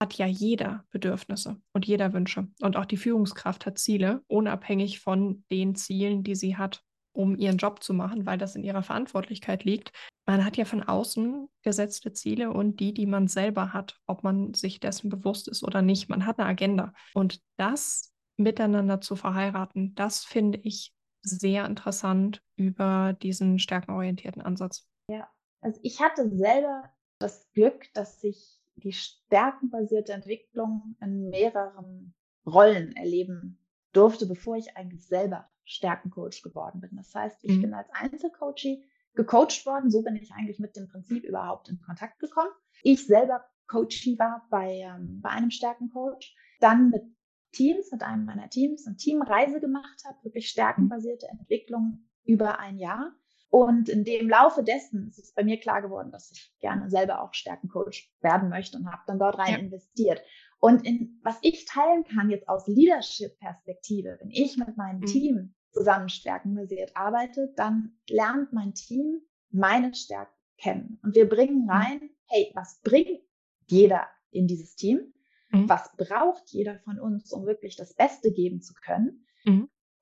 hat 0.03 0.15
ja 0.15 0.25
jeder 0.25 0.83
Bedürfnisse 0.91 1.61
und 1.71 1.85
jeder 1.85 2.11
Wünsche. 2.11 2.49
Und 2.59 2.75
auch 2.75 2.83
die 2.83 2.97
Führungskraft 2.97 3.65
hat 3.65 3.77
Ziele, 3.77 4.21
unabhängig 4.27 4.99
von 4.99 5.45
den 5.49 5.75
Zielen, 5.75 6.23
die 6.25 6.35
sie 6.35 6.57
hat, 6.57 6.83
um 7.13 7.37
ihren 7.37 7.55
Job 7.55 7.81
zu 7.81 7.93
machen, 7.93 8.25
weil 8.25 8.37
das 8.37 8.57
in 8.57 8.65
ihrer 8.65 8.83
Verantwortlichkeit 8.83 9.63
liegt. 9.63 9.93
Man 10.25 10.43
hat 10.43 10.57
ja 10.57 10.65
von 10.65 10.83
außen 10.83 11.47
gesetzte 11.61 12.11
Ziele 12.11 12.51
und 12.51 12.81
die, 12.81 12.93
die 12.93 13.05
man 13.05 13.29
selber 13.29 13.71
hat, 13.71 13.97
ob 14.05 14.23
man 14.23 14.53
sich 14.53 14.81
dessen 14.81 15.09
bewusst 15.09 15.47
ist 15.47 15.63
oder 15.63 15.81
nicht. 15.81 16.09
Man 16.09 16.25
hat 16.25 16.37
eine 16.37 16.49
Agenda. 16.49 16.93
Und 17.13 17.39
das 17.55 18.13
miteinander 18.35 18.99
zu 18.99 19.15
verheiraten, 19.15 19.95
das 19.95 20.25
finde 20.25 20.59
ich 20.63 20.93
sehr 21.21 21.65
interessant 21.65 22.43
über 22.57 23.13
diesen 23.13 23.57
stärkenorientierten 23.57 24.41
Ansatz. 24.41 24.85
Ja, 25.07 25.29
also 25.61 25.79
ich 25.81 26.01
hatte 26.01 26.29
selber 26.29 26.91
das 27.19 27.49
Glück, 27.53 27.85
dass 27.93 28.21
ich 28.25 28.62
die 28.75 28.93
stärkenbasierte 28.93 30.13
Entwicklung 30.13 30.95
in 31.01 31.29
mehreren 31.29 32.13
Rollen 32.45 32.95
erleben 32.95 33.59
durfte, 33.93 34.25
bevor 34.25 34.57
ich 34.57 34.75
eigentlich 34.75 35.07
selber 35.07 35.49
Stärkencoach 35.65 36.41
geworden 36.43 36.81
bin. 36.81 36.95
Das 36.95 37.13
heißt, 37.13 37.43
ich 37.43 37.57
mhm. 37.57 37.61
bin 37.61 37.73
als 37.73 37.89
Einzelcoachie 37.91 38.83
gecoacht 39.13 39.65
worden. 39.65 39.89
So 39.89 40.01
bin 40.01 40.15
ich 40.15 40.31
eigentlich 40.31 40.59
mit 40.59 40.75
dem 40.75 40.87
Prinzip 40.87 41.23
überhaupt 41.23 41.69
in 41.69 41.79
Kontakt 41.79 42.19
gekommen. 42.19 42.51
Ich 42.81 43.05
selber 43.05 43.45
Coachie 43.67 44.19
war 44.19 44.45
bei, 44.49 44.81
ähm, 44.83 45.21
bei 45.21 45.29
einem 45.29 45.51
Stärkencoach, 45.51 46.35
dann 46.59 46.89
mit 46.89 47.03
Teams, 47.51 47.91
mit 47.91 48.03
einem 48.03 48.25
meiner 48.25 48.49
Teams, 48.49 48.85
eine 48.85 48.97
Teamreise 48.97 49.59
gemacht 49.59 50.03
habe, 50.05 50.23
wirklich 50.23 50.49
stärkenbasierte 50.49 51.27
Entwicklung 51.27 52.09
über 52.23 52.59
ein 52.59 52.77
Jahr. 52.77 53.15
Und 53.53 53.87
in 53.87 54.03
dem 54.03 54.27
Laufe 54.27 54.63
dessen 54.63 55.09
ist 55.09 55.19
es 55.19 55.31
bei 55.31 55.43
mir 55.43 55.59
klar 55.59 55.83
geworden, 55.83 56.09
dass 56.09 56.31
ich 56.31 56.51
gerne 56.59 56.89
selber 56.89 57.21
auch 57.21 57.35
Stärkencoach 57.35 58.11
werden 58.19 58.49
möchte 58.49 58.77
und 58.77 58.91
habe 58.91 59.03
dann 59.05 59.19
dort 59.19 59.37
rein 59.37 59.51
ja. 59.51 59.57
investiert. 59.59 60.23
Und 60.59 60.83
in, 60.87 61.19
was 61.21 61.37
ich 61.43 61.65
teilen 61.65 62.03
kann 62.03 62.31
jetzt 62.31 62.49
aus 62.49 62.65
Leadership-Perspektive, 62.65 64.17
wenn 64.19 64.31
ich 64.31 64.57
mit 64.57 64.75
meinem 64.75 65.01
mhm. 65.01 65.05
Team 65.05 65.55
zusammen 65.69 66.09
stärkenbasiert 66.09 66.97
arbeite, 66.97 67.53
dann 67.55 67.95
lernt 68.09 68.53
mein 68.53 68.73
Team 68.73 69.21
meine 69.51 69.93
Stärken 69.93 70.33
kennen. 70.57 70.99
Und 71.03 71.13
wir 71.13 71.29
bringen 71.29 71.65
mhm. 71.65 71.69
rein, 71.69 72.09
hey, 72.25 72.51
was 72.55 72.81
bringt 72.81 73.21
jeder 73.67 74.07
in 74.31 74.47
dieses 74.47 74.75
Team? 74.75 75.13
Mhm. 75.51 75.69
Was 75.69 75.95
braucht 75.95 76.49
jeder 76.49 76.79
von 76.79 76.99
uns, 76.99 77.31
um 77.31 77.45
wirklich 77.45 77.75
das 77.75 77.93
Beste 77.93 78.31
geben 78.31 78.63
zu 78.63 78.73
können? 78.73 79.27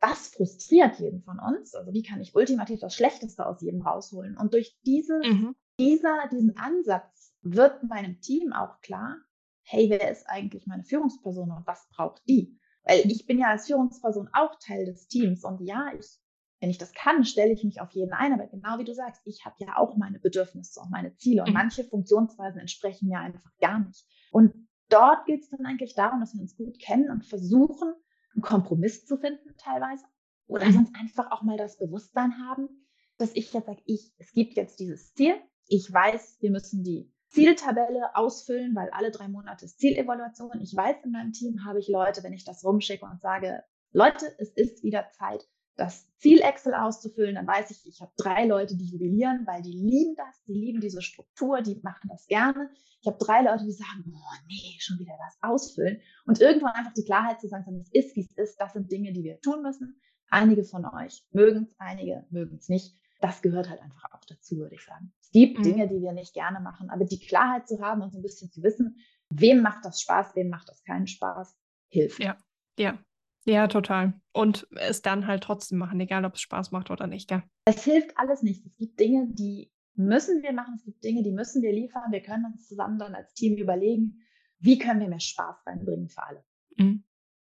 Mhm 0.01 0.11
was 0.11 0.29
frustriert 0.29 0.99
jeden 0.99 1.21
von 1.21 1.39
uns? 1.39 1.75
Also 1.75 1.93
wie 1.93 2.03
kann 2.03 2.19
ich 2.21 2.35
ultimativ 2.35 2.79
das 2.79 2.95
Schlechteste 2.95 3.45
aus 3.45 3.61
jedem 3.61 3.81
rausholen? 3.81 4.35
Und 4.35 4.53
durch 4.53 4.77
dieses, 4.85 5.25
mhm. 5.25 5.55
dieser, 5.79 6.27
diesen 6.31 6.57
Ansatz 6.57 7.33
wird 7.41 7.83
meinem 7.83 8.19
Team 8.19 8.51
auch 8.51 8.81
klar, 8.81 9.17
hey, 9.63 9.89
wer 9.89 10.11
ist 10.11 10.27
eigentlich 10.27 10.65
meine 10.65 10.83
Führungsperson 10.83 11.51
und 11.51 11.67
was 11.67 11.87
braucht 11.89 12.21
die? 12.27 12.59
Weil 12.83 13.11
ich 13.11 13.27
bin 13.27 13.37
ja 13.37 13.49
als 13.49 13.67
Führungsperson 13.67 14.29
auch 14.33 14.57
Teil 14.59 14.85
des 14.85 15.07
Teams 15.07 15.43
und 15.43 15.61
ja, 15.61 15.91
ich, 15.97 16.19
wenn 16.59 16.71
ich 16.71 16.79
das 16.79 16.93
kann, 16.93 17.23
stelle 17.23 17.53
ich 17.53 17.63
mich 17.63 17.79
auf 17.79 17.91
jeden 17.91 18.13
ein, 18.13 18.33
aber 18.33 18.47
genau 18.47 18.79
wie 18.79 18.83
du 18.83 18.93
sagst, 18.95 19.21
ich 19.25 19.45
habe 19.45 19.55
ja 19.59 19.77
auch 19.77 19.97
meine 19.97 20.19
Bedürfnisse 20.19 20.79
und 20.79 20.89
meine 20.89 21.15
Ziele 21.15 21.43
und 21.43 21.49
mhm. 21.49 21.53
manche 21.53 21.83
Funktionsweisen 21.83 22.59
entsprechen 22.59 23.07
mir 23.07 23.19
einfach 23.19 23.51
gar 23.59 23.79
nicht. 23.79 24.03
Und 24.31 24.67
dort 24.89 25.25
geht 25.25 25.43
es 25.43 25.49
dann 25.49 25.65
eigentlich 25.65 25.93
darum, 25.93 26.19
dass 26.19 26.33
wir 26.33 26.41
uns 26.41 26.57
gut 26.57 26.79
kennen 26.79 27.11
und 27.11 27.23
versuchen, 27.23 27.93
einen 28.33 28.41
Kompromiss 28.41 29.05
zu 29.05 29.17
finden 29.17 29.55
teilweise 29.57 30.05
oder 30.47 30.65
mhm. 30.65 30.73
sonst 30.73 30.95
einfach 30.95 31.31
auch 31.31 31.41
mal 31.41 31.57
das 31.57 31.77
Bewusstsein 31.77 32.33
haben, 32.39 32.69
dass 33.17 33.35
ich 33.35 33.53
jetzt 33.53 33.65
sage, 33.65 33.81
ich, 33.85 34.13
es 34.17 34.31
gibt 34.33 34.55
jetzt 34.55 34.79
dieses 34.79 35.13
Ziel. 35.13 35.35
Ich 35.67 35.91
weiß, 35.91 36.37
wir 36.41 36.51
müssen 36.51 36.83
die 36.83 37.11
Zieltabelle 37.29 38.15
ausfüllen, 38.15 38.75
weil 38.75 38.89
alle 38.89 39.11
drei 39.11 39.27
Monate 39.29 39.65
ist 39.65 39.79
Zielevaluation. 39.79 40.59
Ich 40.61 40.75
weiß, 40.75 40.97
in 41.05 41.11
meinem 41.11 41.31
Team 41.31 41.63
habe 41.65 41.79
ich 41.79 41.87
Leute, 41.87 42.23
wenn 42.23 42.33
ich 42.33 42.43
das 42.43 42.63
rumschicke 42.65 43.05
und 43.05 43.21
sage, 43.21 43.63
Leute, 43.93 44.25
es 44.37 44.49
ist 44.49 44.83
wieder 44.83 45.09
Zeit, 45.11 45.47
das 45.75 46.07
Ziel 46.17 46.41
Excel 46.41 46.73
auszufüllen, 46.73 47.35
dann 47.35 47.47
weiß 47.47 47.71
ich, 47.71 47.87
ich 47.87 48.01
habe 48.01 48.11
drei 48.17 48.45
Leute, 48.45 48.75
die 48.75 48.85
jubilieren, 48.85 49.45
weil 49.47 49.61
die 49.61 49.71
lieben 49.71 50.15
das, 50.15 50.43
die 50.45 50.53
lieben 50.53 50.79
diese 50.79 51.01
Struktur, 51.01 51.61
die 51.61 51.79
machen 51.83 52.09
das 52.09 52.27
gerne. 52.27 52.69
Ich 53.01 53.07
habe 53.07 53.17
drei 53.17 53.41
Leute, 53.41 53.65
die 53.65 53.71
sagen, 53.71 54.03
oh 54.13 54.45
nee, 54.47 54.77
schon 54.79 54.99
wieder 54.99 55.13
das 55.17 55.37
ausfüllen. 55.41 55.99
Und 56.25 56.39
irgendwann 56.39 56.73
einfach 56.73 56.93
die 56.93 57.03
Klarheit 57.03 57.41
zu 57.41 57.47
sagen, 57.47 57.81
es 57.81 57.91
ist, 57.91 58.15
wie 58.15 58.21
es 58.21 58.37
ist, 58.37 58.61
das 58.61 58.73
sind 58.73 58.91
Dinge, 58.91 59.11
die 59.13 59.23
wir 59.23 59.39
tun 59.41 59.63
müssen. 59.63 59.99
Einige 60.29 60.63
von 60.63 60.85
euch 60.85 61.25
mögen 61.31 61.63
es, 61.63 61.75
einige 61.79 62.25
mögen 62.29 62.57
es 62.57 62.69
nicht. 62.69 62.95
Das 63.19 63.41
gehört 63.41 63.69
halt 63.69 63.81
einfach 63.81 64.11
auch 64.11 64.25
dazu, 64.25 64.57
würde 64.57 64.75
ich 64.75 64.85
sagen. 64.85 65.13
Es 65.21 65.31
gibt 65.31 65.59
mhm. 65.59 65.63
Dinge, 65.63 65.87
die 65.87 66.01
wir 66.01 66.13
nicht 66.13 66.33
gerne 66.33 66.59
machen, 66.59 66.89
aber 66.89 67.05
die 67.05 67.19
Klarheit 67.19 67.67
zu 67.67 67.81
haben 67.81 68.01
und 68.01 68.11
so 68.11 68.19
ein 68.19 68.23
bisschen 68.23 68.51
zu 68.51 68.61
wissen, 68.63 68.97
wem 69.29 69.61
macht 69.61 69.83
das 69.83 70.01
Spaß, 70.01 70.35
wem 70.35 70.49
macht 70.49 70.69
das 70.69 70.83
keinen 70.83 71.07
Spaß, 71.07 71.55
hilft. 71.89 72.23
Ja, 72.23 72.37
ja, 72.77 72.99
ja, 73.45 73.67
total. 73.67 74.13
Und 74.33 74.67
es 74.75 75.01
dann 75.01 75.27
halt 75.27 75.43
trotzdem 75.43 75.79
machen, 75.79 75.99
egal 75.99 76.25
ob 76.25 76.35
es 76.35 76.41
Spaß 76.41 76.71
macht 76.71 76.91
oder 76.91 77.07
nicht, 77.07 77.27
gell? 77.27 77.43
Es 77.65 77.83
hilft 77.83 78.17
alles 78.17 78.43
nichts. 78.43 78.65
Es 78.65 78.77
gibt 78.77 78.99
Dinge, 78.99 79.27
die 79.31 79.71
müssen 79.95 80.43
wir 80.43 80.53
machen, 80.53 80.75
es 80.77 80.83
gibt 80.83 81.03
Dinge, 81.03 81.23
die 81.23 81.31
müssen 81.31 81.61
wir 81.61 81.73
liefern. 81.73 82.11
Wir 82.11 82.21
können 82.21 82.45
uns 82.45 82.67
zusammen 82.67 82.99
dann 82.99 83.15
als 83.15 83.33
Team 83.33 83.57
überlegen, 83.57 84.21
wie 84.59 84.77
können 84.77 84.99
wir 84.99 85.09
mehr 85.09 85.19
Spaß 85.19 85.65
reinbringen 85.65 86.09
für 86.09 86.23
alle. 86.23 86.43
Mhm. 86.77 87.03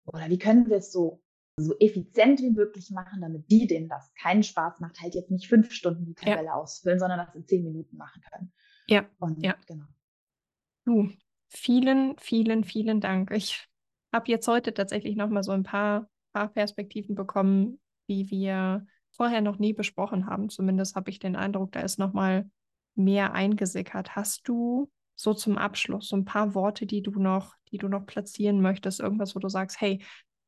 Oder 0.06 0.28
wie 0.28 0.38
können 0.38 0.68
wir 0.68 0.78
es 0.78 0.92
so, 0.92 1.22
so 1.56 1.78
effizient 1.78 2.40
wie 2.40 2.50
möglich 2.50 2.90
machen, 2.90 3.20
damit 3.20 3.50
die, 3.50 3.66
denen 3.66 3.88
das 3.88 4.12
keinen 4.14 4.42
Spaß 4.42 4.80
macht, 4.80 5.00
halt 5.00 5.14
jetzt 5.14 5.30
nicht 5.30 5.46
fünf 5.46 5.72
Stunden 5.72 6.06
die 6.06 6.14
Tabelle 6.14 6.46
ja. 6.46 6.54
ausfüllen, 6.54 6.98
sondern 6.98 7.18
das 7.18 7.34
in 7.34 7.46
zehn 7.46 7.62
Minuten 7.62 7.96
machen 7.96 8.22
können. 8.30 8.52
Ja. 8.86 9.08
Und 9.18 9.44
ja. 9.44 9.56
genau. 9.66 9.86
Du, 10.84 11.10
vielen, 11.48 12.18
vielen, 12.18 12.64
vielen 12.64 13.00
Dank. 13.00 13.30
Ich 13.30 13.68
habe 14.12 14.30
jetzt 14.30 14.46
heute 14.48 14.74
tatsächlich 14.74 15.16
nochmal 15.16 15.42
so 15.42 15.52
ein 15.52 15.62
paar, 15.62 16.08
paar 16.32 16.48
Perspektiven 16.48 17.14
bekommen, 17.14 17.80
wie 18.06 18.30
wir 18.30 18.86
vorher 19.10 19.40
noch 19.40 19.58
nie 19.58 19.72
besprochen 19.72 20.26
haben. 20.26 20.48
Zumindest 20.48 20.96
habe 20.96 21.10
ich 21.10 21.18
den 21.18 21.36
Eindruck, 21.36 21.72
da 21.72 21.80
ist 21.80 21.98
nochmal 21.98 22.50
mehr 22.94 23.32
eingesickert. 23.32 24.16
Hast 24.16 24.48
du 24.48 24.90
so 25.14 25.34
zum 25.34 25.58
Abschluss 25.58 26.08
so 26.08 26.16
ein 26.16 26.24
paar 26.24 26.54
Worte, 26.54 26.86
die 26.86 27.02
du 27.02 27.12
noch, 27.12 27.54
die 27.70 27.78
du 27.78 27.88
noch 27.88 28.06
platzieren 28.06 28.60
möchtest, 28.60 29.00
irgendwas, 29.00 29.34
wo 29.34 29.40
du 29.40 29.48
sagst, 29.48 29.80
hey, 29.80 30.04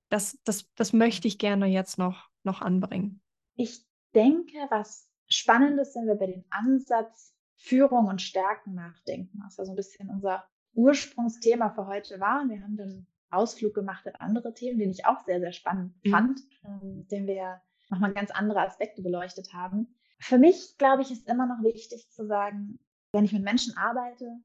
das, 0.09 0.39
das, 0.45 0.71
das 0.75 0.93
möchte 0.93 1.29
ich 1.29 1.39
gerne 1.39 1.67
jetzt 1.67 1.99
noch, 1.99 2.29
noch 2.43 2.61
anbringen? 2.61 3.21
Ich 3.57 3.85
denke, 4.15 4.57
was 4.71 5.09
spannend 5.29 5.79
ist, 5.81 5.95
wenn 5.97 6.07
wir 6.07 6.17
bei 6.17 6.27
dem 6.27 6.45
Ansatz 6.51 7.35
Führung 7.57 8.07
und 8.07 8.21
Stärken 8.21 8.75
nachdenken, 8.75 9.41
was 9.45 9.57
ja 9.57 9.65
so 9.65 9.73
ein 9.73 9.77
bisschen 9.77 10.11
unser 10.11 10.45
Ursprungsthema 10.75 11.71
für 11.71 11.87
heute 11.87 12.21
war. 12.21 12.47
Wir 12.49 12.63
haben 12.63 12.77
dann 12.77 13.07
Ausflug 13.35 13.75
gemacht 13.75 14.07
in 14.07 14.15
andere 14.17 14.55
Themen, 14.55 14.79
den 14.79 14.91
ich 14.91 15.07
auch 15.07 15.25
sehr, 15.25 15.41
sehr 15.41 15.53
spannend 15.53 15.95
mhm. 16.05 16.11
fand, 16.11 16.41
ähm, 16.65 17.07
den 17.09 17.27
wir 17.27 17.61
nochmal 17.91 18.13
ganz 18.13 18.31
andere 18.31 18.61
Aspekte 18.61 19.03
beleuchtet 19.03 19.53
haben. 19.53 19.95
Für 20.19 20.39
mich, 20.39 20.77
glaube 20.79 21.03
ich, 21.03 21.11
ist 21.11 21.29
immer 21.29 21.47
noch 21.47 21.63
wichtig 21.63 22.11
zu 22.11 22.27
sagen, 22.27 22.79
wenn 23.13 23.25
ich 23.25 23.33
mit 23.33 23.43
Menschen 23.43 23.77
arbeite, 23.77 24.39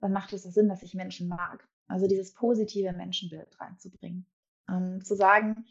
dann 0.00 0.12
macht 0.12 0.32
es 0.32 0.42
Sinn, 0.42 0.68
dass 0.68 0.82
ich 0.82 0.94
Menschen 0.94 1.28
mag. 1.28 1.68
Also 1.86 2.06
dieses 2.06 2.32
positive 2.32 2.92
Menschenbild 2.92 3.60
reinzubringen. 3.60 4.26
Ähm, 4.68 5.04
zu 5.04 5.14
sagen, 5.16 5.66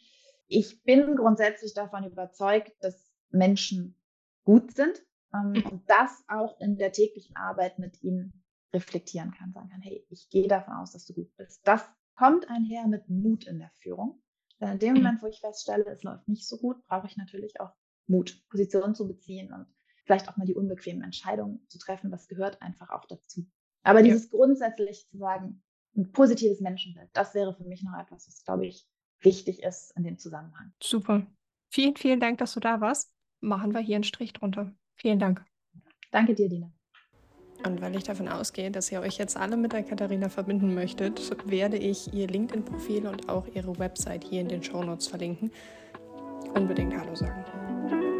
ich 0.47 0.83
bin 0.83 1.15
grundsätzlich 1.15 1.73
davon 1.73 2.03
überzeugt, 2.03 2.71
dass 2.81 3.11
Menschen 3.29 3.95
gut 4.43 4.71
sind 4.75 5.01
ähm, 5.33 5.53
mhm. 5.53 5.65
und 5.65 5.89
das 5.89 6.23
auch 6.27 6.59
in 6.59 6.77
der 6.77 6.91
täglichen 6.91 7.35
Arbeit 7.35 7.79
mit 7.79 8.03
ihnen 8.03 8.43
reflektieren 8.73 9.31
kann, 9.31 9.53
sagen 9.53 9.69
kann, 9.69 9.81
hey, 9.81 10.05
ich 10.09 10.29
gehe 10.29 10.47
davon 10.47 10.73
aus, 10.73 10.91
dass 10.91 11.05
du 11.05 11.13
gut 11.13 11.35
bist. 11.37 11.61
Das 11.67 11.87
kommt 12.15 12.49
einher 12.49 12.87
mit 12.87 13.09
Mut 13.09 13.45
in 13.45 13.59
der 13.59 13.71
Führung. 13.79 14.21
Denn 14.59 14.73
in 14.73 14.79
dem 14.79 14.93
mhm. 14.93 15.01
Moment, 15.01 15.21
wo 15.21 15.27
ich 15.27 15.39
feststelle, 15.39 15.85
es 15.85 16.03
läuft 16.03 16.27
nicht 16.27 16.47
so 16.47 16.57
gut, 16.57 16.85
brauche 16.85 17.07
ich 17.07 17.17
natürlich 17.17 17.59
auch 17.59 17.71
Mut, 18.07 18.41
Position 18.49 18.95
zu 18.95 19.07
beziehen 19.07 19.51
und 19.53 19.67
vielleicht 20.05 20.29
auch 20.29 20.37
mal 20.37 20.45
die 20.45 20.55
unbequemen 20.55 21.03
Entscheidungen 21.03 21.65
zu 21.67 21.79
treffen. 21.79 22.11
Das 22.11 22.27
gehört 22.27 22.61
einfach 22.61 22.89
auch 22.89 23.05
dazu. 23.05 23.45
Aber 23.83 23.99
ja. 23.99 24.05
dieses 24.05 24.29
grundsätzlich 24.29 25.07
zu 25.09 25.17
sagen, 25.17 25.63
ein 25.95 26.11
positives 26.11 26.59
Menschenbild, 26.59 27.09
das 27.13 27.33
wäre 27.33 27.53
für 27.55 27.63
mich 27.65 27.83
noch 27.83 27.97
etwas, 27.99 28.27
was, 28.27 28.43
glaube 28.43 28.65
ich, 28.65 28.87
wichtig 29.19 29.61
ist 29.63 29.95
in 29.95 30.03
dem 30.03 30.17
Zusammenhang. 30.17 30.73
Super. 30.81 31.25
Vielen, 31.69 31.95
vielen 31.95 32.19
Dank, 32.19 32.37
dass 32.39 32.53
du 32.53 32.59
da 32.59 32.81
warst. 32.81 33.13
Machen 33.39 33.73
wir 33.73 33.81
hier 33.81 33.95
einen 33.95 34.03
Strich 34.03 34.33
drunter. 34.33 34.73
Vielen 34.95 35.19
Dank. 35.19 35.45
Danke 36.11 36.35
dir, 36.35 36.49
Dina. 36.49 36.71
Und 37.65 37.81
weil 37.81 37.95
ich 37.95 38.03
davon 38.03 38.27
ausgehe, 38.27 38.71
dass 38.71 38.91
ihr 38.91 38.99
euch 38.99 39.17
jetzt 39.17 39.37
alle 39.37 39.55
mit 39.55 39.73
der 39.73 39.83
Katharina 39.83 40.29
verbinden 40.29 40.73
möchtet, 40.73 41.31
werde 41.45 41.77
ich 41.77 42.13
ihr 42.13 42.27
LinkedIn-Profil 42.27 43.07
und 43.07 43.29
auch 43.29 43.45
ihre 43.53 43.77
Website 43.79 44.23
hier 44.23 44.41
in 44.41 44.49
den 44.49 44.61
Show 44.61 44.83
Notes 44.83 45.07
verlinken. 45.07 45.51
Unbedingt 46.53 46.93
Hallo 46.97 47.15
sagen. 47.15 48.12